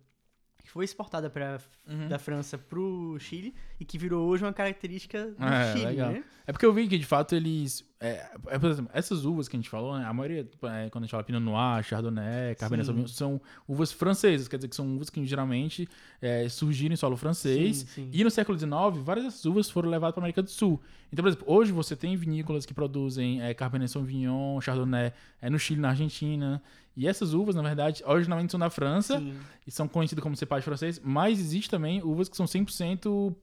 que 0.64 0.70
foi 0.70 0.87
exportada 0.87 1.29
pra, 1.29 1.61
uhum. 1.87 2.09
da 2.09 2.18
França 2.18 2.57
pro 2.57 3.18
Chile 3.20 3.55
e 3.79 3.85
que 3.85 3.98
virou 3.98 4.27
hoje 4.27 4.42
uma 4.42 4.53
característica 4.53 5.27
do 5.27 5.44
é, 5.44 5.72
Chile, 5.72 5.85
legal. 5.85 6.11
né? 6.11 6.24
É 6.46 6.53
porque 6.53 6.64
eu 6.64 6.72
vi 6.72 6.88
que, 6.88 6.96
de 6.96 7.05
fato, 7.05 7.35
eles... 7.35 7.85
É, 8.00 8.31
é, 8.46 8.59
por 8.59 8.70
exemplo, 8.70 8.90
essas 8.94 9.27
uvas 9.27 9.46
que 9.46 9.57
a 9.57 9.59
gente 9.59 9.68
falou, 9.68 9.98
né, 9.98 10.05
a 10.07 10.12
maioria, 10.12 10.40
é, 10.40 10.88
quando 10.90 11.05
a 11.05 11.07
gente 11.07 11.11
fala 11.11 11.22
Pinot 11.22 11.42
Noir, 11.42 11.83
Chardonnay, 11.83 12.55
Cabernet 12.55 12.87
Sauvignon, 12.87 13.07
são 13.09 13.40
uvas 13.68 13.92
francesas, 13.92 14.48
quer 14.48 14.57
dizer 14.57 14.68
que 14.68 14.77
são 14.77 14.94
uvas 14.94 15.11
que 15.11 15.24
geralmente 15.27 15.87
é, 16.20 16.48
surgiram 16.48 16.94
em 16.94 16.96
solo 16.96 17.16
francês. 17.16 17.79
Sim, 17.79 17.87
sim. 17.87 18.11
E 18.12 18.24
no 18.24 18.31
século 18.31 18.59
XIX, 18.59 18.72
várias 19.03 19.27
dessas 19.27 19.44
uvas 19.44 19.70
foram 19.70 19.90
levadas 19.90 20.14
para 20.14 20.22
América 20.22 20.42
do 20.42 20.50
Sul. 20.50 20.81
Então, 21.12 21.22
por 21.22 21.29
exemplo, 21.29 21.46
hoje 21.46 21.72
você 21.72 21.94
tem 21.94 22.16
vinícolas 22.16 22.66
que 22.66 22.72
produzem 22.72 23.42
é, 23.42 23.53
Cabernet 23.53 23.90
Sauvignon, 23.90 24.61
Chardonnay 24.61 25.12
é, 25.40 25.50
no 25.50 25.59
Chile, 25.59 25.81
na 25.81 25.90
Argentina. 25.90 26.62
E 26.96 27.09
essas 27.09 27.35
uvas, 27.35 27.54
na 27.54 27.62
verdade, 27.62 28.02
originalmente 28.07 28.52
são 28.52 28.61
da 28.61 28.70
França 28.70 29.18
Sim. 29.18 29.37
e 29.66 29.70
são 29.70 29.88
conhecidas 29.88 30.22
como 30.22 30.37
cepagem 30.37 30.64
francês, 30.64 31.00
mas 31.02 31.40
existe 31.40 31.68
também 31.68 32.02
uvas 32.02 32.28
que 32.28 32.37
são 32.37 32.46
100% 32.46 33.35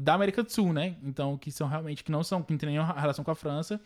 da 0.00 0.14
América 0.14 0.42
do 0.42 0.50
Sul, 0.50 0.72
né? 0.72 0.96
Então, 1.02 1.36
que 1.36 1.52
são 1.52 1.68
realmente, 1.68 2.02
que 2.02 2.10
não 2.10 2.24
são, 2.24 2.42
que 2.42 2.52
não 2.52 2.58
tem 2.58 2.70
nenhuma 2.70 2.98
relação 2.98 3.24
com 3.24 3.30
a 3.30 3.34
França 3.34 3.80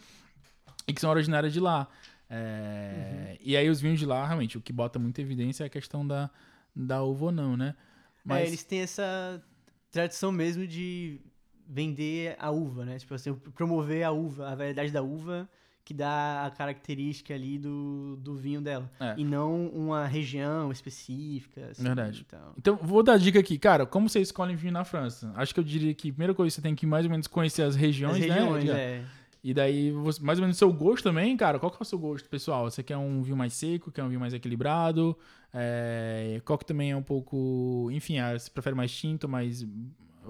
e 0.87 0.92
que 0.92 1.00
são 1.00 1.11
originárias 1.11 1.52
de 1.52 1.61
lá. 1.61 1.88
É, 2.31 3.31
uhum. 3.31 3.37
E 3.40 3.57
aí 3.57 3.68
os 3.68 3.81
vinhos 3.81 3.98
de 3.98 4.07
lá, 4.07 4.24
realmente, 4.24 4.57
o 4.57 4.61
que 4.61 4.72
bota 4.72 4.98
muita 4.98 5.20
evidência 5.20 5.64
é 5.64 5.66
a 5.66 5.70
questão 5.70 6.07
da, 6.07 6.31
da 6.74 7.02
uva 7.02 7.26
ou 7.26 7.33
não, 7.33 7.57
né? 7.57 7.74
É, 7.76 8.20
mas... 8.24 8.44
É, 8.44 8.46
eles 8.46 8.62
têm 8.62 8.81
essa 8.81 9.42
tradição 9.90 10.31
mesmo 10.31 10.66
de 10.66 11.20
vender 11.66 12.37
a 12.38 12.50
uva, 12.50 12.85
né? 12.85 12.98
Tipo 12.98 13.14
assim, 13.14 13.35
promover 13.35 14.04
a 14.04 14.12
uva, 14.12 14.48
a 14.48 14.54
variedade 14.54 14.92
da 14.92 15.02
uva 15.02 15.48
que 15.88 15.94
dá 15.94 16.44
a 16.44 16.51
característica 16.51 17.33
ali 17.33 17.59
do, 17.59 18.16
do 18.16 18.37
vinho 18.37 18.61
dela. 18.61 18.92
É. 19.01 19.14
E 19.16 19.24
não 19.24 19.68
uma 19.68 20.07
região 20.07 20.70
específica. 20.70 21.68
Assim, 21.70 21.83
Verdade. 21.83 22.27
Então. 22.29 22.53
então, 22.59 22.77
vou 22.77 23.03
dar 23.03 23.18
dica 23.18 23.40
aqui. 23.40 23.59
Cara, 23.59 23.87
como 23.87 24.07
você 24.07 24.20
escolhe 24.20 24.55
vinho 24.55 24.74
na 24.74 24.85
França? 24.85 25.33
Acho 25.35 25.55
que 25.55 25.61
eu 25.61 25.64
diria 25.64 25.94
que 25.94 26.11
a 26.11 26.12
primeira 26.12 26.35
coisa 26.35 26.55
você 26.55 26.61
tem 26.61 26.74
que 26.74 26.85
mais 26.85 27.07
ou 27.07 27.11
menos 27.11 27.27
conhecer 27.27 27.62
as 27.62 27.74
regiões, 27.74 28.16
as 28.16 28.20
regiões 28.20 28.64
né? 28.64 28.72
É. 28.79 29.05
E 29.42 29.55
daí, 29.55 29.90
mais 30.20 30.38
ou 30.38 30.42
menos 30.42 30.57
o 30.57 30.59
seu 30.59 30.70
gosto 30.70 31.05
também, 31.05 31.35
cara. 31.38 31.59
Qual 31.59 31.72
que 31.72 31.79
é 31.79 31.81
o 31.81 31.87
seu 31.87 31.98
gosto, 31.98 32.29
pessoal? 32.29 32.70
Você 32.70 32.83
quer 32.83 32.98
um 32.98 33.22
vinho 33.22 33.37
mais 33.38 33.55
seco, 33.55 33.90
quer 33.90 34.05
um 34.05 34.09
vinho 34.09 34.20
mais 34.20 34.35
equilibrado? 34.35 35.16
É, 35.55 36.38
qual 36.44 36.59
que 36.59 36.66
também 36.66 36.90
é 36.90 36.96
um 36.96 37.03
pouco... 37.03 37.88
Enfim, 37.92 38.18
ah, 38.18 38.38
você 38.38 38.51
prefere 38.51 38.77
mais 38.77 38.92
tinto, 38.92 39.27
mais 39.27 39.64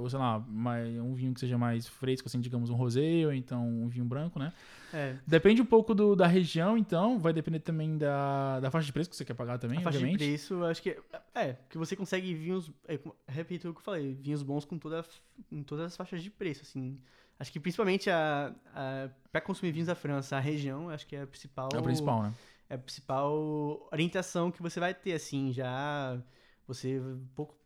ou 0.01 0.09
sei 0.09 0.19
lá, 0.19 0.39
mais, 0.49 0.89
um 0.99 1.15
vinho 1.15 1.35
que 1.35 1.41
seja 1.41 1.59
mais 1.59 1.87
fresco, 1.87 2.29
assim, 2.29 2.41
digamos 2.41 2.71
um 2.71 2.75
rosé, 2.75 3.27
ou 3.27 3.33
então 3.33 3.67
um 3.67 3.89
vinho 3.89 4.05
branco, 4.05 4.39
né? 4.39 4.53
É. 4.93 5.17
Depende 5.27 5.61
um 5.61 5.67
pouco 5.67 5.95
do, 5.95 6.17
da 6.17 6.27
região, 6.27 6.79
então, 6.79 7.19
vai 7.19 7.33
depender 7.33 7.61
também 7.61 7.99
da, 7.99 8.61
da 8.61 8.71
faixa 8.71 8.87
de 8.87 8.93
preço 8.93 9.11
que 9.11 9.17
você 9.17 9.25
quer 9.25 9.35
pagar 9.35 9.59
também, 9.59 9.79
a 9.79 9.83
faixa 9.83 9.99
obviamente. 9.99 10.21
de 10.21 10.27
preço, 10.27 10.65
acho 10.65 10.83
que, 10.83 10.97
é, 11.35 11.57
que 11.69 11.77
você 11.77 11.95
consegue 11.95 12.35
vinhos, 12.35 12.71
é, 12.87 12.99
repito 13.27 13.69
o 13.69 13.73
que 13.73 13.81
eu 13.81 13.85
falei, 13.85 14.15
vinhos 14.15 14.43
bons 14.43 14.65
com 14.65 14.79
toda, 14.79 15.05
em 15.51 15.63
todas 15.63 15.87
as 15.87 15.97
faixas 15.97 16.23
de 16.23 16.31
preço, 16.31 16.63
assim, 16.63 16.99
acho 17.39 17.53
que 17.53 17.61
principalmente 17.61 18.09
a, 18.11 18.55
a 18.75 19.09
para 19.31 19.41
consumir 19.41 19.73
vinhos 19.73 19.89
da 19.89 19.95
França, 19.95 20.37
a 20.37 20.41
região, 20.41 20.89
acho 20.91 21.07
que 21.07 21.17
é 21.17 21.23
a 21.23 21.27
principal... 21.27 21.69
É 21.75 21.79
o 21.79 21.83
principal, 21.83 22.23
né? 22.23 22.33
É 22.71 22.75
a 22.75 22.79
principal 22.79 23.89
orientação 23.91 24.51
que 24.51 24.63
você 24.63 24.79
vai 24.79 24.93
ter, 24.93 25.13
assim, 25.13 25.53
já 25.53 26.19
você 26.67 27.01
pouco 27.35 27.57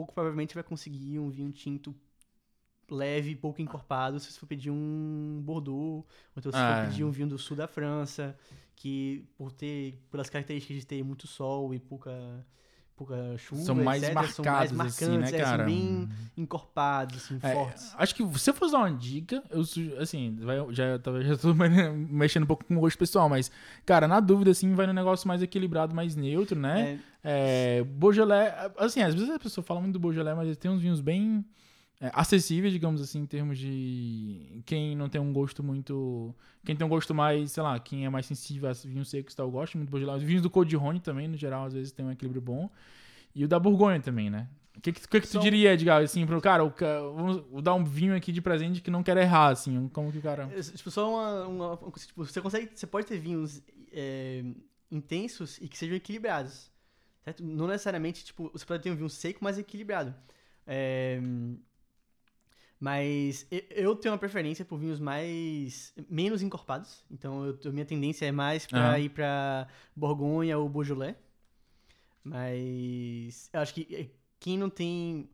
pouco 0.00 0.14
provavelmente 0.14 0.54
vai 0.54 0.64
conseguir 0.64 1.18
um 1.18 1.28
vinho 1.28 1.52
tinto 1.52 1.94
leve, 2.90 3.36
pouco 3.36 3.60
encorpado, 3.60 4.18
se 4.18 4.32
você 4.32 4.40
for 4.40 4.46
pedir 4.46 4.70
um 4.70 5.42
Bordeaux, 5.44 5.76
ou 5.76 6.06
então 6.38 6.50
se 6.50 6.56
ah, 6.58 6.80
for 6.80 6.88
pedir 6.88 7.04
um 7.04 7.10
vinho 7.10 7.28
do 7.28 7.38
sul 7.38 7.54
da 7.54 7.68
França, 7.68 8.34
que 8.74 9.28
por 9.36 9.52
ter, 9.52 10.02
pelas 10.10 10.30
características 10.30 10.78
de 10.78 10.86
ter 10.86 11.04
muito 11.04 11.26
sol 11.26 11.74
e 11.74 11.78
pouca, 11.78 12.10
pouca 12.96 13.36
chuva, 13.36 13.60
são 13.60 13.74
mais 13.74 14.02
etc, 14.02 14.14
marcados, 14.14 14.34
são 14.36 14.44
mais 14.46 14.72
marcantes, 14.72 15.02
assim, 15.02 15.18
né, 15.18 15.30
cara? 15.32 15.42
É, 15.42 15.56
são 15.56 15.66
bem 15.66 16.08
encorpados, 16.34 17.16
assim, 17.18 17.38
é, 17.42 17.52
fortes. 17.52 17.94
Acho 17.98 18.14
que 18.14 18.38
se 18.38 18.48
eu 18.48 18.54
fosse 18.54 18.72
dar 18.72 18.78
uma 18.78 18.92
dica, 18.92 19.44
eu 19.50 19.60
assim, 20.00 20.34
vai, 20.40 20.56
já 20.72 20.98
talvez 20.98 21.26
já 21.26 21.36
tô 21.36 21.54
mexendo 22.08 22.44
um 22.44 22.46
pouco 22.46 22.64
com 22.64 22.74
o 22.74 22.80
gosto 22.80 22.98
pessoal, 22.98 23.28
mas 23.28 23.52
cara, 23.84 24.08
na 24.08 24.18
dúvida 24.18 24.50
assim, 24.50 24.74
vai 24.74 24.86
no 24.86 24.94
negócio 24.94 25.28
mais 25.28 25.42
equilibrado, 25.42 25.94
mais 25.94 26.16
neutro, 26.16 26.58
né? 26.58 26.92
É, 26.94 27.09
é, 27.22 27.84
Beaujolais, 27.84 28.52
assim, 28.76 29.02
às 29.02 29.14
vezes 29.14 29.30
a 29.30 29.38
pessoa 29.38 29.64
fala 29.64 29.80
muito 29.80 29.94
do 29.94 30.00
Beaujolais, 30.00 30.36
mas 30.36 30.46
ele 30.46 30.56
tem 30.56 30.70
uns 30.70 30.80
vinhos 30.80 31.00
bem 31.00 31.44
é, 32.00 32.10
acessíveis, 32.14 32.72
digamos 32.72 33.02
assim, 33.02 33.20
em 33.20 33.26
termos 33.26 33.58
de 33.58 34.62
quem 34.64 34.96
não 34.96 35.08
tem 35.08 35.20
um 35.20 35.32
gosto 35.32 35.62
muito. 35.62 36.34
Quem 36.64 36.74
tem 36.74 36.86
um 36.86 36.90
gosto 36.90 37.14
mais, 37.14 37.52
sei 37.52 37.62
lá, 37.62 37.78
quem 37.78 38.06
é 38.06 38.08
mais 38.08 38.24
sensível 38.24 38.70
a 38.70 38.72
vinhos 38.72 39.10
secos 39.10 39.34
e 39.34 39.36
tal, 39.36 39.50
gosta 39.50 39.76
muito 39.76 39.88
do 39.88 39.92
Beaujolais. 39.92 40.22
Os 40.22 40.26
vinhos 40.26 40.42
do 40.42 40.78
Rhône 40.78 41.00
também, 41.00 41.28
no 41.28 41.36
geral, 41.36 41.66
às 41.66 41.74
vezes 41.74 41.92
tem 41.92 42.04
um 42.04 42.10
equilíbrio 42.10 42.40
bom. 42.40 42.70
E 43.34 43.44
o 43.44 43.48
da 43.48 43.58
Borgonha 43.58 44.00
também, 44.00 44.30
né? 44.30 44.48
O 44.76 44.80
que, 44.80 44.92
que, 44.92 45.06
que, 45.06 45.20
que 45.20 45.28
tu 45.28 45.38
diria, 45.40 45.74
Edgar, 45.74 46.02
assim, 46.02 46.24
pro 46.24 46.40
cara, 46.40 46.64
o, 46.64 46.72
vamos 47.14 47.44
vou 47.50 47.60
dar 47.60 47.74
um 47.74 47.84
vinho 47.84 48.16
aqui 48.16 48.32
de 48.32 48.40
presente 48.40 48.80
que 48.80 48.90
não 48.90 49.02
quer 49.02 49.16
errar, 49.18 49.48
assim, 49.48 49.88
como 49.88 50.10
que 50.10 50.18
o 50.18 50.22
cara... 50.22 50.48
É, 50.56 50.60
tipo, 50.62 50.90
só 50.90 51.10
uma... 51.10 51.46
uma 51.46 51.76
tipo, 51.98 52.24
você 52.24 52.40
consegue, 52.40 52.70
você 52.74 52.86
pode 52.86 53.06
ter 53.06 53.18
vinhos 53.18 53.62
é, 53.92 54.42
intensos 54.90 55.58
e 55.60 55.68
que 55.68 55.76
sejam 55.76 55.96
equilibrados. 55.96 56.69
Certo? 57.24 57.42
Não 57.44 57.66
necessariamente, 57.66 58.24
tipo, 58.24 58.50
você 58.52 58.64
pode 58.64 58.82
ter 58.82 58.90
um 58.90 58.96
vinho 58.96 59.10
seco, 59.10 59.40
mas 59.42 59.58
equilibrado. 59.58 60.14
É... 60.66 61.20
Mas 62.78 63.46
eu 63.70 63.94
tenho 63.94 64.14
uma 64.14 64.18
preferência 64.18 64.64
por 64.64 64.78
vinhos 64.78 64.98
mais 64.98 65.92
menos 66.08 66.40
encorpados. 66.40 67.04
Então 67.10 67.44
eu, 67.44 67.58
a 67.66 67.72
minha 67.72 67.84
tendência 67.84 68.24
é 68.24 68.32
mais 68.32 68.66
pra 68.66 68.78
Aham. 68.78 68.98
ir 68.98 69.10
pra 69.10 69.68
Borgonha 69.94 70.56
ou 70.58 70.66
Beaujolais. 70.68 71.14
Mas 72.24 73.50
eu 73.52 73.60
acho 73.60 73.74
que 73.74 73.86
eh, 73.94 74.08
quem 74.38 74.56
não 74.56 74.70
tem 74.70 75.28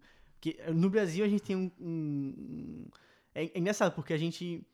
no 0.74 0.88
Brasil 0.90 1.24
a 1.24 1.28
gente 1.28 1.42
tem 1.42 1.56
um, 1.56 1.70
um- 1.80 2.86
é, 3.34 3.44
é 3.44 3.58
engraçado 3.58 3.92
porque 3.94 4.12
a 4.12 4.18
gente 4.18 4.64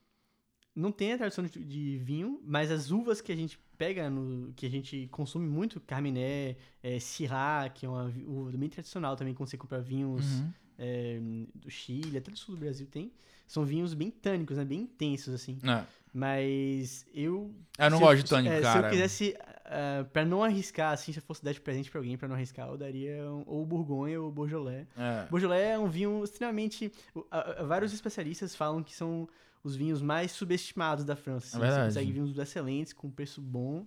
não 0.74 0.90
tem 0.92 1.12
a 1.12 1.18
tradição 1.18 1.44
de, 1.44 1.62
de 1.64 1.98
vinho, 1.98 2.40
mas 2.44 2.70
as 2.70 2.90
uvas 2.90 3.20
que 3.20 3.30
a 3.32 3.36
gente 3.36 3.58
pega 3.76 4.08
no 4.08 4.52
que 4.54 4.64
a 4.66 4.70
gente 4.70 5.08
consome 5.10 5.46
muito, 5.46 5.80
Carmené, 5.80 6.56
é, 6.82 6.98
Syrah, 7.00 7.68
que 7.68 7.84
é 7.84 7.88
uma 7.88 8.12
uva 8.26 8.50
bem 8.56 8.68
tradicional 8.68 9.16
também 9.16 9.34
quando 9.34 9.48
você 9.48 9.56
compra 9.58 9.80
vinhos 9.80 10.24
Uhum. 10.24 10.52
é, 10.78 11.20
do 11.54 11.70
Chile, 11.70 12.16
até 12.16 12.30
do 12.30 12.38
sul 12.38 12.54
do 12.54 12.60
Brasil 12.60 12.86
tem. 12.86 13.12
São 13.46 13.64
vinhos 13.64 13.92
bem 13.92 14.10
tânicos, 14.10 14.56
né? 14.56 14.64
Bem 14.64 14.80
intensos, 14.80 15.34
assim. 15.34 15.58
É. 15.64 15.84
Mas 16.14 17.04
eu. 17.12 17.52
Eu 17.78 17.90
não 17.90 17.98
gosto 17.98 18.22
de 18.22 18.30
tânico, 18.30 18.54
é, 18.54 18.60
cara. 18.62 18.80
Se 18.80 18.86
eu 18.86 18.90
quisesse. 18.90 19.36
ah, 19.64 20.06
pra 20.12 20.24
não 20.24 20.42
arriscar, 20.42 20.92
assim, 20.92 21.12
se 21.12 21.18
eu 21.18 21.22
fosse 21.22 21.44
dar 21.44 21.52
de 21.52 21.60
presente 21.60 21.90
pra 21.90 21.98
alguém, 22.00 22.16
pra 22.16 22.28
não 22.28 22.34
arriscar, 22.36 22.68
eu 22.68 22.76
daria 22.78 23.30
um- 23.30 23.42
ou 23.46 23.66
Bourgogne 23.66 24.16
ou 24.16 24.30
Beaujolais. 24.30 24.86
É. 24.96 25.26
Beaujolais 25.30 25.62
é 25.62 25.78
um 25.78 25.88
vinho 25.88 26.22
extremamente. 26.24 26.90
o- 27.14 27.26
a- 27.30 27.60
a- 27.60 27.64
Vários 27.64 27.92
especialistas 27.92 28.54
falam 28.54 28.82
que 28.82 28.94
são 28.94 29.28
os 29.64 29.76
vinhos 29.76 30.02
mais 30.02 30.32
subestimados 30.32 31.04
da 31.04 31.14
França. 31.16 31.56
assim. 31.56 31.66
É. 31.66 31.70
Você 31.70 31.84
consegue 31.86 32.12
vinhos 32.12 32.36
excelentes, 32.38 32.92
com 32.92 33.10
preço 33.10 33.40
bom. 33.40 33.86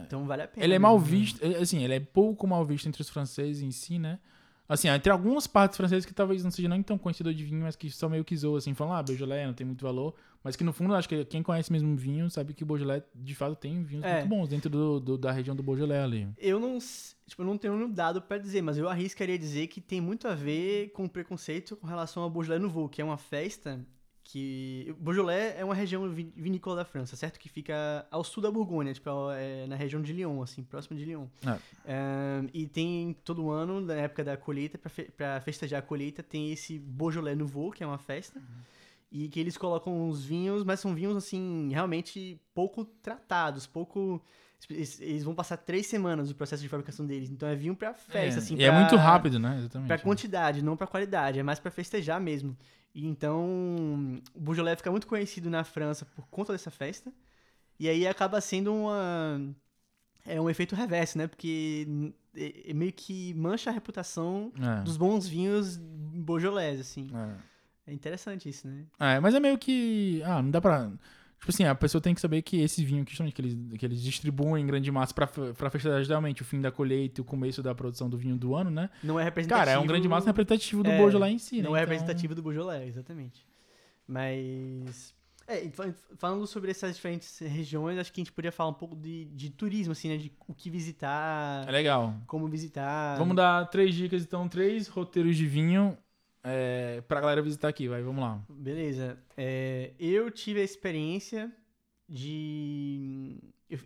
Então 0.00 0.26
vale 0.26 0.42
a 0.42 0.48
pena. 0.48 0.64
Ele 0.64 0.74
é 0.74 0.78
mal 0.78 0.98
né? 0.98 1.04
visto, 1.04 1.42
é, 1.42 1.56
assim, 1.56 1.82
ele 1.82 1.94
é 1.94 2.00
pouco 2.00 2.46
mal 2.46 2.64
visto 2.64 2.86
entre 2.88 3.00
os 3.00 3.08
franceses 3.08 3.62
em 3.62 3.70
si, 3.70 3.98
né? 3.98 4.18
Assim, 4.68 4.86
entre 4.88 5.10
algumas 5.10 5.46
partes 5.46 5.78
francesas 5.78 6.04
que 6.04 6.12
talvez 6.12 6.44
não 6.44 6.50
seja 6.50 6.68
nem 6.68 6.82
tão 6.82 6.98
conhecedor 6.98 7.32
de 7.32 7.42
vinho, 7.42 7.62
mas 7.62 7.74
que 7.74 7.90
são 7.90 8.10
meio 8.10 8.22
que 8.22 8.36
zoam, 8.36 8.56
assim, 8.56 8.74
falam, 8.74 8.92
ah, 8.92 9.02
Beaujolais 9.02 9.46
não 9.46 9.54
tem 9.54 9.66
muito 9.66 9.82
valor. 9.82 10.14
Mas 10.44 10.56
que 10.56 10.62
no 10.62 10.74
fundo, 10.74 10.94
acho 10.94 11.08
que 11.08 11.24
quem 11.24 11.42
conhece 11.42 11.72
mesmo 11.72 11.96
vinho 11.96 12.28
sabe 12.28 12.52
que 12.52 12.64
o 12.64 12.66
Beaujolais, 12.66 13.02
de 13.14 13.34
fato, 13.34 13.56
tem 13.56 13.82
vinhos 13.82 14.04
É. 14.04 14.16
muito 14.18 14.28
bons 14.28 14.46
dentro 14.50 14.68
do, 14.68 15.00
do- 15.00 15.16
da 15.16 15.32
região 15.32 15.56
do 15.56 15.62
Beaujolais 15.62 16.04
ali. 16.04 16.28
Eu 16.36 16.60
não, 16.60 16.76
tipo, 17.26 17.40
eu 17.40 17.46
não 17.46 17.56
tenho 17.56 17.88
dado 17.88 18.20
pra 18.20 18.36
dizer, 18.36 18.60
mas 18.60 18.76
eu 18.76 18.86
arriscaria 18.90 19.38
dizer 19.38 19.68
que 19.68 19.80
tem 19.80 20.02
muito 20.02 20.28
a 20.28 20.34
ver 20.34 20.90
com 20.90 21.06
o 21.06 21.08
preconceito 21.08 21.74
com 21.74 21.86
relação 21.86 22.22
ao 22.22 22.28
Beaujolais 22.28 22.60
Nouveau, 22.60 22.90
que 22.90 23.00
é 23.00 23.04
uma 23.04 23.16
festa 23.16 23.80
que... 24.30 24.94
Beaujolais 25.00 25.54
é 25.58 25.64
uma 25.64 25.74
região 25.74 26.06
vi- 26.10 26.30
vinícola 26.36 26.76
da 26.76 26.84
França, 26.84 27.16
certo? 27.16 27.38
Que 27.40 27.48
fica 27.48 28.06
ao 28.10 28.22
sul 28.22 28.42
da 28.42 28.50
Borgonha, 28.50 28.92
tipo, 28.92 29.08
é 29.32 29.66
na 29.66 29.74
região 29.74 30.02
de 30.02 30.12
Lyon, 30.12 30.42
assim, 30.42 30.62
próximo 30.62 30.96
de 30.98 31.04
Lyon. 31.06 31.26
É. 31.46 31.58
Ahn, 31.90 32.46
e 32.52 32.66
tem 32.66 33.16
todo 33.24 33.50
ano, 33.50 33.80
na 33.80 33.94
época 33.94 34.22
da 34.22 34.36
colheita, 34.36 34.76
pra, 34.76 34.90
fe 34.90 35.10
festejar 35.42 35.78
a 35.78 35.82
colheita, 35.82 36.22
tem 36.22 36.52
esse 36.52 36.78
Beaujolais 36.78 37.36
Nouveau, 37.38 37.70
que 37.70 37.82
é 37.82 37.86
uma 37.86 37.96
festa. 37.98 38.38
E 39.10 39.28
que 39.30 39.40
eles 39.40 39.56
colocam 39.56 40.10
os 40.10 40.22
vinhos, 40.22 40.62
mas 40.62 40.78
são 40.80 40.94
vinhos, 40.94 41.16
assim, 41.16 41.70
realmente 41.72 42.38
pouco 42.54 42.84
tratados, 42.84 43.66
pouco... 43.66 44.22
Eles 44.68 45.22
vão 45.22 45.34
passar 45.36 45.56
três 45.56 45.86
semanas 45.86 46.28
no 46.28 46.34
processo 46.34 46.60
de 46.62 46.68
fabricação 46.68 47.06
deles. 47.06 47.30
Então 47.30 47.48
é 47.48 47.54
vinho 47.54 47.76
pra 47.76 47.94
festa, 47.94 48.40
é, 48.40 48.42
assim. 48.42 48.56
e 48.56 48.64
é 48.64 48.68
pra- 48.68 48.80
muito 48.80 48.96
rápido, 48.96 49.38
né? 49.38 49.56
Exatamente. 49.56 49.86
Pra 49.86 49.98
quantidade, 49.98 50.62
não 50.62 50.76
pra 50.76 50.86
qualidade. 50.86 51.38
É 51.38 51.42
mais 51.44 51.60
pra 51.60 51.70
festejar 51.70 52.20
mesmo. 52.20 52.56
E 52.94 53.06
então, 53.06 54.20
o 54.34 54.40
Beaujolais 54.40 54.78
fica 54.78 54.90
muito 54.90 55.06
conhecido 55.06 55.48
na 55.50 55.62
França 55.64 56.04
por 56.04 56.26
conta 56.28 56.52
dessa 56.52 56.70
festa. 56.70 57.12
E 57.78 57.88
aí 57.88 58.06
acaba 58.06 58.40
sendo 58.40 58.74
uma... 58.74 59.40
É 60.26 60.40
um 60.40 60.50
efeito 60.50 60.74
reverso, 60.74 61.16
né? 61.16 61.26
Porque 61.26 62.12
é- 62.36 62.70
é 62.70 62.74
meio 62.74 62.92
que 62.92 63.32
mancha 63.34 63.70
a 63.70 63.72
reputação 63.72 64.52
É. 64.60 64.82
dos 64.82 64.96
bons 64.96 65.26
vinhos 65.26 65.76
Beaujolais, 65.76 66.80
assim. 66.80 67.08
É. 67.14 67.90
É 67.90 67.94
interessante 67.94 68.48
isso, 68.48 68.66
né? 68.68 68.84
É, 68.98 69.18
mas 69.20 69.34
é 69.34 69.40
meio 69.40 69.56
que. 69.56 70.20
Ah, 70.24 70.42
não 70.42 70.50
dá 70.50 70.60
pra. 70.60 70.90
Tipo 71.38 71.50
assim, 71.50 71.64
a 71.64 71.74
pessoa 71.74 72.00
tem 72.02 72.14
que 72.14 72.20
saber 72.20 72.42
que 72.42 72.60
esse 72.60 72.84
vinho 72.84 73.04
que, 73.04 73.22
eles, 73.40 73.56
que 73.78 73.86
eles 73.86 74.02
distribuem 74.02 74.64
em 74.64 74.66
grande 74.66 74.90
massa 74.90 75.14
pra, 75.14 75.26
pra 75.26 75.70
festejar 75.70 76.02
geralmente 76.02 76.42
o 76.42 76.44
fim 76.44 76.60
da 76.60 76.70
colheita 76.72 77.20
e 77.20 77.22
o 77.22 77.24
começo 77.24 77.62
da 77.62 77.74
produção 77.74 78.10
do 78.10 78.18
vinho 78.18 78.36
do 78.36 78.54
ano, 78.56 78.70
né? 78.70 78.90
Não 79.04 79.18
é 79.20 79.24
representativo... 79.24 79.64
Cara, 79.66 79.70
é 79.70 79.78
um 79.78 79.86
grande 79.86 80.08
massa 80.08 80.26
representativo 80.26 80.82
do 80.82 80.90
É, 80.90 80.98
Beaujolais 80.98 81.32
em 81.32 81.38
si, 81.38 81.56
né? 81.58 81.62
Não 81.62 81.76
é 81.76 81.80
Então- 81.82 81.90
representativo 81.92 82.34
do 82.34 82.42
Beaujolais, 82.42 82.88
exatamente. 82.88 83.46
Mas. 84.06 85.14
É, 85.46 85.66
fa- 85.70 85.94
falando 86.18 86.46
sobre 86.46 86.70
essas 86.70 86.94
diferentes 86.96 87.38
regiões, 87.38 87.98
acho 87.98 88.12
que 88.12 88.20
a 88.20 88.24
gente 88.24 88.32
poderia 88.32 88.52
falar 88.52 88.68
um 88.70 88.74
pouco 88.74 88.94
de, 88.94 89.26
de 89.26 89.48
turismo, 89.48 89.92
assim, 89.92 90.08
né? 90.08 90.16
De 90.18 90.30
o 90.46 90.52
que 90.52 90.68
visitar, 90.68 91.66
É 91.66 91.70
legal. 91.70 92.14
como 92.26 92.46
visitar. 92.48 93.16
Vamos 93.16 93.34
dar 93.36 93.64
três 93.66 93.94
dicas, 93.94 94.22
então, 94.22 94.46
três 94.48 94.88
roteiros 94.88 95.36
de 95.36 95.46
vinho 95.46 95.96
é, 96.42 97.00
pra 97.02 97.20
galera 97.20 97.42
visitar 97.42 97.68
aqui, 97.68 97.88
vai, 97.88 98.02
vamos 98.02 98.22
lá. 98.22 98.44
Beleza. 98.48 99.18
É, 99.36 99.92
eu 99.98 100.30
tive 100.30 100.60
a 100.60 100.64
experiência 100.64 101.52
de. 102.08 103.38
Eu, 103.68 103.80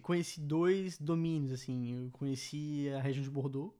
conheci 0.00 0.40
dois 0.40 0.98
domínios, 0.98 1.52
assim. 1.52 1.94
Eu 1.94 2.10
conheci 2.12 2.88
a 2.96 3.00
região 3.00 3.22
de 3.22 3.30
Bordeaux 3.30 3.74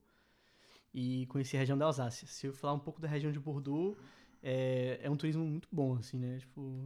e 0.93 1.25
conheci 1.27 1.55
a 1.55 1.59
região 1.59 1.77
da 1.77 1.85
Alsácia. 1.85 2.27
Se 2.27 2.47
eu 2.47 2.53
falar 2.53 2.73
um 2.73 2.79
pouco 2.79 2.99
da 2.99 3.07
região 3.07 3.31
de 3.31 3.39
Bordeaux, 3.39 3.97
é, 4.41 4.99
é 5.01 5.09
um 5.09 5.15
turismo 5.15 5.45
muito 5.45 5.67
bom, 5.71 5.95
assim, 5.95 6.17
né? 6.17 6.39
Tipo, 6.39 6.83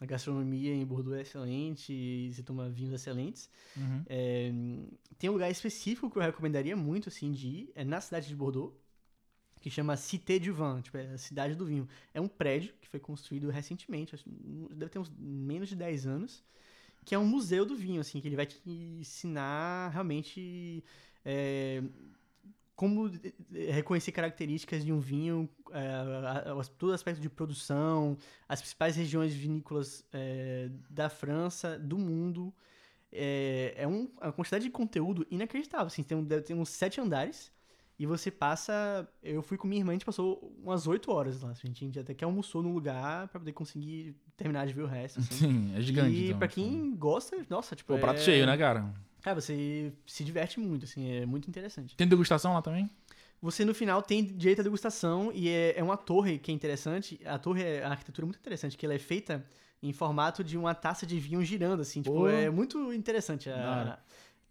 a 0.00 0.06
gastronomia 0.06 0.74
em 0.74 0.84
Bordeaux 0.84 1.16
é 1.16 1.22
excelente, 1.22 2.30
você 2.32 2.42
toma 2.42 2.68
vinhos 2.68 2.92
excelentes. 2.92 3.48
Uhum. 3.76 4.02
É, 4.08 4.52
tem 5.18 5.28
um 5.30 5.34
lugar 5.34 5.50
específico 5.50 6.10
que 6.10 6.18
eu 6.18 6.22
recomendaria 6.22 6.76
muito, 6.76 7.08
assim, 7.08 7.32
de 7.32 7.48
ir, 7.48 7.72
é 7.74 7.84
na 7.84 8.00
cidade 8.00 8.28
de 8.28 8.36
Bordeaux, 8.36 8.72
que 9.60 9.70
chama 9.70 9.96
Cité 9.96 10.38
du 10.38 10.52
Vin, 10.54 10.80
tipo, 10.82 10.96
é 10.96 11.06
a 11.14 11.18
cidade 11.18 11.54
do 11.54 11.66
vinho. 11.66 11.88
É 12.14 12.20
um 12.20 12.28
prédio 12.28 12.74
que 12.80 12.88
foi 12.88 13.00
construído 13.00 13.50
recentemente, 13.50 14.16
deve 14.70 14.90
ter 14.90 14.98
uns 14.98 15.10
menos 15.18 15.68
de 15.68 15.76
10 15.76 16.06
anos, 16.06 16.44
que 17.04 17.14
é 17.14 17.18
um 17.18 17.26
museu 17.26 17.64
do 17.66 17.76
vinho, 17.76 18.00
assim, 18.00 18.20
que 18.20 18.28
ele 18.28 18.36
vai 18.36 18.46
te 18.46 18.60
ensinar 18.66 19.90
realmente 19.90 20.84
é, 21.24 21.82
como 22.76 23.08
eh, 23.54 23.72
reconhecer 23.72 24.12
características 24.12 24.84
de 24.84 24.92
um 24.92 25.00
vinho, 25.00 25.48
é, 25.72 26.64
todo 26.78 26.92
aspecto 26.92 27.20
de 27.20 27.28
produção, 27.28 28.16
as 28.48 28.60
principais 28.60 28.94
regiões 28.96 29.34
vinícolas 29.34 30.04
é, 30.12 30.70
da 30.88 31.08
França, 31.08 31.78
do 31.78 31.98
mundo. 31.98 32.54
É, 33.12 33.74
é 33.78 33.88
um- 33.88 34.08
uma 34.20 34.32
quantidade 34.32 34.64
de 34.64 34.70
conteúdo 34.70 35.26
inacreditável. 35.30 35.86
Assim, 35.86 36.02
tem, 36.02 36.22
deve 36.24 36.42
ter 36.42 36.54
uns 36.54 36.68
sete 36.70 37.00
andares. 37.00 37.50
E 37.98 38.06
você 38.06 38.30
passa. 38.30 39.08
Eu 39.22 39.42
fui 39.42 39.58
com 39.58 39.66
minha 39.66 39.80
irmã, 39.80 39.90
a 39.90 39.94
gente 39.94 40.04
passou 40.04 40.54
umas 40.62 40.86
oito 40.86 41.10
horas 41.10 41.42
lá. 41.42 41.50
A 41.50 41.54
gente, 41.54 41.98
até 41.98 42.14
que 42.14 42.24
almoçou 42.24 42.62
num 42.62 42.72
lugar 42.72 43.26
pra 43.28 43.40
poder 43.40 43.52
conseguir 43.52 44.14
terminar 44.36 44.66
de 44.66 44.72
ver 44.72 44.82
o 44.82 44.86
resto. 44.86 45.18
Assim. 45.18 45.34
Sim, 45.34 45.72
é 45.76 45.80
gigante. 45.80 46.14
e 46.14 46.26
então, 46.26 46.38
pra 46.38 46.46
quem 46.48 46.94
gosta, 46.94 47.36
nossa, 47.50 47.74
tipo. 47.74 47.92
Pô, 47.94 47.98
prato 47.98 48.20
é- 48.20 48.22
cheio, 48.22 48.46
né, 48.46 48.56
cara? 48.56 48.94
Cara, 49.20 49.40
você 49.40 49.92
se 50.06 50.22
diverte 50.22 50.60
muito, 50.60 50.84
assim, 50.84 51.10
é 51.10 51.26
muito 51.26 51.48
interessante. 51.48 51.96
Tem 51.96 52.06
degustação 52.06 52.54
lá 52.54 52.62
também? 52.62 52.88
Você 53.42 53.64
no 53.64 53.74
final 53.74 54.00
tem 54.00 54.24
direito 54.24 54.60
à 54.60 54.64
degustação 54.64 55.30
e 55.34 55.48
é, 55.48 55.78
é 55.78 55.82
uma 55.82 55.96
torre 55.96 56.38
que 56.38 56.50
é 56.50 56.54
interessante. 56.54 57.20
A 57.24 57.38
torre 57.38 57.62
é 57.62 57.84
a 57.84 57.90
arquitetura 57.90 58.24
é 58.24 58.26
muito 58.26 58.38
interessante, 58.38 58.76
que 58.76 58.86
ela 58.86 58.94
é 58.94 58.98
feita 58.98 59.44
em 59.82 59.92
formato 59.92 60.42
de 60.42 60.56
uma 60.58 60.74
taça 60.74 61.06
de 61.06 61.18
vinho 61.20 61.44
girando, 61.44 61.80
assim. 61.80 62.02
Tipo, 62.02 62.16
Pô. 62.16 62.28
é 62.28 62.50
muito 62.50 62.92
interessante. 62.92 63.48
A- 63.50 63.54
hora. 63.54 63.98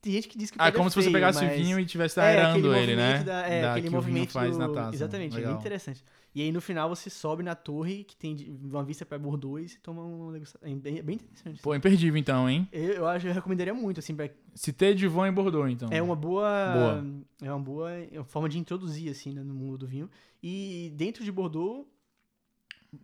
Tem 0.02 0.14
gente 0.14 0.28
que 0.28 0.38
diz 0.38 0.52
que 0.52 0.58
Ah, 0.60 0.66
pega 0.66 0.78
como 0.78 0.90
se 0.90 0.96
você 0.96 1.02
feio, 1.04 1.14
pegasse 1.14 1.44
o 1.44 1.48
mas- 1.48 1.58
vinho 1.60 1.80
e 1.80 1.84
estivesse 1.84 2.20
É, 2.20 2.24
aerando 2.24 2.70
aquele 2.72 2.84
ele, 2.84 2.96
né? 2.96 3.24
Da, 3.24 3.42
é, 3.48 3.62
Da- 3.62 3.72
aquele 3.74 3.90
o 3.90 3.92
movimento 3.92 4.32
faz 4.32 4.58
na 4.58 4.70
taça. 4.70 4.96
Exatamente, 4.96 5.34
é 5.34 5.38
Legal. 5.38 5.52
muito 5.54 5.62
interessante. 5.62 6.04
E 6.36 6.42
aí 6.44 6.52
no 6.52 6.62
final 6.62 6.88
você 6.88 7.10
sobe 7.10 7.42
na 7.42 7.56
torre, 7.56 8.04
que 8.04 8.16
tem 8.16 8.36
uma 8.64 8.84
vista 8.84 9.04
pra 9.04 9.18
Bordeaux 9.18 9.74
e 9.74 9.80
toma 9.80 10.04
uma 10.04 10.32
degustação. 10.34 10.70
É 10.70 10.76
bem, 10.76 11.00
é 11.00 11.02
bem 11.02 11.16
interessante. 11.16 11.62
Pô, 11.64 11.74
imperdível 11.74 12.16
então, 12.18 12.48
hein? 12.48 12.68
Eu, 12.72 12.94
eu 12.94 13.08
acho 13.08 13.28
eu 13.28 13.34
recomendaria 13.34 13.74
muito, 13.74 14.00
assim, 14.00 14.16
pra 14.16 14.30
Cité 14.54 14.94
de 14.94 15.08
Vin 15.08 15.22
em 15.28 15.32
Bordeaux, 15.34 15.72
então. 15.72 15.90
É 15.92 16.00
uma 16.02 16.16
boa, 16.16 16.74
Boa. 16.74 17.06
É 17.42 17.52
uma 17.52 17.60
boa 17.64 17.90
forma 18.26 18.48
de 18.48 18.60
introduzir, 18.60 19.10
assim, 19.10 19.34
né, 19.34 19.42
no 19.42 19.54
mundo 19.56 19.80
do 19.80 19.88
vinho. 19.88 20.08
E 20.44 20.94
dentro 20.96 21.24
de 21.24 21.32
Bordeaux, 21.32 21.88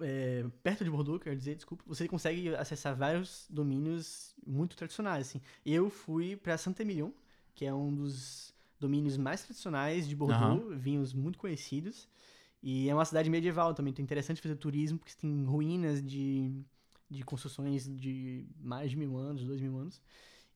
é, 0.01 0.45
perto 0.61 0.83
de 0.83 0.89
Bordeaux, 0.89 1.21
quero 1.21 1.35
dizer, 1.35 1.55
desculpa, 1.55 1.83
você 1.85 2.07
consegue 2.07 2.55
acessar 2.55 2.95
vários 2.95 3.47
domínios 3.49 4.35
muito 4.45 4.75
tradicionais, 4.75 5.27
assim. 5.27 5.41
Eu 5.65 5.89
fui 5.89 6.35
para 6.35 6.57
Saint-Emilion, 6.57 7.11
que 7.53 7.65
é 7.65 7.73
um 7.73 7.93
dos 7.93 8.53
domínios 8.79 9.17
mais 9.17 9.43
tradicionais 9.43 10.07
de 10.07 10.15
Bordeaux, 10.15 10.75
vinhos 10.77 11.13
muito 11.13 11.37
conhecidos. 11.37 12.07
E 12.61 12.89
é 12.89 12.93
uma 12.93 13.05
cidade 13.05 13.29
medieval 13.29 13.73
também, 13.73 13.91
então 13.91 14.01
é 14.01 14.05
interessante 14.05 14.41
fazer 14.41 14.55
turismo, 14.55 14.97
porque 14.97 15.13
tem 15.19 15.43
ruínas 15.43 16.01
de, 16.01 16.49
de 17.09 17.23
construções 17.23 17.87
de 17.87 18.45
mais 18.61 18.89
de 18.89 18.97
mil 18.97 19.17
anos, 19.17 19.43
dois 19.43 19.59
mil 19.59 19.77
anos. 19.77 20.01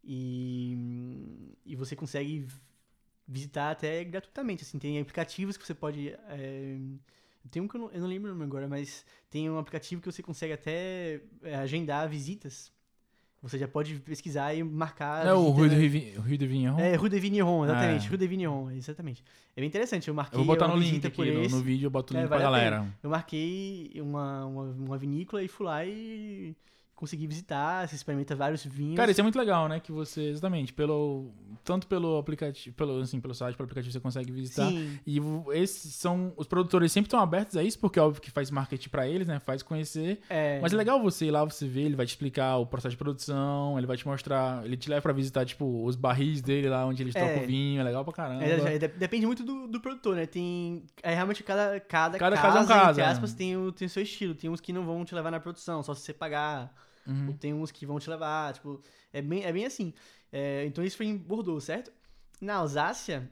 E, 0.03 0.77
e 1.65 1.75
você 1.75 1.95
consegue 1.95 2.47
visitar 3.27 3.71
até 3.71 4.05
gratuitamente, 4.05 4.63
assim, 4.63 4.79
tem 4.79 4.99
aplicativos 4.99 5.57
que 5.57 5.65
você 5.65 5.73
pode... 5.73 6.09
é, 6.29 6.79
tem 7.51 7.61
um 7.61 7.67
que 7.67 7.75
eu 7.75 7.81
não, 7.81 7.91
eu 7.91 8.01
não 8.01 8.07
lembro 8.07 8.29
o 8.29 8.33
nome 8.33 8.45
agora, 8.45 8.67
mas 8.67 9.05
tem 9.29 9.49
um 9.49 9.57
aplicativo 9.57 10.01
que 10.01 10.11
você 10.11 10.21
consegue 10.23 10.53
até 10.53 11.21
é, 11.43 11.55
agendar 11.55 12.07
visitas 12.09 12.71
Você 13.41 13.57
já 13.57 13.67
pode 13.67 13.99
pesquisar 13.99 14.53
e 14.55 14.63
marcar. 14.63 15.25
É 15.25 15.29
a 15.29 15.35
o 15.35 15.49
Rue 15.51 15.69
de, 15.69 15.75
né? 15.75 16.47
Vigneron. 16.47 16.79
É, 16.79 16.95
Rue 16.95 17.09
de 17.09 17.19
Vigneron, 17.19 17.65
exatamente. 17.65 18.05
É. 18.07 18.09
Rue 18.09 18.17
de 18.17 18.27
Vigneron, 18.27 18.71
exatamente. 18.71 19.23
É 19.55 19.61
bem 19.61 19.67
interessante. 19.67 20.07
Eu 20.07 20.13
marquei 20.13 20.39
Eu 20.39 20.43
vou 20.43 20.55
botar 20.55 20.67
no 20.67 20.75
link 20.75 21.05
aqui 21.05 21.31
no, 21.31 21.47
no 21.49 21.61
vídeo, 21.61 21.85
eu 21.85 21.91
boto 21.91 22.13
o 22.13 22.17
É, 22.17 22.21
link 22.21 22.29
pra 22.29 22.37
vale 22.39 22.55
a 22.55 22.59
pena. 22.59 22.71
galera. 22.77 22.93
Eu 23.03 23.09
marquei 23.11 23.91
uma, 24.01 24.45
uma, 24.45 24.63
uma 24.63 24.97
vinícola 24.97 25.43
e 25.43 25.47
fui 25.47 25.65
lá 25.67 25.85
e 25.85 26.55
consegui 26.97 27.27
visitar. 27.27 27.87
Você 27.87 27.95
experimenta 27.95 28.35
vários 28.35 28.65
vinhos. 28.65 28.97
Cara, 28.97 29.09
isso 29.11 29.21
é 29.21 29.23
muito 29.23 29.37
legal, 29.39 29.69
né? 29.69 29.79
Que 29.79 29.91
você, 29.91 30.23
exatamente, 30.23 30.73
pelo. 30.73 31.31
Tanto 31.63 31.85
pelo 31.87 32.17
aplicativo, 32.17 32.75
pelo, 32.75 32.99
assim, 33.01 33.19
pelo 33.21 33.33
site, 33.33 33.55
pelo 33.55 33.65
aplicativo 33.65 33.91
você 33.93 33.99
consegue 33.99 34.31
visitar. 34.31 34.67
Sim. 34.69 34.99
E 35.05 35.19
esses 35.53 35.93
são. 35.93 36.33
Os 36.35 36.47
produtores 36.47 36.91
sempre 36.91 37.07
estão 37.07 37.19
abertos 37.19 37.55
a 37.55 37.63
isso, 37.63 37.77
porque 37.79 37.99
é 37.99 38.01
óbvio 38.01 38.21
que 38.21 38.31
faz 38.31 38.49
marketing 38.51 38.89
pra 38.89 39.07
eles, 39.07 39.27
né? 39.27 39.39
Faz 39.39 39.61
conhecer. 39.63 40.19
É, 40.29 40.59
Mas 40.61 40.73
é 40.73 40.75
legal 40.75 41.01
você 41.01 41.25
ir 41.27 41.31
lá, 41.31 41.43
você 41.45 41.67
ver, 41.67 41.81
ele 41.83 41.95
vai 41.95 42.05
te 42.05 42.09
explicar 42.09 42.57
o 42.57 42.65
processo 42.65 42.91
de 42.91 42.97
produção, 42.97 43.77
ele 43.77 43.85
vai 43.87 43.95
te 43.97 44.07
mostrar, 44.07 44.65
ele 44.65 44.75
te 44.75 44.89
leva 44.89 45.01
pra 45.01 45.13
visitar, 45.13 45.45
tipo, 45.45 45.83
os 45.85 45.95
barris 45.95 46.41
dele 46.41 46.67
lá 46.69 46.85
onde 46.85 47.03
eles 47.03 47.15
É. 47.15 47.19
tocam 47.19 47.43
o 47.43 47.47
vinho, 47.47 47.79
é 47.79 47.83
legal 47.83 48.03
pra 48.03 48.13
caramba. 48.13 48.43
É, 48.43 48.75
é, 48.75 48.77
de- 48.79 48.87
depende 48.87 49.25
muito 49.25 49.43
do, 49.43 49.67
do 49.67 49.79
produtor, 49.79 50.15
né? 50.15 50.25
Tem. 50.25 50.83
É 51.03 51.13
realmente 51.13 51.43
cada, 51.43 51.79
cada, 51.79 52.17
Cada 52.17 52.35
casa, 52.35 52.47
casa 52.47 52.59
é 52.59 52.63
um 52.63 52.67
caso, 52.67 52.89
entre 52.91 53.01
é. 53.03 53.05
aspas, 53.05 53.33
tem 53.33 53.55
o, 53.57 53.71
tem 53.71 53.85
o 53.85 53.89
seu 53.89 54.01
estilo. 54.03 54.33
Tem 54.33 54.49
uns 54.49 54.59
que 54.61 54.71
não 54.73 54.85
vão 54.85 55.03
te 55.05 55.13
levar 55.13 55.31
na 55.31 55.39
produção, 55.39 55.83
só 55.83 55.93
se 55.93 56.01
você 56.01 56.13
pagar. 56.13 56.73
Uhum. 57.07 57.27
Ou 57.29 57.33
tem 57.33 57.53
uns 57.53 57.71
que 57.71 57.85
vão 57.85 57.99
te 57.99 58.09
levar. 58.09 58.53
Tipo, 58.53 58.81
é 59.13 59.21
bem, 59.21 59.43
é 59.43 59.51
bem 59.53 59.65
assim. 59.65 59.93
É, 60.31 60.65
então 60.65 60.83
isso 60.83 60.97
foi 60.97 61.05
em 61.07 61.17
Bordeaux, 61.17 61.63
certo? 61.63 61.91
Na 62.41 62.55
Alsácia, 62.55 63.29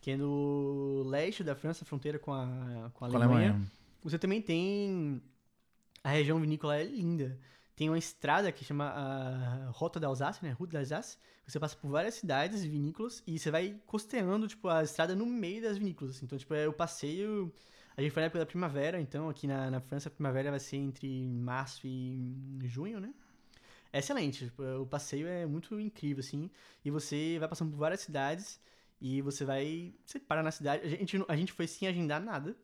que 0.00 0.10
é 0.10 0.16
no 0.16 1.02
leste 1.06 1.44
da 1.44 1.54
França, 1.54 1.84
fronteira 1.84 2.18
com 2.18 2.32
a, 2.32 2.90
com 2.94 3.04
a 3.04 3.08
Com 3.08 3.16
Alemanha, 3.16 3.50
Alemanha. 3.50 3.70
você 4.02 4.18
também 4.18 4.42
tem. 4.42 5.22
A 6.04 6.10
região 6.10 6.40
vinícola 6.40 6.76
é 6.76 6.84
linda. 6.84 7.38
Tem 7.76 7.88
uma 7.88 7.98
estrada 7.98 8.52
que 8.52 8.64
chama 8.64 8.84
a 8.90 9.70
Rota 9.70 9.98
da 9.98 10.06
Alsácia, 10.08 10.46
né? 10.46 10.54
Route 10.58 10.72
d'Alsace. 10.72 11.16
Você 11.46 11.58
passa 11.58 11.76
por 11.76 11.90
várias 11.90 12.14
cidades 12.14 12.62
vinícolas 12.64 13.22
e 13.26 13.38
você 13.38 13.50
vai 13.50 13.80
costeando, 13.86 14.46
tipo, 14.46 14.68
a 14.68 14.82
estrada 14.82 15.14
no 15.16 15.24
meio 15.26 15.62
das 15.62 15.78
vinícolas. 15.78 16.16
assim. 16.16 16.24
Então, 16.26 16.36
tipo, 16.38 16.52
é 16.54 16.68
o 16.68 16.72
passeio. 16.72 17.52
A 17.96 18.02
gente 18.02 18.10
foi 18.12 18.22
na 18.22 18.26
época 18.26 18.38
da 18.38 18.46
primavera, 18.46 19.00
então 19.00 19.28
aqui 19.28 19.46
na, 19.46 19.70
na 19.70 19.80
França 19.80 20.08
a 20.08 20.12
primavera 20.12 20.50
vai 20.50 20.60
ser 20.60 20.76
entre 20.76 21.28
março 21.28 21.86
e 21.86 22.58
junho, 22.64 23.00
né? 23.00 23.12
É 23.92 23.98
excelente. 23.98 24.46
tipo, 24.46 24.62
o 24.62 24.86
passeio 24.86 25.26
é 25.28 25.44
muito 25.44 25.78
incrível, 25.78 26.20
assim. 26.20 26.50
E 26.84 26.90
você 26.90 27.38
vai 27.38 27.48
passando 27.48 27.70
por 27.70 27.76
várias 27.76 28.00
cidades 28.00 28.58
e 29.00 29.20
você 29.20 29.44
vai. 29.44 29.94
Você 30.06 30.18
para 30.18 30.42
na 30.42 30.50
cidade. 30.50 30.84
A 30.84 30.88
gente, 30.88 31.24
a 31.28 31.36
gente 31.36 31.52
foi 31.52 31.66
sem 31.66 31.86
agendar 31.86 32.20
nada. 32.20 32.56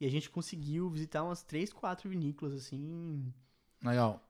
E 0.00 0.06
a 0.06 0.10
gente 0.10 0.28
conseguiu 0.28 0.90
visitar 0.90 1.22
umas 1.22 1.42
três, 1.42 1.72
quatro 1.72 2.10
vinícolas, 2.10 2.52
assim. 2.54 3.32
Legal. 3.82 4.23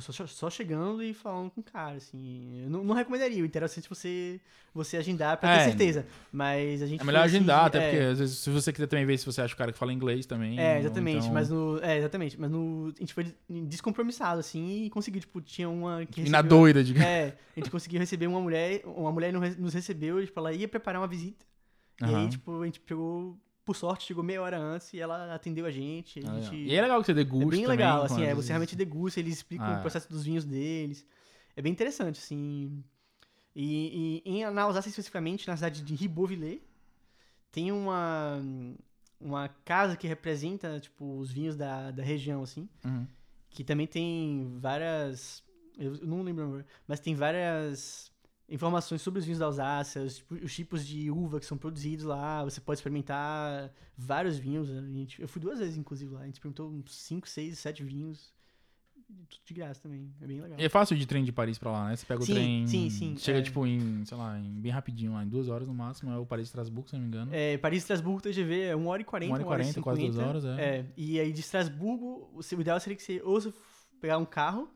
Só, 0.00 0.26
só- 0.26 0.50
chegando 0.50 1.02
e 1.02 1.14
falando 1.14 1.50
com 1.50 1.60
o 1.60 1.64
cara, 1.64 1.96
assim. 1.96 2.62
Eu 2.64 2.68
não, 2.70 2.84
não 2.84 2.94
recomendaria. 2.94 3.42
O 3.42 3.46
interessante 3.46 3.86
é 3.86 3.88
você, 3.88 4.40
você 4.74 4.96
agendar 4.96 5.36
pra 5.38 5.54
ter 5.54 5.60
É. 5.60 5.64
certeza. 5.64 6.06
Mas 6.32 6.82
a 6.82 6.86
gente. 6.86 7.00
É 7.00 7.04
melhor 7.04 7.20
foi, 7.20 7.26
assim, 7.28 7.36
agendar, 7.36 7.64
até 7.66 7.78
é, 7.78 7.90
porque 7.90 8.04
às 8.04 8.18
vezes, 8.18 8.38
se 8.38 8.50
você 8.50 8.72
quiser 8.72 8.88
também 8.88 9.06
ver 9.06 9.16
se 9.16 9.24
você 9.24 9.40
acha 9.40 9.54
o 9.54 9.56
cara 9.56 9.72
que 9.72 9.78
fala 9.78 9.92
inglês 9.92 10.26
também. 10.26 10.58
É, 10.60 10.80
exatamente, 10.80 11.18
então- 11.18 11.32
mas 11.32 11.48
no. 11.48 11.78
É, 11.82 11.96
exatamente. 11.96 12.38
Mas 12.38 12.50
no. 12.50 12.92
A 12.94 13.00
gente 13.00 13.14
foi 13.14 13.32
descompromissado, 13.48 14.40
assim, 14.40 14.84
e 14.84 14.90
conseguiu, 14.90 15.20
tipo, 15.20 15.40
tinha 15.40 15.68
uma. 15.68 16.04
Que 16.04 16.22
E 16.22 16.28
na 16.28 16.38
recebeu- 16.38 16.58
doida, 16.58 16.84
de. 16.84 16.98
É, 16.98 17.36
a 17.56 17.60
gente 17.60 17.70
conseguiu 17.70 18.00
receber 18.00 18.26
uma 18.26 18.40
mulher, 18.40 18.82
uma 18.84 19.12
mulher 19.12 19.32
nos 19.32 19.72
recebeu, 19.72 20.22
tipo, 20.24 20.38
ela 20.40 20.52
ia 20.52 20.68
preparar 20.68 21.00
uma 21.00 21.08
visita. 21.08 21.44
E 22.00 22.04
Aham. 22.04 22.22
aí, 22.24 22.28
tipo, 22.28 22.60
a 22.60 22.64
gente 22.66 22.80
pegou, 22.80 23.38
por 23.64 23.74
sorte, 23.76 24.04
chegou 24.06 24.22
meia 24.22 24.42
hora 24.42 24.58
antes 24.58 24.92
e 24.92 25.00
ela 25.00 25.34
atendeu 25.34 25.64
a 25.66 25.70
gente. 25.70 26.20
A 26.20 26.30
Ah, 26.30 26.40
gente 26.40 26.54
E 26.56 26.74
é 26.74 26.82
legal 26.82 27.00
que 27.00 27.06
você 27.06 27.12
é 27.12 27.14
degusta 27.14 27.50
bem 27.50 27.62
também, 27.62 27.76
legal, 27.76 27.98
com 28.00 28.04
assim, 28.04 28.22
é, 28.22 28.34
você 28.34 28.48
realmente 28.48 28.76
degusta, 28.76 29.20
eles 29.20 29.34
explicam 29.34 29.66
Ah, 29.68 29.74
é. 29.74 29.78
o 29.78 29.80
processo 29.80 30.08
dos 30.08 30.24
vinhos 30.24 30.44
deles. 30.44 31.06
É 31.56 31.62
bem 31.62 31.72
interessante, 31.72 32.18
assim. 32.18 32.82
E, 33.54 34.22
e 34.26 34.30
em, 34.30 34.50
na 34.50 34.62
Alsácia, 34.62 34.88
especificamente, 34.88 35.46
na 35.46 35.56
cidade 35.56 35.82
de 35.82 35.94
Ribeauvillé, 35.94 36.58
tem 37.52 37.70
uma, 37.70 38.42
uma 39.20 39.48
casa 39.48 39.96
que 39.96 40.06
representa, 40.08 40.80
tipo, 40.80 41.18
os 41.18 41.30
vinhos 41.30 41.56
da, 41.56 41.90
da 41.90 42.02
região, 42.02 42.42
assim 42.42 42.68
Uhum. 42.84 43.06
que 43.50 43.62
também 43.64 43.86
tem 43.86 44.58
várias. 44.58 45.42
Eu 45.78 45.98
não 46.02 46.22
lembro 46.22 46.64
mas 46.86 47.00
tem 47.00 47.14
várias 47.14 48.10
informações 48.48 49.00
sobre 49.02 49.18
os 49.20 49.24
vinhos 49.24 49.38
da 49.38 49.46
Alsácia, 49.46 50.02
os, 50.02 50.16
tipo- 50.16 50.34
os 50.34 50.54
tipos 50.54 50.86
de 50.86 51.10
uva 51.10 51.40
que 51.40 51.46
são 51.46 51.56
produzidos 51.56 52.04
lá. 52.04 52.44
Você 52.44 52.60
pode 52.60 52.78
experimentar 52.78 53.72
vários 53.96 54.36
vinhos. 54.38 54.68
Gente- 54.68 55.20
eu 55.22 55.28
fui 55.28 55.40
duas 55.40 55.58
vezes, 55.58 55.76
inclusive, 55.76 56.12
lá. 56.12 56.20
A 56.20 56.24
gente 56.26 56.34
experimentou 56.34 56.70
uns 56.70 56.94
5, 56.94 57.28
6, 57.28 57.58
7 57.58 57.82
vinhos. 57.82 58.32
Tudo 59.06 59.42
de 59.44 59.54
graça 59.54 59.80
também. 59.82 60.10
É 60.20 60.26
bem 60.26 60.40
legal. 60.40 60.58
E 60.58 60.64
é 60.64 60.68
fácil 60.68 60.96
de 60.96 61.06
trem 61.06 61.22
de 61.24 61.30
Paris 61.32 61.58
pra 61.58 61.70
lá, 61.70 61.88
né? 61.88 61.96
Você 61.96 62.06
pega 62.06 62.22
o 62.22 62.26
Sim, 62.26 62.32
trem. 62.34 62.66
sim, 62.66 62.90
sim, 62.90 63.16
Chega, 63.18 63.38
é. 63.38 63.42
tipo, 63.42 63.66
em, 63.66 64.04
sei 64.06 64.16
lá, 64.16 64.38
em 64.38 64.60
bem 64.60 64.72
rapidinho 64.72 65.12
lá, 65.12 65.22
em 65.22 65.28
duas 65.28 65.48
horas 65.48 65.68
no 65.68 65.74
máximo. 65.74 66.10
É 66.10 66.16
o 66.18 66.24
Paris 66.24 66.48
Estrasburgo, 66.48 66.88
se 66.88 66.94
não 66.96 67.02
me 67.02 67.08
engano. 67.08 67.30
É, 67.34 67.58
Paris 67.58 67.78
e 67.78 67.84
Estrasburgo 67.84 68.20
TGV 68.22 68.60
é 68.62 68.76
1 68.76 68.86
hora 68.86 69.02
e 69.02 69.04
40, 69.04 69.30
Uma 69.30 69.34
hora 69.34 69.42
e 69.42 69.46
40, 69.46 69.82
quase 69.82 70.00
duas 70.00 70.14
50. 70.14 70.28
horas, 70.30 70.44
é. 70.58 70.78
É, 70.78 70.86
e 70.96 71.20
aí 71.20 71.32
de 71.32 71.40
Estrasburgo, 71.40 72.30
o 72.34 72.60
ideal 72.60 72.80
seria 72.80 72.96
que 72.96 73.02
você 73.02 73.20
ou 73.22 73.40
você 73.40 73.52
pegar 74.00 74.16
um 74.18 74.24
carro, 74.24 74.70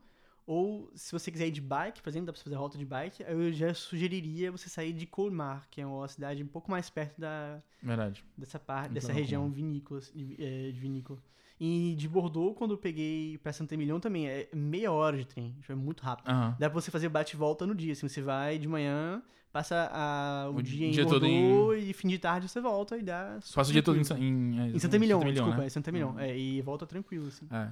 ou 0.48 0.90
se 0.94 1.12
você 1.12 1.30
quiser 1.30 1.46
ir 1.46 1.50
de 1.50 1.60
bike, 1.60 2.00
por 2.00 2.08
exemplo, 2.08 2.26
dá 2.26 2.32
pra 2.32 2.38
você 2.38 2.44
fazer 2.44 2.56
rota 2.56 2.78
de 2.78 2.84
bike, 2.86 3.22
eu 3.28 3.52
já 3.52 3.74
sugeriria 3.74 4.50
você 4.50 4.66
sair 4.68 4.94
de 4.94 5.04
Colmar, 5.06 5.66
que 5.70 5.78
é 5.80 5.86
uma 5.86 6.08
cidade 6.08 6.42
um 6.42 6.46
pouco 6.46 6.70
mais 6.70 6.88
perto 6.88 7.20
da, 7.20 7.58
Verdade. 7.82 8.24
dessa 8.36 8.58
parte, 8.58 8.84
Então, 8.86 8.94
dessa 8.94 9.12
região 9.12 9.50
vinícola, 9.50 10.00
de, 10.14 10.36
é, 10.42 10.70
de 10.72 10.80
vinícola. 10.80 11.18
E 11.60 11.94
de 11.98 12.08
Bordeaux, 12.08 12.56
quando 12.56 12.70
eu 12.70 12.78
peguei 12.78 13.36
pra 13.38 13.52
Saint-Emilion 13.52 14.00
também, 14.00 14.26
é 14.28 14.48
meia 14.54 14.90
hora 14.90 15.18
de 15.18 15.26
trem, 15.26 15.54
é 15.68 15.74
muito 15.74 16.02
rápido. 16.02 16.28
Aham. 16.30 16.56
Dá 16.58 16.70
pra 16.70 16.80
você 16.80 16.90
fazer 16.90 17.08
bate 17.10 17.34
e 17.34 17.38
volta 17.38 17.66
no 17.66 17.74
dia. 17.74 17.92
Assim, 17.92 18.08
você 18.08 18.22
vai 18.22 18.58
de 18.58 18.68
manhã, 18.68 19.20
passa 19.52 19.90
a- 19.92 20.48
o, 20.50 20.56
O 20.58 20.62
dia 20.62 20.86
em 20.86 20.92
dia 20.92 21.04
todo 21.04 21.26
Bordeaux 21.26 21.82
e 21.84 21.92
fim 21.92 22.06
de 22.08 22.18
tarde 22.18 22.48
você 22.48 22.60
volta 22.60 22.96
e 22.96 23.02
dá. 23.02 23.38
Passa 23.54 23.70
o 23.70 23.72
dia 23.72 23.82
todo 23.82 23.98
em. 23.98 24.04
Sa- 24.04 24.16
em, 24.18 24.60
é, 24.60 24.66
Em 24.68 24.78
Santa 24.78 24.94
Emilion, 24.96 25.18
Santa 25.18 25.32
desculpa, 25.32 25.56
né? 25.58 25.66
é 25.66 25.68
Santa 25.68 25.90
Emilion. 25.90 26.10
Uhum. 26.12 26.20
É, 26.20 26.38
e 26.38 26.62
volta 26.62 26.86
tranquilo, 26.86 27.26
assim. 27.26 27.46
É. 27.50 27.68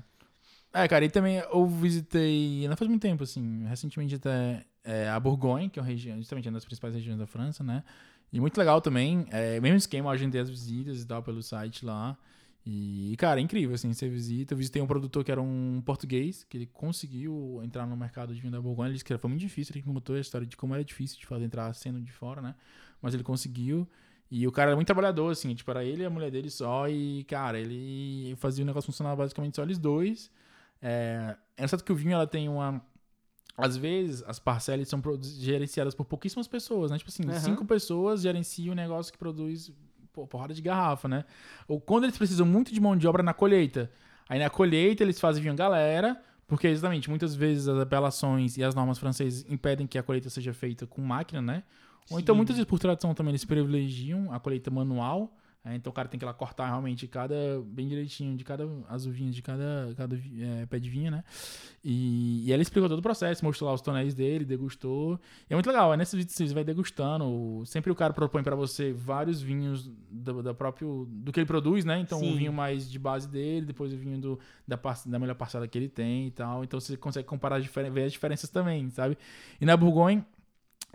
É, 0.78 0.86
cara, 0.86 1.06
e 1.06 1.08
também 1.08 1.38
eu 1.38 1.66
visitei, 1.66 2.68
não 2.68 2.76
faz 2.76 2.86
muito 2.86 3.00
tempo, 3.00 3.24
assim, 3.24 3.64
recentemente 3.64 4.16
até 4.16 4.62
é, 4.84 5.08
a 5.08 5.18
Bourgogne, 5.18 5.70
que 5.70 5.78
é 5.78 5.82
uma 5.82 5.88
região, 5.88 6.18
justamente 6.18 6.48
uma 6.48 6.52
das 6.52 6.66
principais 6.66 6.94
regiões 6.94 7.18
da 7.18 7.26
França, 7.26 7.64
né? 7.64 7.82
E 8.30 8.38
muito 8.38 8.58
legal 8.58 8.78
também, 8.82 9.26
é, 9.30 9.58
mesmo 9.58 9.78
esquema, 9.78 10.10
eu 10.10 10.12
agendei 10.12 10.38
as 10.38 10.50
visitas 10.50 11.00
e 11.00 11.06
tal 11.06 11.22
pelo 11.22 11.42
site 11.42 11.82
lá. 11.82 12.14
E, 12.66 13.14
cara, 13.16 13.40
é 13.40 13.42
incrível, 13.42 13.74
assim, 13.74 13.90
você 13.90 14.06
visita. 14.06 14.52
Eu 14.52 14.58
visitei 14.58 14.82
um 14.82 14.86
produtor 14.86 15.24
que 15.24 15.32
era 15.32 15.40
um 15.40 15.80
português, 15.82 16.44
que 16.44 16.58
ele 16.58 16.66
conseguiu 16.66 17.58
entrar 17.64 17.86
no 17.86 17.96
mercado 17.96 18.34
de 18.34 18.40
vinho 18.42 18.52
da 18.52 18.60
Bourgogne. 18.60 18.88
Ele 18.90 18.94
disse 18.96 19.04
que 19.04 19.16
foi 19.16 19.30
muito 19.30 19.40
difícil, 19.40 19.72
ele 19.74 19.82
contou 19.82 20.14
a 20.14 20.20
história 20.20 20.46
de 20.46 20.58
como 20.58 20.74
era 20.74 20.84
difícil 20.84 21.18
de 21.18 21.24
fazer 21.24 21.46
entrar 21.46 21.72
sendo 21.72 22.02
de 22.02 22.12
fora, 22.12 22.42
né? 22.42 22.54
Mas 23.00 23.14
ele 23.14 23.22
conseguiu. 23.22 23.88
E 24.30 24.46
o 24.46 24.52
cara 24.52 24.72
era 24.72 24.76
muito 24.76 24.88
trabalhador, 24.88 25.30
assim, 25.32 25.54
tipo, 25.54 25.70
era 25.70 25.82
ele 25.82 26.02
e 26.02 26.06
a 26.06 26.10
mulher 26.10 26.30
dele 26.30 26.50
só. 26.50 26.86
E, 26.86 27.24
cara, 27.24 27.58
ele 27.58 28.36
fazia 28.36 28.62
o 28.62 28.66
negócio 28.66 28.86
funcionar 28.88 29.16
basicamente 29.16 29.56
só 29.56 29.62
eles 29.62 29.78
dois. 29.78 30.30
É, 30.80 31.36
é 31.56 31.66
certo 31.66 31.84
que 31.84 31.92
o 31.92 31.96
vinho, 31.96 32.12
ela 32.12 32.26
tem 32.26 32.48
uma... 32.48 32.80
Às 33.56 33.76
vezes, 33.76 34.22
as 34.26 34.38
parcelas 34.38 34.86
são 34.88 35.00
gerenciadas 35.22 35.94
por 35.94 36.04
pouquíssimas 36.04 36.46
pessoas, 36.46 36.90
né? 36.90 36.98
Tipo 36.98 37.10
assim, 37.10 37.22
Aham. 37.24 37.38
cinco 37.40 37.64
pessoas 37.64 38.20
gerenciam 38.20 38.72
o 38.72 38.76
negócio 38.76 39.10
que 39.10 39.18
produz 39.18 39.72
porrada 40.12 40.54
de 40.54 40.62
garrafa, 40.62 41.08
né? 41.08 41.24
Ou 41.66 41.80
quando 41.80 42.04
eles 42.04 42.16
precisam 42.16 42.46
muito 42.46 42.72
de 42.72 42.80
mão 42.80 42.96
de 42.96 43.06
obra 43.06 43.22
na 43.22 43.34
colheita. 43.34 43.90
Aí 44.28 44.38
na 44.38 44.50
colheita 44.50 45.02
eles 45.02 45.20
fazem 45.20 45.42
vinho 45.42 45.54
galera, 45.54 46.20
porque 46.46 46.66
exatamente, 46.66 47.08
muitas 47.10 47.34
vezes 47.34 47.68
as 47.68 47.78
apelações 47.78 48.56
e 48.56 48.64
as 48.64 48.74
normas 48.74 48.98
francesas 48.98 49.44
impedem 49.48 49.86
que 49.86 49.98
a 49.98 50.02
colheita 50.02 50.30
seja 50.30 50.52
feita 50.52 50.86
com 50.86 51.00
máquina, 51.00 51.42
né? 51.42 51.62
Ou 52.10 52.20
então 52.20 52.34
Sim. 52.34 52.36
muitas 52.36 52.56
vezes 52.56 52.68
por 52.68 52.78
tradição 52.78 53.14
também 53.14 53.32
eles 53.32 53.44
privilegiam 53.44 54.32
a 54.32 54.38
colheita 54.38 54.70
manual. 54.70 55.36
Né? 55.66 55.74
então 55.74 55.90
o 55.90 55.92
cara 55.92 56.06
tem 56.06 56.18
que 56.18 56.24
lá 56.24 56.32
cortar 56.32 56.66
realmente 56.66 57.08
cada 57.08 57.34
bem 57.66 57.88
direitinho 57.88 58.36
de 58.36 58.44
cada 58.44 58.68
as 58.88 59.04
uvinhas 59.04 59.34
de 59.34 59.42
cada, 59.42 59.92
cada 59.96 60.16
é, 60.16 60.64
pé 60.66 60.78
de 60.78 60.88
vinho, 60.88 61.10
né? 61.10 61.24
E, 61.84 62.46
e 62.46 62.52
ela 62.52 62.62
explicou 62.62 62.88
todo 62.88 63.00
o 63.00 63.02
processo, 63.02 63.44
mostrou 63.44 63.68
lá 63.68 63.74
os 63.74 63.80
tonéis 63.80 64.14
dele, 64.14 64.44
degustou. 64.44 65.20
E 65.50 65.52
é 65.52 65.56
muito 65.56 65.66
legal, 65.66 65.92
é 65.92 65.96
nesse 65.96 66.16
vídeo 66.16 66.32
você 66.32 66.46
vai 66.54 66.62
degustando. 66.62 67.64
Sempre 67.66 67.90
o 67.90 67.96
cara 67.96 68.12
propõe 68.12 68.44
pra 68.44 68.54
você 68.54 68.92
vários 68.92 69.42
vinhos 69.42 69.90
do, 70.08 70.40
da 70.40 70.54
próprio, 70.54 71.08
do 71.10 71.32
que 71.32 71.40
ele 71.40 71.46
produz, 71.46 71.84
né? 71.84 71.98
Então 71.98 72.20
Sim. 72.20 72.32
o 72.32 72.36
vinho 72.36 72.52
mais 72.52 72.88
de 72.88 72.98
base 72.98 73.28
dele, 73.28 73.66
depois 73.66 73.92
o 73.92 73.96
vinho 73.96 74.18
do, 74.18 74.38
da, 74.66 74.78
da 75.06 75.18
melhor 75.18 75.34
parcela 75.34 75.66
que 75.66 75.76
ele 75.76 75.88
tem 75.88 76.28
e 76.28 76.30
tal. 76.30 76.62
Então 76.62 76.78
você 76.78 76.96
consegue 76.96 77.26
comparar, 77.26 77.60
ver 77.60 78.04
as 78.04 78.12
diferenças 78.12 78.48
também, 78.48 78.88
sabe? 78.90 79.18
E 79.60 79.66
na 79.66 79.76
Bourgogne, 79.76 80.24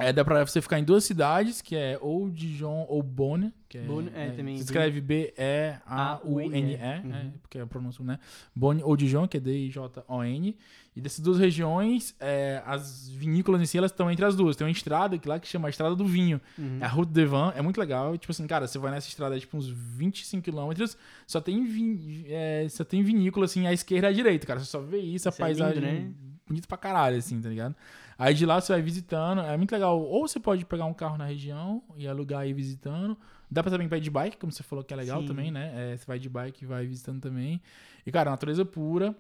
é, 0.03 0.13
dá 0.13 0.23
pra 0.25 0.45
você 0.45 0.61
ficar 0.61 0.79
em 0.79 0.83
duas 0.83 1.03
cidades, 1.03 1.61
que 1.61 1.75
é 1.75 1.97
ou 2.01 2.29
Dijon 2.29 2.85
ou 2.89 3.01
Bonne, 3.03 3.53
que 3.69 3.77
é, 3.77 3.81
Bonne, 3.81 4.11
é, 4.15 4.31
também, 4.31 4.57
se 4.57 4.63
escreve 4.63 4.99
B-E-A-U-N-E, 5.01 6.75
Uhum. 6.75 7.13
é, 7.15 7.31
porque 7.41 7.57
é 7.57 7.61
a 7.61 7.67
pronúncia, 7.67 8.03
né? 8.03 8.19
Bonne 8.55 8.81
ou 8.83 8.95
Dijon, 8.97 9.27
que 9.27 9.37
é 9.37 9.39
D-I-J-O-N. 9.39 10.57
E 10.93 10.99
dessas 10.99 11.21
duas 11.21 11.37
regiões, 11.39 12.13
é, 12.19 12.61
as 12.65 13.07
vinícolas 13.09 13.61
em 13.61 13.65
si, 13.65 13.77
elas 13.77 13.91
estão 13.91 14.11
entre 14.11 14.25
as 14.25 14.35
duas. 14.35 14.57
Tem 14.57 14.67
uma 14.67 14.71
estrada 14.71 15.17
que 15.17 15.25
lá 15.27 15.39
que 15.39 15.47
chama 15.47 15.69
a 15.69 15.71
Estrada 15.71 15.95
do 15.95 16.05
Vinho. 16.05 16.41
Uhum. 16.57 16.79
É 16.81 16.83
a 16.85 16.87
Route 16.89 17.13
de 17.13 17.25
Vin, 17.25 17.51
é 17.55 17.61
muito 17.61 17.79
legal. 17.79 18.17
Tipo 18.17 18.31
assim, 18.31 18.45
cara, 18.45 18.67
você 18.67 18.77
vai 18.77 18.91
nessa 18.91 19.07
estrada, 19.07 19.37
é 19.37 19.39
tipo 19.39 19.55
uns 19.57 19.69
25 19.69 20.43
quilômetros, 20.43 20.97
só 21.25 21.39
tem, 21.39 21.63
vin, 21.65 22.25
é, 22.27 22.67
só 22.69 22.83
tem 22.83 23.01
vinícola, 23.03 23.45
assim, 23.45 23.65
à 23.67 23.71
esquerda 23.73 24.07
e 24.07 24.09
à 24.09 24.13
direita, 24.13 24.45
cara. 24.45 24.59
Você 24.59 24.65
só 24.65 24.81
vê 24.81 24.97
isso, 24.97 25.29
a 25.29 25.31
Isso 25.31 25.41
é 25.41 25.47
lindo, 25.47 25.59
paisagem 25.61 25.81
né? 25.81 26.11
bonito 26.45 26.67
pra 26.67 26.77
caralho, 26.77 27.15
assim, 27.17 27.39
tá 27.39 27.47
ligado? 27.47 27.73
Aí 28.22 28.36
de 28.36 28.45
lá 28.45 28.61
você 28.61 28.72
vai 28.72 28.84
visitando, 28.84 29.41
é 29.41 29.57
muito 29.57 29.72
legal. 29.72 29.99
Ou 29.99 30.28
você 30.28 30.39
pode 30.39 30.63
pegar 30.63 30.86
um 30.86 30.93
carro 30.93 31.17
na 31.17 31.26
região 31.26 31.82
e 31.97 32.07
alugar 32.07 32.45
e 32.45 32.51
ir 32.51 32.53
visitando. 32.53 33.17
Dá 33.49 33.63
pra 33.63 33.72
também 33.72 33.88
ir 33.91 33.99
de 33.99 34.11
bike, 34.11 34.38
como 34.38 34.51
você 34.51 34.61
falou 34.61 34.86
que 34.86 34.93
é 34.93 34.97
legal 34.97 35.22
Sim. 35.22 35.28
também, 35.28 35.49
né? 35.49 35.72
É, 35.74 35.97
você 35.97 36.05
vai 36.05 36.19
de 36.19 36.30
bike 36.30 36.63
e 36.63 36.67
vai 36.67 36.86
visitando 36.86 37.19
também. 37.19 37.59
E, 38.05 38.11
cara, 38.11 38.30
natureza 38.30 38.63
pura. 38.63 39.15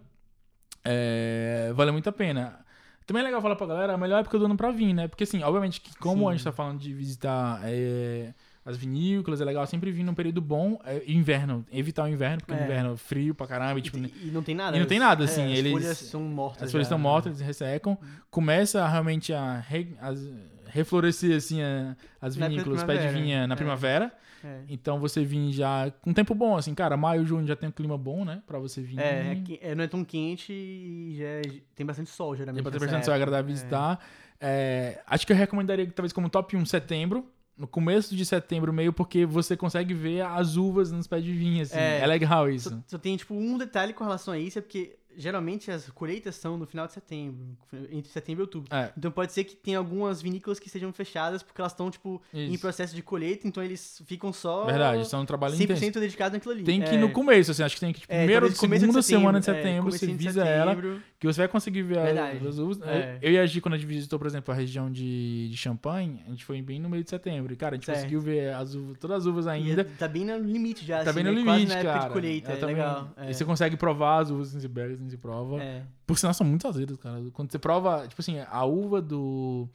É, 0.85 1.71
vale 1.73 1.89
muito 1.89 2.07
a 2.09 2.11
pena. 2.11 2.63
Também 3.07 3.21
é 3.21 3.25
legal 3.25 3.41
falar 3.41 3.55
pra 3.55 3.65
galera, 3.65 3.93
a 3.95 3.97
melhor 3.97 4.19
época 4.19 4.37
do 4.37 4.45
ano 4.45 4.55
pra 4.55 4.69
vir, 4.69 4.93
né? 4.93 5.07
Porque, 5.07 5.23
assim, 5.23 5.41
obviamente 5.41 5.81
que 5.81 5.97
como 5.97 6.25
Sim. 6.25 6.29
a 6.29 6.31
gente 6.33 6.43
tá 6.43 6.51
falando 6.51 6.77
de 6.77 6.93
visitar 6.93 7.59
é, 7.63 8.35
as 8.65 8.77
vinícolas, 8.77 9.41
é 9.41 9.45
legal 9.45 9.65
sempre 9.65 9.91
vir 9.91 10.03
num 10.03 10.13
período 10.13 10.39
bom. 10.41 10.79
É, 10.85 11.01
inverno, 11.07 11.65
evitar 11.71 12.03
o 12.03 12.07
inverno, 12.07 12.37
porque 12.39 12.53
o 12.53 12.55
É. 12.55 12.63
inverno 12.63 12.93
é 12.93 12.97
frio 12.97 13.33
pra 13.33 13.47
caramba. 13.47 13.79
E, 13.79 13.81
tipo, 13.81 13.97
E, 13.97 14.11
e 14.27 14.31
não 14.31 14.43
tem 14.43 14.53
nada. 14.55 14.77
e 14.77 14.79
não 14.79 14.87
tem 14.87 14.99
nada, 14.99 15.23
assim, 15.23 15.41
É, 15.41 15.53
as 15.53 15.57
eles- 15.59 15.71
folhas 15.71 15.97
são 15.97 16.21
mortas. 16.21 16.63
as 16.63 16.71
folhas 16.71 16.87
já. 16.87 16.89
estão 16.95 16.99
mortas, 16.99 17.31
eles 17.33 17.41
ressecam. 17.45 17.97
Começa 18.29 18.87
realmente 18.87 19.33
a 19.33 19.57
re- 19.59 19.95
as- 19.99 20.27
reflorescer, 20.67 21.35
assim, 21.35 21.61
a- 21.61 21.95
as 22.21 22.35
vinícolas, 22.35 22.83
pé 22.83 22.97
de 22.97 23.07
vinha 23.13 23.45
na 23.47 23.53
é. 23.53 23.57
primavera. 23.57 24.11
É. 24.43 24.61
Então 24.69 24.99
você 24.99 25.23
vir 25.23 25.51
já 25.51 25.91
com 26.01 26.11
tempo 26.13 26.33
bom, 26.33 26.57
assim, 26.57 26.73
cara, 26.73 26.97
maio, 26.97 27.23
junho 27.25 27.45
já 27.45 27.55
tem 27.55 27.69
um 27.69 27.71
clima 27.71 27.95
bom, 27.97 28.25
né? 28.25 28.41
Pra 28.47 28.57
você 28.57 28.81
vir. 28.81 28.99
É, 28.99 29.37
é 29.61 29.71
é, 29.71 29.75
não 29.75 29.83
é 29.83 29.87
tão 29.87 30.03
quente 30.03 30.51
e 30.51 31.15
já 31.17 31.25
é- 31.25 31.61
tem 31.75 31.85
bastante 31.85 32.09
sol, 32.09 32.35
geralmente. 32.35 32.63
Tem 32.63 32.79
bastante 32.79 33.05
sol, 33.05 33.13
é 33.13 33.17
agradável 33.17 33.45
visitar. 33.45 33.99
É, 34.39 34.99
acho 35.05 35.27
que 35.27 35.33
eu 35.33 35.37
recomendaria 35.37 35.85
talvez 35.91 36.11
como 36.11 36.27
top 36.29 36.55
1 36.57 36.65
setembro. 36.65 37.29
No 37.57 37.67
começo 37.67 38.15
de 38.15 38.25
setembro, 38.25 38.73
meio, 38.73 38.91
porque 38.91 39.25
você 39.25 39.55
consegue 39.55 39.93
ver 39.93 40.21
as 40.21 40.55
uvas 40.55 40.91
nos 40.91 41.05
pés 41.07 41.23
de 41.23 41.31
vinha, 41.31 41.63
assim. 41.63 41.77
É, 41.77 41.99
É. 41.99 42.07
legal 42.07 42.49
isso. 42.49 42.69
Só, 42.69 42.79
só 42.87 42.97
tem, 42.97 43.15
tipo, 43.17 43.33
um 43.35 43.57
detalhe 43.57 43.93
com 43.93 44.03
relação 44.03 44.33
a 44.33 44.39
isso, 44.39 44.57
é 44.57 44.61
porque 44.61 44.97
geralmente 45.17 45.69
as 45.69 45.89
colheitas 45.89 46.35
são 46.35 46.57
no 46.57 46.65
final 46.65 46.87
de 46.87 46.93
setembro, 46.93 47.57
entre 47.91 48.09
setembro 48.11 48.43
e 48.43 48.45
outubro. 48.45 48.73
É, 48.73 48.91
Então 48.97 49.11
pode 49.11 49.33
ser 49.33 49.43
que 49.43 49.55
tenha 49.55 49.77
algumas 49.77 50.21
vinícolas 50.21 50.59
que 50.59 50.67
estejam 50.67 50.91
fechadas 50.93 51.43
porque 51.43 51.59
elas 51.61 51.73
estão, 51.73 51.91
tipo, 51.91 52.21
em 52.33 52.53
isso. 52.53 52.61
processo 52.61 52.95
de 52.95 53.01
colheita, 53.03 53.47
então 53.47 53.61
eles 53.61 54.01
ficam 54.05 54.31
só 54.31 54.65
Verdade, 54.65 55.07
é 55.13 55.17
um 55.17 55.25
trabalho 55.25 55.53
intenso. 55.55 55.81
100% 55.81 55.99
dedicados 55.99 56.33
naquilo 56.33 56.53
ali. 56.53 56.63
Tem 56.63 56.81
que 56.81 56.91
ir 56.93 56.97
é, 56.97 56.99
no 57.01 57.11
começo, 57.11 57.51
assim, 57.51 57.61
acho 57.63 57.75
que 57.75 57.81
tem 57.81 57.93
que, 57.93 58.01
tipo, 58.01 58.13
é, 58.13 58.19
primeiro 58.19 58.45
ou 58.45 58.51
talvez 58.51 58.59
começo 58.59 58.81
segunda 58.81 59.01
semana 59.01 59.39
de 59.39 59.49
é, 59.49 59.53
setembro, 59.53 59.91
você 59.91 60.07
de 60.07 60.13
visa 60.13 60.43
ela, 60.45 60.71
setembro. 60.75 61.01
Que 61.21 61.27
você 61.27 61.41
vai 61.41 61.47
conseguir 61.47 61.83
ver 61.83 62.01
Verdade. 62.01 62.47
as 62.47 62.57
uvas. 62.57 62.81
É. 62.81 63.19
Eu 63.21 63.31
e 63.31 63.37
a 63.37 63.45
Gi, 63.45 63.61
quando 63.61 63.75
a 63.75 63.77
gente 63.77 63.87
visitou, 63.87 64.17
por 64.17 64.25
exemplo, 64.25 64.51
a 64.51 64.57
região 64.57 64.91
de, 64.91 65.49
de 65.49 65.55
Champagne, 65.55 66.19
a 66.25 66.31
gente 66.31 66.43
foi 66.43 66.59
bem 66.63 66.79
no 66.79 66.89
meio 66.89 67.03
de 67.03 67.11
setembro. 67.11 67.53
E, 67.53 67.55
cara, 67.55 67.75
a 67.75 67.77
gente 67.77 67.85
Certo. 67.85 67.97
conseguiu 67.99 68.19
ver 68.19 68.51
as 68.55 68.73
uvas, 68.73 68.97
todas 68.97 69.17
as 69.17 69.25
uvas 69.27 69.45
E 69.45 69.49
ainda. 69.49 69.85
tá 69.85 70.07
bem 70.07 70.25
no 70.25 70.35
limite 70.39 70.83
já, 70.83 71.03
Tá 71.03 71.11
assim, 71.11 71.21
bem 71.21 71.23
no 71.23 71.31
né? 71.31 71.39
Limite, 71.57 71.71
cara. 71.77 72.07
de 72.07 72.09
colheita, 72.13 72.51
É, 72.51 72.55
tá 72.55 72.65
bem- 72.65 72.75
legal. 72.75 73.13
É. 73.17 73.29
E 73.29 73.33
você 73.35 73.45
consegue 73.45 73.77
provar 73.77 74.17
as 74.23 74.31
uvas, 74.31 74.49
assim, 74.49 74.59
você 74.61 74.67
pega, 74.67 74.95
assim, 74.95 75.07
você 75.07 75.17
prova. 75.17 75.61
É. 75.61 75.83
Por 76.07 76.17
sinal, 76.17 76.33
são 76.33 76.47
muito 76.47 76.67
azedas, 76.67 76.97
cara. 76.97 77.21
Quando 77.33 77.51
você 77.51 77.59
prova, 77.59 78.07
tipo 78.07 78.19
assim, 78.19 78.39
a 78.39 78.65
uva 78.65 78.99
do. 78.99 79.69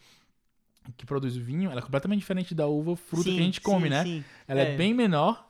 que 0.97 1.07
produz 1.07 1.36
o 1.36 1.40
vinho, 1.40 1.70
ela 1.70 1.78
é 1.80 1.82
completamente 1.82 2.18
diferente 2.20 2.55
da 2.57 2.66
uva 2.66 2.97
fruta 2.97 3.24
que 3.24 3.30
a 3.30 3.32
Sim, 3.34 3.38
gente 3.44 3.61
come, 3.61 3.84
sim, 3.84 3.90
né? 3.90 4.03
sim. 4.05 4.24
Ela 4.49 4.61
é. 4.62 4.74
É. 4.74 4.76
bem 4.76 4.92
menor 4.92 5.45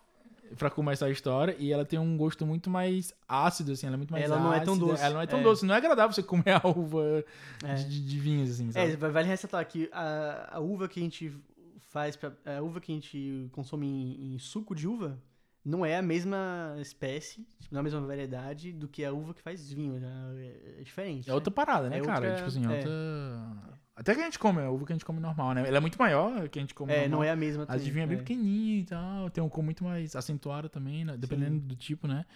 pra 0.57 0.70
começar 0.70 1.07
a 1.07 1.11
história 1.11 1.57
e 1.59 1.72
ela 1.72 1.84
tem 1.84 1.99
um 1.99 2.16
gosto 2.16 2.47
muito 2.47 2.70
mais 2.70 3.12
ácido, 3.28 3.72
assim, 3.72 3.86
ela 3.86 3.97
é 3.97 3.99
muito 3.99 4.11
mais 4.12 4.24
Ela 4.24 4.38
não 4.38 4.53
é 4.53 4.61
tão 4.61 4.74
ácida, 4.74 4.86
doce, 4.86 5.03
Ela 5.05 5.14
não 5.14 5.20
é 5.22 5.26
tão 5.26 5.38
é. 5.40 5.42
doce, 5.42 5.66
não 5.66 5.74
é 5.74 5.78
agradável 5.78 6.12
você 6.12 6.22
comer 6.22 6.61
a 6.62 6.68
uva 6.68 7.24
É. 7.64 7.74
de, 7.74 8.07
de 8.07 8.18
vinhos, 8.20 8.51
assim, 8.51 8.70
sabe? 8.70 8.92
É, 8.92 8.97
vale 8.97 9.26
ressaltar 9.28 9.66
que 9.66 9.88
a, 9.92 10.57
a 10.57 10.61
uva 10.61 10.88
que 10.88 11.01
a 11.01 11.03
gente 11.03 11.32
faz, 11.90 12.16
pra, 12.16 12.32
a 12.57 12.62
uva 12.62 12.80
que 12.80 12.92
a 12.92 12.94
gente 12.94 13.49
consome 13.53 13.86
em, 13.86 14.34
em 14.34 14.38
suco 14.38 14.74
de 14.74 14.86
uva, 14.86 15.18
não 15.64 15.84
é 15.84 15.97
a 15.97 16.03
mesma 16.03 16.76
espécie, 16.80 17.47
tipo, 17.59 17.74
não 17.74 17.78
é 17.78 17.80
a 17.80 17.82
mesma 17.84 18.01
variedade 18.03 18.72
do 18.72 18.86
que 18.86 19.05
a 19.05 19.12
uva 19.12 19.34
que 19.34 19.42
faz 19.42 19.70
vinho, 19.72 19.97
é, 20.38 20.80
é 20.80 20.82
diferente. 20.82 21.28
É 21.28 21.34
outra 21.34 21.51
parada, 21.51 21.88
né, 21.90 21.99
É 21.99 22.01
cara? 22.03 22.14
outra- 22.20 22.34
Tipo 22.36 22.49
assim, 22.49 22.64
é. 22.64 22.76
outra... 22.76 23.78
Até 23.97 24.14
que 24.14 24.20
a 24.20 24.24
gente 24.24 24.38
come, 24.38 24.61
a 24.61 24.70
uva 24.70 24.84
que 24.84 24.92
a 24.92 24.94
gente 24.94 25.07
come 25.07 25.18
normal, 25.20 25.55
né? 25.55 25.66
Ela 25.66 25.78
é 25.78 25.80
muito 25.80 25.99
maior 25.99 26.49
que 26.51 26.59
a 26.59 26.62
gente 26.62 26.74
come 26.74 26.92
É, 26.92 27.01
normal. 27.01 27.11
não 27.20 27.24
é 27.24 27.30
a 27.30 27.36
mesma. 27.36 27.64
As 27.66 27.82
vinho 27.86 28.05
é 28.05 28.07
bem 28.07 28.16
é. 28.16 28.20
pequenininha 28.20 28.80
e 28.80 28.84
tal, 28.84 29.30
tem 29.30 29.42
um 29.42 29.49
cor 29.49 29.64
muito 29.64 29.82
mais 29.82 30.14
acentuado 30.14 30.68
também, 30.68 31.05
né? 31.05 31.16
dependendo 31.16 31.59
do 31.61 31.74
tipo, 31.74 32.07
né? 32.07 32.26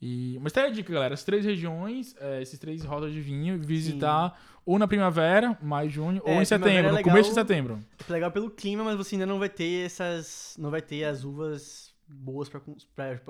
E... 0.00 0.38
Mas 0.40 0.52
tá 0.52 0.62
aí 0.62 0.68
a 0.68 0.72
dica, 0.72 0.92
galera. 0.92 1.14
As 1.14 1.24
três 1.24 1.44
regiões, 1.44 2.14
é, 2.20 2.40
esses 2.40 2.56
três 2.56 2.84
rotas 2.84 3.12
de 3.12 3.20
vinho, 3.20 3.58
visitar 3.58 4.38
ou 4.64 4.78
na 4.78 4.86
primavera, 4.86 5.58
maio, 5.60 5.90
junho, 5.90 6.22
É, 6.24 6.34
ou 6.34 6.40
em 6.40 6.44
setembro, 6.44 6.70
é 6.88 6.90
no 6.90 6.96
legal. 6.96 7.02
começo 7.10 7.30
de 7.30 7.34
setembro. 7.34 7.80
É 8.08 8.12
legal 8.12 8.30
pelo 8.30 8.48
clima, 8.48 8.84
mas 8.84 8.96
você 8.96 9.16
ainda 9.16 9.26
não 9.26 9.40
vai 9.40 9.48
ter 9.48 9.86
essas. 9.86 10.54
Não 10.56 10.70
vai 10.70 10.80
ter 10.82 11.02
as 11.04 11.24
uvas 11.24 11.87
boas 12.08 12.48
pra 12.48 12.60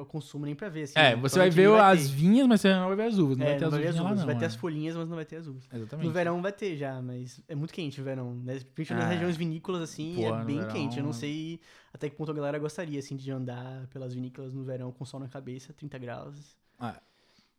consumo 0.04 0.46
nem 0.46 0.54
pra 0.54 0.68
ver. 0.68 0.82
Assim, 0.84 0.92
É, 0.96 1.14
né? 1.14 1.16
você 1.16 1.38
vai 1.38 1.50
Provavelmente 1.50 1.54
ver 1.56 1.68
nem 1.68 1.80
as 1.80 2.08
ter. 2.08 2.14
vinhas, 2.16 2.46
mas 2.46 2.60
você 2.60 2.72
não 2.74 2.86
vai 2.88 2.96
ver 2.96 3.02
as 3.04 3.18
uvas. 3.18 3.36
Não 3.36 3.44
É, 3.46 3.48
vai 3.50 3.58
ter 3.58 3.64
as 3.64 3.70
vai 3.72 3.86
as 3.86 3.96
lá, 3.96 4.02
uvas. 4.02 4.18
não. 4.18 4.26
vai 4.26 4.36
ter 4.38 4.44
é. 4.44 4.46
as 4.46 4.54
folhinhas, 4.54 4.96
mas 4.96 5.08
não 5.08 5.16
vai 5.16 5.24
ter 5.24 5.36
as 5.36 5.46
uvas. 5.46 5.68
Exatamente. 5.72 6.06
No 6.06 6.12
verão 6.12 6.40
vai 6.42 6.52
ter 6.52 6.76
já, 6.76 7.02
mas 7.02 7.40
é 7.48 7.54
muito 7.54 7.72
quente 7.74 8.00
o 8.00 8.04
verão, 8.04 8.34
né? 8.34 8.58
Principalmente 8.74 9.04
É. 9.04 9.06
nas 9.08 9.14
regiões 9.14 9.36
vinícolas, 9.36 9.82
assim, 9.82 10.14
Pô, 10.16 10.22
é 10.34 10.38
no 10.38 10.44
bem 10.44 10.58
verão, 10.58 10.72
quente. 10.72 10.96
Eu 10.98 11.02
não 11.02 11.10
né? 11.10 11.16
sei 11.18 11.60
até 11.92 12.08
que 12.08 12.16
ponto 12.16 12.30
a 12.30 12.34
galera 12.34 12.58
gostaria, 12.58 12.98
assim, 12.98 13.16
de 13.16 13.30
andar 13.30 13.86
pelas 13.88 14.14
vinícolas 14.14 14.54
no 14.54 14.62
verão 14.62 14.92
com 14.92 15.04
sol 15.04 15.18
na 15.20 15.28
cabeça, 15.28 15.72
30 15.72 15.98
graus. 15.98 16.56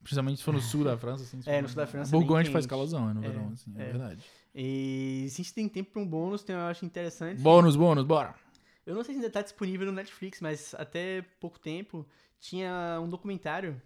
Principalmente 0.02 0.38
se 0.38 0.44
for 0.46 0.54
no 0.54 0.62
sul 0.62 0.86
da 0.86 0.98
França, 0.98 1.24
assim. 1.24 1.42
É, 1.46 1.62
no 1.62 1.68
sul 1.68 1.76
da 1.76 1.86
França 1.86 2.10
é 2.16 2.18
Borgonha 2.18 2.44
bem 2.44 2.54
faz 2.54 2.66
calorzão 2.66 3.14
no 3.14 3.22
É, 3.24 3.30
verão, 3.30 3.52
assim, 3.54 3.74
é, 3.78 3.82
é. 3.82 3.86
verdade. 3.86 4.24
E 4.56 5.26
se 5.30 5.42
a 5.42 5.44
gente 5.44 5.54
tem 5.54 5.68
tempo 5.68 5.92
pra 5.92 6.02
um 6.02 6.08
bônus, 6.08 6.42
tem, 6.42 6.56
eu 6.56 6.62
acho 6.62 6.86
interessante. 6.86 7.42
Bônus, 7.42 7.76
bônus, 7.76 8.06
bora. 8.06 8.34
Eu 8.90 8.96
não 8.96 9.04
sei 9.04 9.14
se 9.14 9.20
ainda 9.20 9.30
tá 9.30 9.44
disponível 9.44 9.86
no 9.86 9.92
Netflix, 9.92 10.42
mas 10.42 10.74
até 10.74 11.22
pouco 11.40 11.60
tempo 11.60 12.08
tinha 12.40 13.00
um 13.00 13.08
documentário 13.08 13.80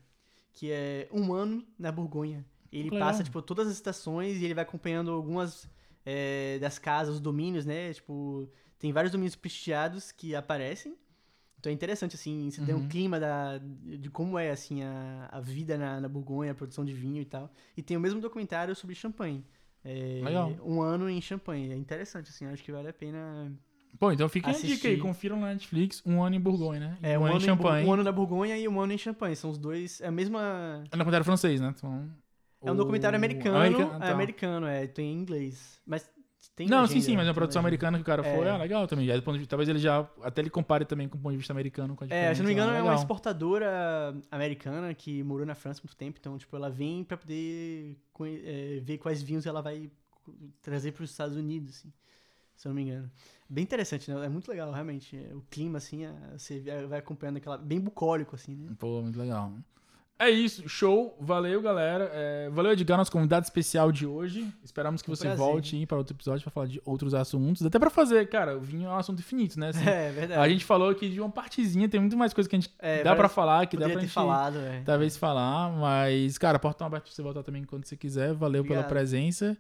que 0.53 0.71
é 0.71 1.09
Um 1.11 1.33
Ano 1.33 1.67
na 1.77 1.91
Borgonha. 1.91 2.45
Ele 2.71 2.89
legal. 2.89 2.99
passa, 3.09 3.21
tipo, 3.21 3.41
todas 3.41 3.67
as 3.67 3.73
estações 3.73 4.37
e 4.41 4.45
ele 4.45 4.53
vai 4.53 4.63
acompanhando 4.63 5.11
algumas 5.11 5.69
é, 6.05 6.57
das 6.59 6.79
casas, 6.79 7.15
os 7.15 7.19
domínios, 7.19 7.65
né? 7.65 7.91
Tipo, 7.93 8.49
tem 8.79 8.93
vários 8.93 9.11
domínios 9.11 9.35
prestigiados 9.35 10.09
que 10.13 10.33
aparecem. 10.35 10.97
Então 11.59 11.69
é 11.69 11.73
interessante, 11.73 12.15
assim, 12.15 12.49
você 12.49 12.61
tem 12.61 12.73
Uhum. 12.73 12.81
um 12.81 12.87
clima 12.87 13.19
da, 13.19 13.57
de 13.57 14.09
como 14.09 14.39
é, 14.39 14.51
assim, 14.51 14.83
a, 14.83 15.27
a 15.33 15.41
vida 15.41 15.77
na, 15.77 15.99
na 15.99 16.07
Borgonha, 16.07 16.51
a 16.53 16.55
produção 16.55 16.85
de 16.85 16.93
vinho 16.93 17.21
e 17.21 17.25
tal. 17.25 17.51
E 17.75 17.83
tem 17.83 17.97
o 17.97 17.99
mesmo 17.99 18.21
documentário 18.21 18.73
sobre 18.73 18.95
champanhe. 18.95 19.45
É, 19.83 20.21
Legal. 20.23 20.49
Um 20.63 20.81
ano 20.81 21.09
em 21.09 21.19
champanhe. 21.19 21.73
É 21.73 21.75
interessante, 21.75 22.29
assim, 22.29 22.45
acho 22.45 22.63
que 22.63 22.71
vale 22.71 22.87
a 22.87 22.93
pena 22.93 23.51
Pô, 23.99 24.11
então 24.11 24.27
fica 24.27 24.49
a 24.49 24.53
dica 24.53 24.87
aí. 24.87 24.97
Confiram 24.97 25.39
na 25.39 25.47
Netflix 25.53 26.01
um 26.05 26.21
ano 26.23 26.35
em 26.35 26.39
Borgonha, 26.39 26.79
né? 26.79 26.97
E 27.01 27.07
É, 27.07 27.17
um, 27.17 27.21
um 27.21 27.25
ano 27.25 27.33
em 27.33 27.35
ano, 27.35 27.43
em 27.43 27.47
Bur- 27.55 27.63
Champagne. 27.65 27.87
um 27.87 27.93
ano 27.93 28.03
na 28.03 28.11
Borgonha 28.11 28.57
e 28.57 28.67
um 28.67 28.79
ano 28.81 28.91
em 28.93 28.97
Champagne. 28.97 29.35
São 29.35 29.49
os 29.49 29.57
dois. 29.57 30.01
É 30.01 30.07
a 30.07 30.11
mesma. 30.11 30.83
É 30.91 30.95
um 30.95 30.97
documentário 30.97 31.25
francês, 31.25 31.61
né? 31.61 31.73
Então, 31.77 32.09
É 32.61 32.71
um 32.71 32.75
documentário 32.75 33.15
americano. 33.15 33.57
America- 33.57 33.83
É 33.95 33.99
tá. 33.99 34.11
americano, 34.11 34.65
é. 34.67 34.87
Tem 34.87 35.05
em 35.13 35.17
inglês. 35.19 35.79
Mas 35.85 36.09
tem. 36.55 36.67
Não, 36.67 36.81
legenda, 36.81 36.99
sim, 37.01 37.05
sim, 37.05 37.15
mas 37.15 37.25
é 37.25 37.29
uma 37.29 37.33
produção 37.33 37.61
legenda. 37.61 37.67
americana 37.67 37.97
que 37.97 38.01
o 38.01 38.05
cara 38.05 38.23
foi, 38.23 38.45
É. 38.45 38.49
ah, 38.49 38.57
legal 38.57 38.87
também. 38.87 39.09
Aí, 39.09 39.17
do 39.17 39.23
ponto 39.23 39.37
de- 39.39 39.47
talvez 39.47 39.69
ele 39.69 39.79
já, 39.79 40.07
até 40.21 40.41
ele 40.41 40.49
compare 40.49 40.85
também 40.85 41.07
com 41.07 41.17
o 41.17 41.21
ponto 41.21 41.31
de 41.31 41.37
vista 41.37 41.53
americano 41.53 41.95
É, 42.09 42.33
se 42.33 42.41
não 42.41 42.47
me 42.47 42.53
engano, 42.53 42.71
ah, 42.73 42.77
é 42.77 42.81
uma 42.81 42.95
exportadora 42.95 44.15
americana 44.31 44.93
que 44.93 45.23
morou 45.23 45.45
na 45.45 45.55
França 45.55 45.79
há 45.79 45.83
muito 45.83 45.95
tempo. 45.95 46.17
Então, 46.19 46.37
tipo, 46.37 46.55
ela 46.55 46.69
vem 46.69 47.03
pra 47.03 47.15
poder 47.17 47.95
é, 48.45 48.79
ver 48.83 48.97
quais 48.97 49.21
vinhos 49.21 49.45
ela 49.45 49.61
vai 49.61 49.89
trazer 50.61 50.91
pros 50.93 51.11
Estados 51.11 51.35
Unidos, 51.37 51.77
assim. 51.77 51.93
Se 52.55 52.67
eu 52.67 52.69
não 52.69 52.75
me 52.75 52.83
engano. 52.83 53.11
Bem 53.49 53.63
interessante, 53.63 54.09
né? 54.11 54.25
É 54.25 54.29
muito 54.29 54.47
legal, 54.49 54.71
realmente. 54.71 55.15
O 55.33 55.41
clima, 55.49 55.77
assim, 55.77 56.05
é- 56.05 56.37
você 56.37 56.59
vai 56.87 56.99
acompanhando 56.99 57.37
aquela. 57.37 57.57
Bem 57.57 57.79
bucólico, 57.79 58.35
assim, 58.35 58.55
né? 58.55 58.75
Pô, 58.79 59.01
muito 59.01 59.19
legal. 59.19 59.53
É 60.23 60.29
isso, 60.29 60.67
show. 60.69 61.15
Valeu, 61.19 61.61
galera. 61.61 62.09
É, 62.13 62.49
valeu, 62.49 62.71
Edgar, 62.71 62.97
nosso 62.97 63.11
convidado 63.11 63.43
especial 63.43 63.91
de 63.91 64.05
hoje. 64.05 64.47
Esperamos 64.63 65.01
que 65.01 65.09
Um 65.11 65.15
você 65.15 65.23
prazer. 65.27 65.37
volte 65.45 65.75
aí 65.75 65.85
para 65.85 65.97
outro 65.97 66.15
episódio 66.15 66.41
para 66.43 66.51
falar 66.51 66.67
de 66.67 66.81
outros 66.85 67.13
assuntos. 67.13 67.65
Até 67.65 67.77
para 67.77 67.89
fazer, 67.89 68.27
cara, 68.29 68.57
o 68.57 68.61
vinho 68.61 68.87
é 68.87 68.89
um 68.91 68.95
assunto 68.97 69.19
infinito, 69.19 69.59
né? 69.59 69.69
Assim, 69.69 69.83
É, 69.87 70.11
verdade. 70.11 70.39
a 70.41 70.47
gente 70.49 70.63
falou 70.63 70.89
aqui 70.89 71.09
de 71.09 71.19
uma 71.19 71.29
partezinha, 71.29 71.89
tem 71.89 71.99
muito 71.99 72.15
mais 72.17 72.33
coisa 72.33 72.49
que 72.49 72.55
a 72.55 72.59
gente 72.59 72.71
É, 72.79 73.03
dá 73.03 73.15
pra 73.15 73.27
falar, 73.27 73.65
que 73.67 73.75
dá 73.77 73.85
pra 73.85 73.95
ter 73.95 74.01
gente 74.01 74.11
falado, 74.13 74.57
é. 74.59 74.81
talvez 74.85 75.17
falar, 75.17 75.71
mas, 75.71 76.37
cara, 76.37 76.57
portão 76.57 76.87
aberto 76.87 77.03
pra 77.05 77.11
você 77.13 77.21
voltar 77.21 77.43
também 77.43 77.63
quando 77.63 77.85
você 77.85 77.97
quiser. 77.97 78.33
Valeu 78.33 78.63
pela 78.63 78.75
Obrigado. 78.79 78.89
presença. 78.89 79.57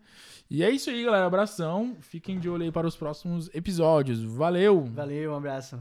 E 0.49 0.63
é 0.63 0.69
isso 0.69 0.89
aí, 0.89 1.03
galera. 1.03 1.25
Abração. 1.25 1.95
Fiquem 2.01 2.37
de 2.39 2.47
olho 2.49 2.63
aí 2.63 2.71
para 2.71 2.85
os 2.85 2.95
próximos 2.95 3.49
episódios. 3.55 4.21
Valeu! 4.23 4.85
Valeu, 4.93 5.31
um 5.31 5.35
abraço. 5.35 5.79